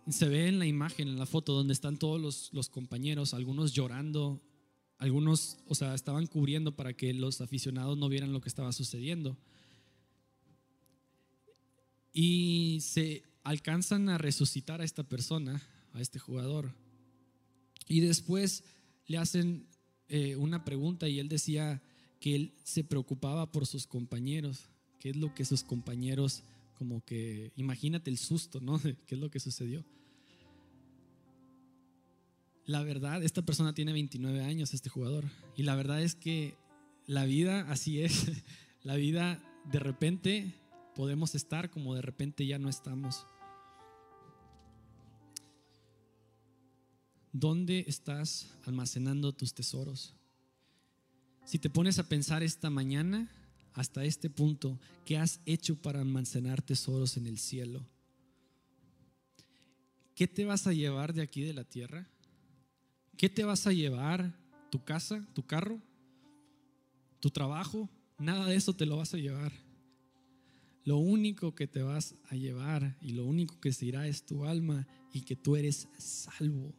se 0.08 0.26
ve 0.26 0.48
en 0.48 0.58
la 0.58 0.64
imagen, 0.64 1.06
en 1.06 1.18
la 1.18 1.26
foto, 1.26 1.52
donde 1.52 1.74
están 1.74 1.98
todos 1.98 2.50
los, 2.54 2.68
compañeros, 2.70 3.34
algunos 3.34 3.74
llorando, 3.74 4.40
algunos, 4.98 5.58
o 5.66 5.74
sea, 5.74 5.94
estaban 5.94 6.26
cubriendo 6.26 6.74
para 6.74 6.92
que 6.92 7.14
los 7.14 7.40
aficionados 7.40 7.96
no 7.96 8.08
vieran 8.08 8.32
lo 8.32 8.40
que 8.40 8.48
estaba 8.48 8.72
sucediendo. 8.72 9.36
Y 12.12 12.78
se 12.82 13.22
alcanzan 13.44 14.08
a 14.08 14.18
resucitar 14.18 14.80
a 14.80 14.84
esta 14.84 15.04
persona, 15.04 15.62
a 15.92 16.00
este 16.00 16.18
jugador. 16.18 16.74
Y 17.86 18.00
después 18.00 18.64
le 19.06 19.18
hacen 19.18 19.66
eh, 20.08 20.36
una 20.36 20.64
pregunta 20.64 21.08
y 21.08 21.20
él 21.20 21.28
decía 21.28 21.80
que 22.20 22.34
él 22.34 22.54
se 22.64 22.82
preocupaba 22.82 23.50
por 23.52 23.66
sus 23.66 23.86
compañeros, 23.86 24.68
qué 24.98 25.10
es 25.10 25.16
lo 25.16 25.32
que 25.34 25.44
sus 25.44 25.62
compañeros, 25.62 26.42
como 26.74 27.04
que, 27.04 27.52
imagínate 27.56 28.10
el 28.10 28.18
susto, 28.18 28.60
¿no? 28.60 28.78
¿Qué 29.06 29.14
es 29.14 29.20
lo 29.20 29.30
que 29.30 29.38
sucedió? 29.38 29.84
La 32.68 32.82
verdad, 32.82 33.22
esta 33.22 33.40
persona 33.40 33.72
tiene 33.72 33.94
29 33.94 34.44
años, 34.44 34.74
este 34.74 34.90
jugador, 34.90 35.24
y 35.56 35.62
la 35.62 35.74
verdad 35.74 36.02
es 36.02 36.14
que 36.14 36.54
la 37.06 37.24
vida 37.24 37.64
así 37.70 38.02
es. 38.02 38.26
La 38.84 38.94
vida 38.94 39.42
de 39.72 39.80
repente 39.80 40.54
podemos 40.94 41.34
estar 41.34 41.68
como 41.68 41.94
de 41.94 42.00
repente 42.00 42.46
ya 42.46 42.58
no 42.58 42.68
estamos. 42.68 43.26
¿Dónde 47.32 47.84
estás 47.88 48.54
almacenando 48.64 49.32
tus 49.32 49.52
tesoros? 49.52 50.14
Si 51.44 51.58
te 51.58 51.70
pones 51.70 51.98
a 51.98 52.08
pensar 52.08 52.42
esta 52.44 52.70
mañana, 52.70 53.28
hasta 53.74 54.04
este 54.04 54.30
punto, 54.30 54.78
¿qué 55.04 55.18
has 55.18 55.40
hecho 55.44 55.74
para 55.76 56.00
almacenar 56.00 56.62
tesoros 56.62 57.16
en 57.16 57.26
el 57.26 57.38
cielo? 57.38 57.84
¿Qué 60.14 60.28
te 60.28 60.44
vas 60.44 60.66
a 60.66 60.72
llevar 60.72 61.12
de 61.12 61.22
aquí 61.22 61.42
de 61.42 61.52
la 61.52 61.64
tierra? 61.64 62.08
¿Qué 63.18 63.28
te 63.28 63.42
vas 63.42 63.66
a 63.66 63.72
llevar? 63.72 64.32
¿Tu 64.70 64.84
casa? 64.84 65.26
¿Tu 65.34 65.44
carro? 65.44 65.82
¿Tu 67.18 67.30
trabajo? 67.30 67.90
Nada 68.16 68.46
de 68.46 68.54
eso 68.54 68.74
te 68.74 68.86
lo 68.86 68.98
vas 68.98 69.12
a 69.12 69.18
llevar. 69.18 69.52
Lo 70.84 70.98
único 70.98 71.52
que 71.52 71.66
te 71.66 71.82
vas 71.82 72.14
a 72.30 72.36
llevar 72.36 72.96
y 73.00 73.14
lo 73.14 73.26
único 73.26 73.58
que 73.58 73.72
se 73.72 73.86
irá 73.86 74.06
es 74.06 74.24
tu 74.24 74.44
alma 74.44 74.86
y 75.12 75.22
que 75.22 75.34
tú 75.34 75.56
eres 75.56 75.88
salvo. 75.98 76.72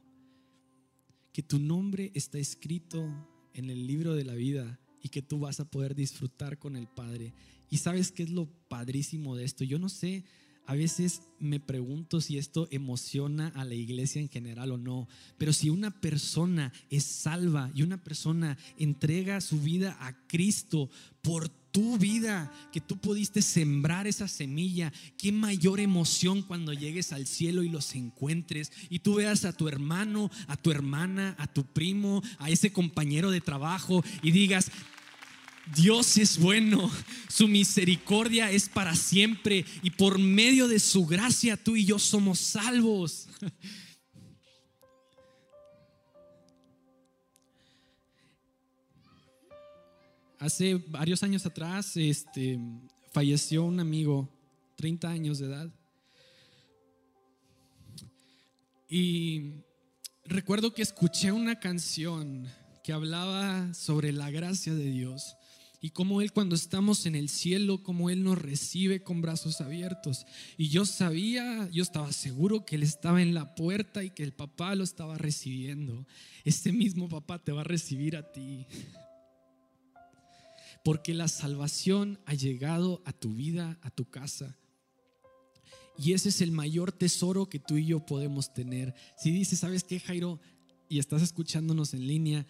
Que 1.33 1.43
tu 1.43 1.59
nombre 1.59 2.09
está 2.15 2.37
escrito 2.37 3.05
en 3.53 3.69
el 3.69 3.85
libro 3.85 4.15
de 4.15 4.23
la 4.23 4.35
vida 4.35 4.79
y 5.03 5.09
que 5.09 5.21
tú 5.21 5.39
vas 5.39 5.59
a 5.59 5.69
poder 5.69 5.93
disfrutar 5.93 6.57
con 6.57 6.77
el 6.77 6.87
Padre. 6.87 7.33
Y 7.69 7.79
sabes 7.79 8.13
qué 8.13 8.23
es 8.23 8.29
lo 8.29 8.47
padrísimo 8.69 9.35
de 9.35 9.43
esto. 9.43 9.65
Yo 9.65 9.77
no 9.77 9.89
sé 9.89 10.23
a 10.69 10.75
veces 10.75 11.23
me 11.39 11.59
pregunto 11.59 12.21
si 12.21 12.37
esto 12.37 12.67
emociona 12.69 13.51
a 13.55 13.65
la 13.65 13.73
iglesia 13.73 14.21
en 14.21 14.29
general 14.29 14.71
o 14.71 14.77
no, 14.77 15.07
pero 15.39 15.51
si 15.51 15.71
una 15.71 15.89
persona 15.89 16.71
es 16.91 17.03
salva 17.05 17.71
y 17.73 17.81
una 17.81 18.03
persona 18.03 18.55
entrega 18.77 19.41
su 19.41 19.59
vida 19.59 19.97
a 19.99 20.13
Cristo 20.27 20.91
por 21.23 21.49
tu 21.49 21.97
vida, 21.97 22.51
que 22.71 22.81
tú 22.81 22.97
pudiste 22.97 23.41
sembrar 23.41 24.05
esa 24.05 24.27
semilla, 24.27 24.93
qué 25.17 25.31
mayor 25.31 25.79
emoción 25.79 26.43
cuando 26.43 26.71
llegues 26.71 27.13
al 27.13 27.25
cielo 27.25 27.63
y 27.63 27.69
los 27.69 27.95
encuentres 27.95 28.71
y 28.91 28.99
tú 28.99 29.15
veas 29.15 29.45
a 29.45 29.53
tu 29.53 29.67
hermano, 29.69 30.29
a 30.45 30.55
tu 30.55 30.69
hermana, 30.69 31.35
a 31.39 31.47
tu 31.47 31.65
primo, 31.65 32.21
a 32.37 32.51
ese 32.51 32.71
compañero 32.71 33.31
de 33.31 33.41
trabajo 33.41 34.03
y 34.21 34.29
digas, 34.29 34.71
Dios 35.75 36.17
es 36.17 36.39
bueno, 36.39 36.89
su 37.27 37.47
misericordia 37.47 38.49
es 38.51 38.67
para 38.67 38.95
siempre 38.95 39.65
y 39.83 39.91
por 39.91 40.17
medio 40.17 40.67
de 40.67 40.79
su 40.79 41.05
gracia 41.05 41.57
tú 41.57 41.75
y 41.75 41.85
yo 41.85 41.99
somos 41.99 42.39
salvos. 42.39 43.27
Hace 50.39 50.75
varios 50.75 51.21
años 51.21 51.45
atrás 51.45 51.95
este, 51.97 52.57
falleció 53.11 53.63
un 53.65 53.79
amigo, 53.79 54.27
30 54.77 55.09
años 55.09 55.37
de 55.39 55.45
edad. 55.47 55.69
Y 58.87 59.51
recuerdo 60.25 60.73
que 60.73 60.81
escuché 60.81 61.31
una 61.31 61.59
canción 61.59 62.47
que 62.83 62.93
hablaba 62.93 63.71
sobre 63.75 64.11
la 64.11 64.31
gracia 64.31 64.73
de 64.73 64.85
Dios 64.85 65.35
y 65.81 65.91
cómo 65.91 66.21
Él 66.21 66.33
cuando 66.33 66.55
estamos 66.55 67.05
en 67.05 67.15
el 67.15 67.29
cielo, 67.29 67.83
cómo 67.83 68.09
Él 68.09 68.23
nos 68.23 68.37
recibe 68.37 69.01
con 69.01 69.21
brazos 69.21 69.61
abiertos. 69.61 70.25
Y 70.57 70.69
yo 70.69 70.85
sabía, 70.85 71.69
yo 71.71 71.83
estaba 71.83 72.11
seguro 72.11 72.65
que 72.65 72.75
Él 72.75 72.83
estaba 72.83 73.21
en 73.21 73.33
la 73.33 73.55
puerta 73.55 74.03
y 74.03 74.09
que 74.09 74.23
el 74.23 74.33
papá 74.33 74.75
lo 74.75 74.83
estaba 74.83 75.17
recibiendo. 75.17 76.05
Este 76.43 76.71
mismo 76.71 77.07
papá 77.07 77.39
te 77.39 77.51
va 77.51 77.61
a 77.61 77.65
recibir 77.65 78.17
a 78.17 78.31
ti. 78.31 78.67
Porque 80.83 81.13
la 81.13 81.27
salvación 81.27 82.19
ha 82.25 82.33
llegado 82.33 83.01
a 83.05 83.13
tu 83.13 83.33
vida, 83.33 83.79
a 83.81 83.89
tu 83.89 84.09
casa. 84.09 84.57
Y 85.97 86.13
ese 86.13 86.29
es 86.29 86.41
el 86.41 86.51
mayor 86.51 86.91
tesoro 86.91 87.49
que 87.49 87.59
tú 87.59 87.77
y 87.77 87.85
yo 87.85 88.05
podemos 88.05 88.53
tener. 88.53 88.95
Si 89.17 89.31
dices, 89.31 89.59
¿sabes 89.59 89.83
qué, 89.83 89.99
Jairo? 89.99 90.39
Y 90.87 90.99
estás 90.99 91.21
escuchándonos 91.21 91.93
en 91.93 92.07
línea, 92.07 92.47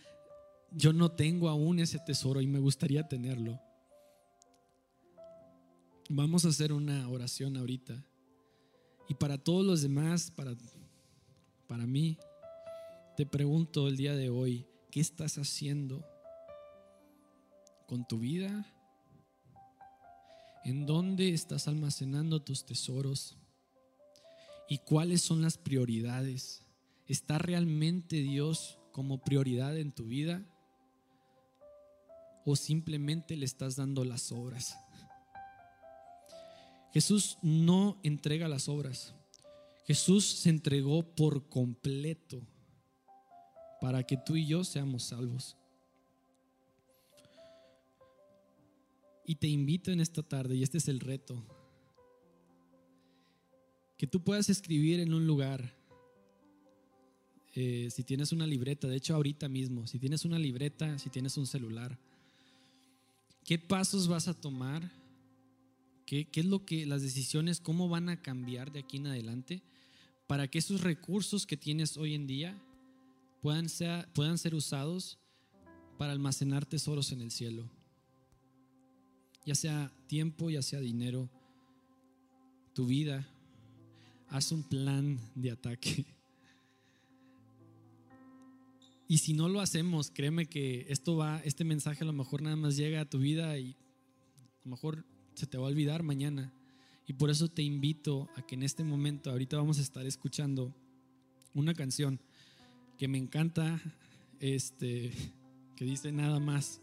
yo 0.72 0.94
no 0.94 1.12
tengo 1.12 1.50
aún 1.50 1.80
ese 1.80 2.00
tesoro 2.00 2.42
y 2.42 2.48
me 2.48 2.60
gustaría 2.60 3.08
tenerlo. 3.08 3.60
Vamos 6.10 6.46
a 6.46 6.50
hacer 6.50 6.74
una 6.74 7.08
oración 7.08 7.58
ahorita. 7.58 8.04
Y 9.08 9.16
para 9.16 9.38
todos 9.38 9.66
los 9.66 9.82
demás, 9.82 10.32
para, 10.32 10.56
para 11.68 11.86
mí, 11.86 12.18
te 13.18 13.26
pregunto 13.26 13.88
el 13.88 13.98
día 13.98 14.16
de 14.16 14.30
hoy, 14.30 14.66
¿qué 14.92 15.00
estás 15.00 15.38
haciendo 15.38 16.06
con 17.88 18.08
tu 18.08 18.20
vida? 18.20 18.66
¿En 20.64 20.86
dónde 20.86 21.30
estás 21.30 21.68
almacenando 21.68 22.42
tus 22.42 22.66
tesoros? 22.66 23.38
¿Y 24.68 24.80
cuáles 24.80 25.22
son 25.22 25.42
las 25.42 25.58
prioridades? 25.58 26.64
¿Está 27.08 27.40
realmente 27.40 28.18
Dios 28.18 28.78
como 28.92 29.20
prioridad 29.20 29.78
en 29.78 29.92
tu 29.92 30.06
vida? 30.06 30.46
O 32.52 32.56
simplemente 32.56 33.38
le 33.38 33.46
estás 33.46 33.76
dando 33.76 34.04
las 34.04 34.32
obras. 34.32 34.76
Jesús 36.92 37.38
no 37.44 38.00
entrega 38.02 38.48
las 38.48 38.68
obras. 38.68 39.14
Jesús 39.86 40.26
se 40.26 40.50
entregó 40.50 41.04
por 41.04 41.48
completo 41.48 42.42
para 43.80 44.02
que 44.02 44.18
tú 44.18 44.36
y 44.36 44.48
yo 44.48 44.64
seamos 44.64 45.04
salvos. 45.04 45.58
Y 49.26 49.36
te 49.36 49.48
invito 49.48 49.92
en 49.92 50.00
esta 50.00 50.24
tarde, 50.24 50.56
y 50.56 50.64
este 50.64 50.80
es 50.80 50.88
el 50.88 51.00
reto, 51.00 51.46
que 53.96 54.08
tú 54.08 54.24
puedas 54.24 54.50
escribir 54.50 55.00
en 55.02 55.14
un 55.14 55.28
lugar, 55.28 55.76
eh, 57.54 57.90
si 57.92 58.04
tienes 58.04 58.32
una 58.32 58.48
libreta, 58.48 58.88
de 58.88 58.96
hecho 58.96 59.14
ahorita 59.14 59.48
mismo, 59.50 59.86
si 59.86 60.00
tienes 60.00 60.26
una 60.26 60.40
libreta, 60.40 60.98
si 60.98 61.12
tienes 61.12 61.38
un 61.38 61.46
celular, 61.46 62.00
¿Qué 63.50 63.58
pasos 63.58 64.08
vas 64.08 64.28
a 64.28 64.40
tomar? 64.40 64.92
¿Qué, 66.06 66.30
es 66.32 66.46
lo 66.46 66.68
que 66.68 66.86
las 66.86 67.02
decisiones, 67.02 67.60
cómo 67.60 67.90
van 67.90 68.08
a 68.08 68.22
cambiar 68.22 68.72
de 68.72 68.82
aquí 68.82 68.98
en 68.98 69.08
adelante 69.08 69.64
para 70.28 70.48
que 70.48 70.60
esos 70.60 70.82
recursos 70.82 71.48
que 71.48 71.58
tienes 71.58 71.98
hoy 71.98 72.14
en 72.14 72.28
día 72.28 72.56
puedan 73.42 73.68
ser, 73.68 74.08
puedan 74.14 74.38
ser 74.38 74.54
usados 74.54 75.18
para 75.98 76.12
almacenar 76.12 76.68
tesoros 76.68 77.12
en 77.12 77.22
el 77.22 77.32
cielo? 77.32 77.68
Ya 79.48 79.56
sea 79.56 79.92
tiempo, 80.06 80.52
ya 80.52 80.62
sea 80.62 80.80
dinero, 80.80 81.28
tu 82.76 82.86
vida. 82.86 83.28
Haz 84.28 84.52
un 84.52 84.62
plan 84.62 85.20
de 85.34 85.50
ataque. 85.50 86.06
Y 89.12 89.18
si 89.18 89.34
no 89.34 89.50
lo 89.50 89.60
hacemos, 89.60 90.12
créeme 90.12 90.46
que 90.46 90.86
esto 90.88 91.18
va, 91.18 91.42
este 91.44 91.64
mensaje 91.64 92.04
a 92.04 92.06
lo 92.06 92.14
mejor 92.14 92.44
nada 92.44 92.56
más 92.56 92.78
llega 92.78 93.02
a 93.02 93.10
tu 93.10 93.18
vida 93.18 93.58
y 93.58 93.72
a 93.72 94.66
lo 94.66 94.70
mejor 94.70 95.04
se 95.34 95.48
te 95.48 95.58
va 95.58 95.66
a 95.66 95.70
olvidar 95.70 96.04
mañana. 96.04 96.54
Y 97.08 97.14
por 97.14 97.32
eso 97.32 97.48
te 97.48 97.64
invito 97.64 98.30
a 98.36 98.44
que 98.44 98.54
en 98.54 98.62
este 98.62 98.84
momento, 98.84 99.32
ahorita 99.32 99.58
vamos 99.58 99.80
a 99.80 99.82
estar 99.82 100.06
escuchando 100.06 100.76
una 101.56 101.74
canción 101.74 102.22
que 103.00 103.08
me 103.08 103.18
encanta, 103.18 103.82
este, 104.40 105.12
que 105.76 105.86
dice 105.86 106.12
nada 106.12 106.40
más. 106.40 106.80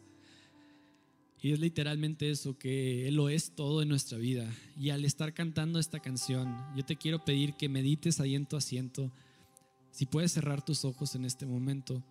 Y 1.41 1.53
es 1.53 1.61
literalmente 1.61 2.29
eso, 2.29 2.59
que 2.59 3.07
Él 3.07 3.15
lo 3.15 3.29
es 3.29 3.55
todo 3.55 3.83
en 3.83 3.89
nuestra 3.89 4.19
vida. 4.19 4.53
Y 4.77 4.91
al 4.91 5.05
estar 5.05 5.33
cantando 5.33 5.79
esta 5.79 6.01
canción, 6.01 6.57
yo 6.75 6.85
te 6.85 6.97
quiero 6.97 7.25
pedir 7.25 7.55
que 7.55 7.69
medites 7.69 8.19
ahí 8.19 8.35
en 8.35 8.47
tu 8.47 8.57
asiento. 8.57 9.13
Si 9.93 10.07
puedes 10.07 10.33
cerrar 10.33 10.65
tus 10.65 10.85
ojos 10.85 11.15
en 11.15 11.25
este 11.25 11.47
momento 11.47 12.03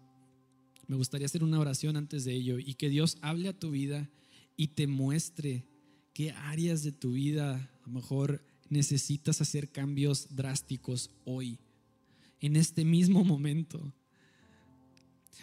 me 0.88 0.96
gustaría 0.96 1.26
hacer 1.26 1.44
una 1.44 1.60
oración 1.60 1.98
antes 1.98 2.26
de 2.26 2.34
ello 2.34 2.60
y 2.60 2.76
que 2.76 2.90
Dios 2.90 3.18
hable 3.22 3.50
a 3.50 3.58
tu 3.58 3.72
vida 3.72 4.10
y 4.58 4.70
te 4.70 4.88
muestre 4.88 5.66
qué 6.14 6.32
áreas 6.32 6.84
de 6.84 6.92
tu 6.92 7.14
vida 7.14 7.56
a 7.56 7.88
lo 7.88 7.94
mejor 7.94 8.44
necesitas 8.70 9.42
hacer 9.42 9.72
cambios 9.72 10.36
drásticos 10.36 11.12
hoy, 11.24 11.60
en 12.40 12.56
este 12.56 12.86
mismo 12.86 13.24
momento. 13.24 13.94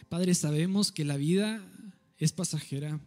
Padre, 0.08 0.34
sabemos 0.34 0.92
que 0.92 1.04
la 1.04 1.16
vida 1.16 1.64
es 2.18 2.32
pasajera. 2.32 3.00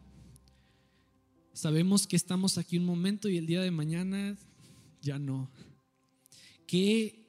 Sabemos 1.54 2.08
que 2.08 2.16
estamos 2.16 2.58
aquí 2.58 2.78
un 2.78 2.86
momento 2.86 3.30
y 3.30 3.38
el 3.38 3.46
día 3.46 3.62
de 3.62 3.72
mañana 3.72 4.38
ya 5.02 5.20
no. 5.20 5.50
¿Qué 6.68 7.24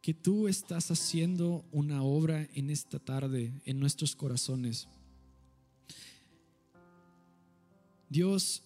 que 0.00 0.14
tú 0.14 0.48
estás 0.48 0.90
haciendo 0.90 1.64
una 1.72 2.02
obra 2.02 2.48
en 2.54 2.70
esta 2.70 2.98
tarde 2.98 3.52
en 3.64 3.78
nuestros 3.78 4.16
corazones. 4.16 4.88
Dios, 8.08 8.62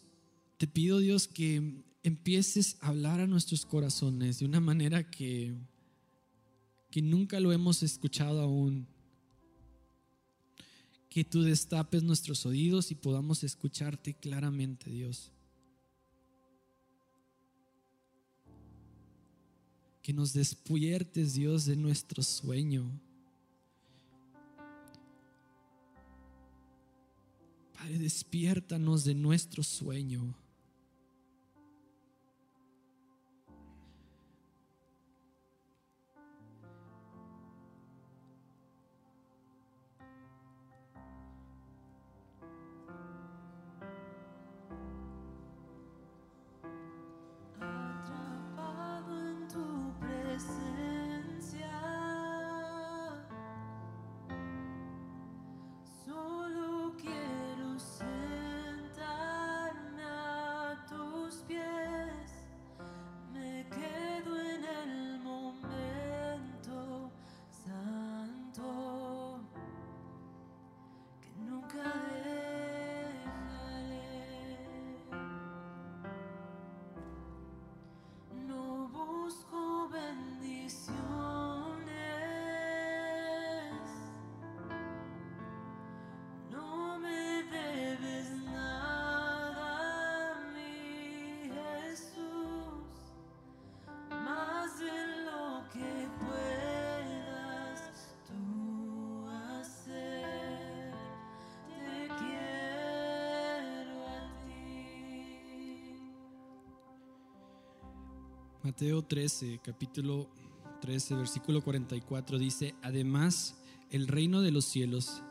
te 0.56 0.66
pido 0.66 0.98
Dios 0.98 1.26
que 1.26 1.82
empieces 2.02 2.76
a 2.80 2.88
hablar 2.88 3.20
a 3.20 3.26
nuestros 3.26 3.66
corazones 3.66 4.38
de 4.38 4.46
una 4.46 4.60
manera 4.60 5.10
que, 5.10 5.54
que 6.90 7.02
nunca 7.02 7.40
lo 7.40 7.52
hemos 7.52 7.82
escuchado 7.82 8.40
aún. 8.40 8.86
Que 11.10 11.24
tú 11.24 11.42
destapes 11.42 12.02
nuestros 12.02 12.46
oídos 12.46 12.90
y 12.90 12.94
podamos 12.94 13.44
escucharte 13.44 14.14
claramente, 14.14 14.90
Dios. 14.90 15.33
Que 20.04 20.12
nos 20.12 20.34
despiertes, 20.34 21.32
Dios, 21.32 21.64
de 21.64 21.76
nuestro 21.76 22.22
sueño. 22.22 22.84
Padre, 27.72 27.98
despiértanos 27.98 29.04
de 29.04 29.14
nuestro 29.14 29.62
sueño. 29.62 30.34
Mateo 108.64 109.02
13, 109.02 109.60
capítulo 109.62 110.26
13, 110.80 111.16
versículo 111.16 111.62
44 111.62 112.38
dice, 112.38 112.74
además 112.80 113.58
el 113.90 114.08
reino 114.08 114.40
de 114.40 114.52
los 114.52 114.64
cielos 114.64 115.22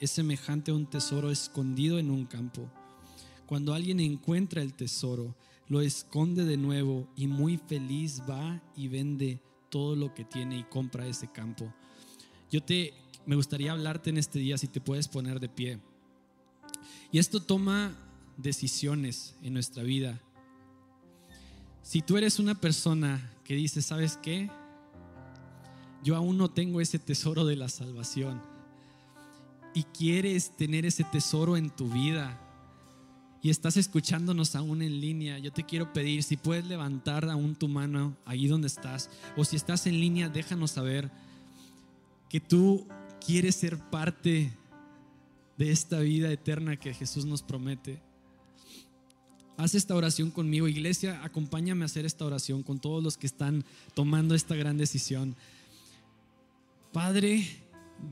es 0.00 0.10
semejante 0.10 0.70
a 0.70 0.74
un 0.74 0.86
tesoro 0.86 1.30
escondido 1.30 1.98
en 1.98 2.10
un 2.10 2.24
campo. 2.24 2.70
Cuando 3.44 3.74
alguien 3.74 4.00
encuentra 4.00 4.62
el 4.62 4.72
tesoro, 4.72 5.36
lo 5.68 5.82
esconde 5.82 6.46
de 6.46 6.56
nuevo 6.56 7.06
y 7.16 7.26
muy 7.26 7.58
feliz 7.58 8.22
va 8.26 8.62
y 8.74 8.88
vende 8.88 9.42
todo 9.68 9.94
lo 9.94 10.14
que 10.14 10.24
tiene 10.24 10.56
y 10.56 10.64
compra 10.64 11.06
ese 11.06 11.30
campo. 11.30 11.70
Yo 12.50 12.62
te 12.62 12.94
me 13.26 13.36
gustaría 13.36 13.72
hablarte 13.72 14.08
en 14.08 14.16
este 14.16 14.38
día 14.38 14.56
si 14.56 14.68
te 14.68 14.80
puedes 14.80 15.08
poner 15.08 15.38
de 15.38 15.50
pie. 15.50 15.80
Y 17.12 17.18
esto 17.18 17.40
toma 17.40 17.94
decisiones 18.38 19.36
en 19.42 19.52
nuestra 19.52 19.82
vida. 19.82 20.22
Si 21.84 22.00
tú 22.00 22.16
eres 22.16 22.38
una 22.38 22.54
persona 22.54 23.30
que 23.44 23.54
dice, 23.54 23.82
¿sabes 23.82 24.18
qué? 24.22 24.50
Yo 26.02 26.16
aún 26.16 26.38
no 26.38 26.50
tengo 26.50 26.80
ese 26.80 26.98
tesoro 26.98 27.44
de 27.44 27.56
la 27.56 27.68
salvación 27.68 28.40
y 29.74 29.82
quieres 29.82 30.56
tener 30.56 30.86
ese 30.86 31.04
tesoro 31.04 31.58
en 31.58 31.68
tu 31.68 31.90
vida 31.90 32.40
y 33.42 33.50
estás 33.50 33.76
escuchándonos 33.76 34.56
aún 34.56 34.80
en 34.80 34.98
línea, 34.98 35.38
yo 35.38 35.52
te 35.52 35.64
quiero 35.64 35.92
pedir 35.92 36.22
si 36.22 36.38
puedes 36.38 36.64
levantar 36.64 37.28
aún 37.28 37.54
tu 37.54 37.68
mano 37.68 38.16
ahí 38.24 38.46
donde 38.46 38.68
estás 38.68 39.10
o 39.36 39.44
si 39.44 39.56
estás 39.56 39.86
en 39.86 40.00
línea, 40.00 40.30
déjanos 40.30 40.70
saber 40.70 41.10
que 42.30 42.40
tú 42.40 42.86
quieres 43.24 43.56
ser 43.56 43.78
parte 43.90 44.50
de 45.58 45.70
esta 45.70 46.00
vida 46.00 46.32
eterna 46.32 46.76
que 46.76 46.94
Jesús 46.94 47.26
nos 47.26 47.42
promete. 47.42 48.00
Haz 49.56 49.76
esta 49.76 49.94
oración 49.94 50.32
conmigo, 50.32 50.66
iglesia, 50.66 51.22
acompáñame 51.22 51.84
a 51.84 51.86
hacer 51.86 52.04
esta 52.04 52.24
oración 52.24 52.64
con 52.64 52.80
todos 52.80 53.04
los 53.04 53.16
que 53.16 53.28
están 53.28 53.64
tomando 53.94 54.34
esta 54.34 54.56
gran 54.56 54.76
decisión. 54.76 55.36
Padre, 56.92 57.46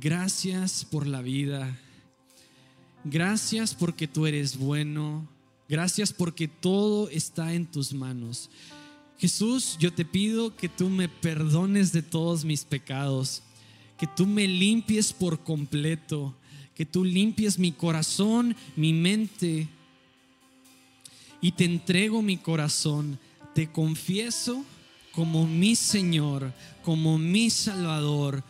gracias 0.01 0.85
por 0.85 1.05
la 1.05 1.21
vida. 1.21 1.77
Gracias 3.05 3.75
porque 3.75 4.07
tú 4.07 4.27
eres 4.27 4.57
bueno. 4.57 5.29
Gracias 5.69 6.13
porque 6.13 6.47
todo 6.47 7.09
está 7.09 7.55
en 7.55 7.67
tus 7.67 7.93
manos. 7.93 8.49
Jesús, 9.19 9.77
yo 9.81 9.93
te 9.93 10.05
pido 10.05 10.55
que 10.55 10.69
tú 10.69 10.89
me 10.89 11.09
perdones 11.09 11.91
de 11.93 12.03
todos 12.03 12.45
mis 12.45 12.65
pecados, 12.65 13.43
que 13.99 14.07
tú 14.07 14.27
me 14.27 14.47
limpies 14.47 15.13
por 15.13 15.43
completo, 15.43 16.37
que 16.77 16.87
tú 16.87 17.05
limpies 17.05 17.59
mi 17.59 17.73
corazón, 17.73 18.55
mi 18.77 18.93
mente 18.93 19.69
y 21.43 21.53
te 21.53 21.67
entrego 21.67 22.23
mi 22.23 22.39
corazón. 22.39 23.19
Te 23.55 23.71
confieso 23.71 24.65
como 25.11 25.47
mi 25.47 25.77
Señor, 25.77 26.55
como 26.83 27.19
mi 27.19 27.51
Salvador, 27.51 28.43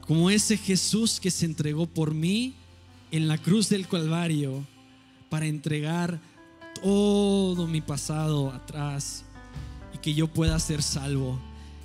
como 0.00 0.30
ese 0.30 0.56
Jesús 0.56 1.20
que 1.20 1.30
se 1.30 1.46
entregó 1.46 1.86
por 1.86 2.14
mí 2.14 2.54
en 3.12 3.28
la 3.28 3.38
cruz 3.38 3.68
del 3.68 3.86
Calvario 3.86 4.66
para 5.28 5.46
entregar 5.46 6.18
todo 6.82 7.66
mi 7.66 7.80
pasado 7.80 8.50
atrás 8.50 9.24
y 9.94 9.98
que 9.98 10.14
yo 10.14 10.26
pueda 10.26 10.58
ser 10.58 10.82
salvo. 10.82 11.38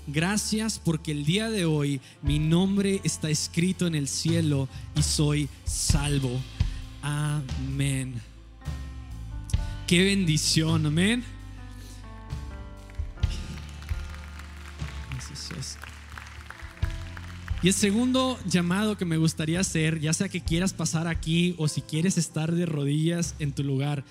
Gracias 0.07 0.79
porque 0.79 1.11
el 1.11 1.25
día 1.25 1.49
de 1.49 1.65
hoy 1.65 2.01
mi 2.21 2.39
nombre 2.39 3.01
está 3.03 3.29
escrito 3.29 3.87
en 3.87 3.95
el 3.95 4.07
cielo 4.07 4.67
y 4.95 5.03
soy 5.03 5.49
salvo. 5.65 6.39
Amén. 7.01 8.32
Qué 9.87 10.03
bendición, 10.03 10.85
amén. 10.85 11.23
Y 17.63 17.69
el 17.69 17.73
segundo 17.73 18.37
llamado 18.45 18.97
que 18.97 19.05
me 19.05 19.15
gustaría 19.15 19.61
hacer, 19.61 20.01
ya 20.01 20.11
sea 20.11 20.27
que 20.27 20.41
quieras 20.41 20.73
pasar 20.73 21.07
aquí 21.07 21.55
o 21.57 21.69
si 21.69 21.81
quieres 21.81 22.17
estar 22.17 22.51
de 22.51 22.65
rodillas 22.65 23.35
en 23.39 23.53
tu 23.53 23.63
lugar, 23.63 24.03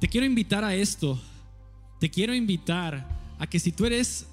te 0.00 0.08
quiero 0.08 0.26
invitar 0.26 0.64
a 0.64 0.74
esto. 0.74 1.18
Te 1.98 2.10
quiero 2.10 2.34
invitar 2.34 3.08
a 3.38 3.46
que 3.46 3.58
si 3.58 3.72
tú 3.72 3.86
eres 3.86 4.26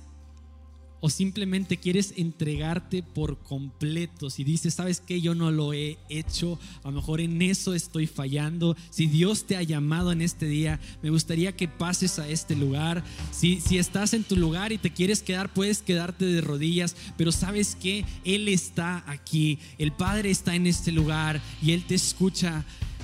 o 1.02 1.10
simplemente 1.10 1.78
quieres 1.78 2.14
entregarte 2.16 3.04
por 3.04 3.40
completo, 3.40 4.30
si 4.30 4.44
dices, 4.44 4.76
sabes 4.76 5.02
que 5.02 5.20
yo 5.20 5.36
no 5.36 5.52
lo 5.52 5.74
he 5.74 5.98
hecho, 6.10 6.60
a 6.84 6.90
lo 6.90 6.96
mejor 6.96 7.20
en 7.20 7.42
eso 7.42 7.74
estoy 7.74 8.08
fallando, 8.08 8.78
si 8.92 9.08
Dios 9.08 9.46
te 9.46 9.58
ha 9.58 9.64
llamado 9.64 10.12
en 10.12 10.22
este 10.22 10.46
día, 10.46 10.80
me 11.02 11.10
gustaría 11.10 11.56
que 11.56 11.68
pases 11.68 12.20
a 12.20 12.30
este 12.30 12.56
lugar. 12.56 13.04
Si, 13.32 13.60
si 13.60 13.78
estás 13.78 14.14
en 14.14 14.24
tu 14.24 14.36
lugar 14.36 14.72
y 14.72 14.78
te 14.78 14.92
quieres 14.92 15.22
quedar, 15.22 15.52
puedes 15.52 15.82
quedarte 15.82 16.26
de 16.26 16.42
rodillas, 16.42 16.96
pero 17.18 17.32
sabes 17.32 17.76
que 17.76 18.06
Él 18.24 18.48
está 18.48 19.04
aquí, 19.08 19.60
el 19.78 19.92
Padre 19.92 20.30
está 20.30 20.56
en 20.56 20.68
este 20.68 20.92
lugar 20.92 21.42
y 21.62 21.72
Él 21.72 21.84
te 21.84 21.96
escucha. 21.96 22.64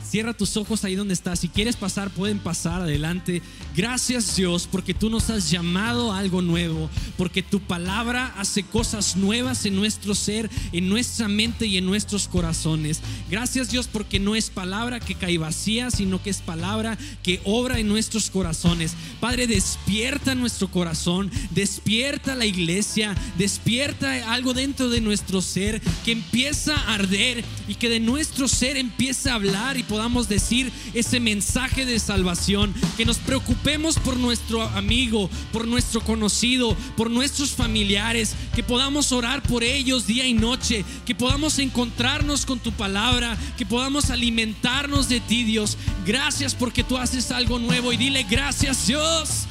Cierra 0.09 0.33
tus 0.33 0.55
ojos 0.55 0.83
ahí 0.83 0.95
donde 0.95 1.13
estás. 1.13 1.39
Si 1.39 1.49
quieres 1.49 1.75
pasar, 1.75 2.09
pueden 2.09 2.39
pasar 2.39 2.81
adelante. 2.81 3.41
Gracias 3.75 4.35
Dios 4.35 4.67
porque 4.71 4.93
tú 4.93 5.09
nos 5.09 5.29
has 5.29 5.51
llamado 5.51 6.11
a 6.11 6.19
algo 6.19 6.41
nuevo, 6.41 6.89
porque 7.17 7.43
tu 7.43 7.59
palabra 7.59 8.33
hace 8.37 8.63
cosas 8.63 9.17
nuevas 9.17 9.65
en 9.65 9.75
nuestro 9.75 10.15
ser, 10.15 10.49
en 10.71 10.87
nuestra 10.87 11.27
mente 11.27 11.65
y 11.65 11.77
en 11.77 11.85
nuestros 11.85 12.27
corazones. 12.27 13.01
Gracias 13.29 13.69
Dios 13.69 13.87
porque 13.91 14.19
no 14.19 14.35
es 14.35 14.49
palabra 14.49 14.99
que 14.99 15.15
cae 15.15 15.37
vacía, 15.37 15.91
sino 15.91 16.23
que 16.23 16.29
es 16.29 16.41
palabra 16.41 16.97
que 17.21 17.41
obra 17.43 17.79
en 17.79 17.87
nuestros 17.87 18.29
corazones. 18.29 18.93
Padre, 19.19 19.47
despierta 19.47 20.35
nuestro 20.35 20.69
corazón, 20.69 21.29
despierta 21.51 22.35
la 22.35 22.45
iglesia, 22.45 23.15
despierta 23.37 24.33
algo 24.33 24.53
dentro 24.53 24.89
de 24.89 25.01
nuestro 25.01 25.41
ser 25.41 25.81
que 26.05 26.13
empieza 26.13 26.75
a 26.75 26.95
arder 26.95 27.43
y 27.67 27.75
que 27.75 27.89
de 27.89 27.99
nuestro 27.99 28.47
ser 28.47 28.77
empieza 28.77 29.31
a 29.31 29.35
hablar 29.35 29.77
podamos 29.87 30.29
decir 30.29 30.71
ese 30.93 31.19
mensaje 31.19 31.85
de 31.85 31.99
salvación, 31.99 32.73
que 32.95 33.05
nos 33.05 33.17
preocupemos 33.17 33.97
por 33.99 34.17
nuestro 34.17 34.61
amigo, 34.61 35.29
por 35.51 35.67
nuestro 35.67 36.01
conocido, 36.01 36.75
por 36.95 37.09
nuestros 37.09 37.51
familiares, 37.51 38.35
que 38.55 38.63
podamos 38.63 39.11
orar 39.11 39.41
por 39.43 39.63
ellos 39.63 40.07
día 40.07 40.27
y 40.27 40.33
noche, 40.33 40.85
que 41.05 41.15
podamos 41.15 41.59
encontrarnos 41.59 42.45
con 42.45 42.59
tu 42.59 42.71
palabra, 42.71 43.37
que 43.57 43.65
podamos 43.65 44.09
alimentarnos 44.09 45.09
de 45.09 45.19
ti, 45.19 45.43
Dios. 45.43 45.77
Gracias 46.05 46.55
porque 46.55 46.83
tú 46.83 46.97
haces 46.97 47.31
algo 47.31 47.59
nuevo 47.59 47.93
y 47.93 47.97
dile 47.97 48.25
gracias, 48.29 48.87
Dios. 48.87 49.45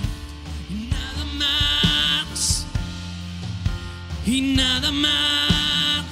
Nada 0.91 1.24
más. 1.39 2.66
Y 4.26 4.41
nada 4.41 4.93
más. 4.93 6.05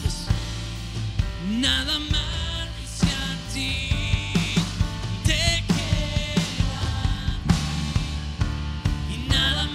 Nada 1.51 1.99
más. 1.99 2.34
not 9.35 9.66
a 9.66 9.74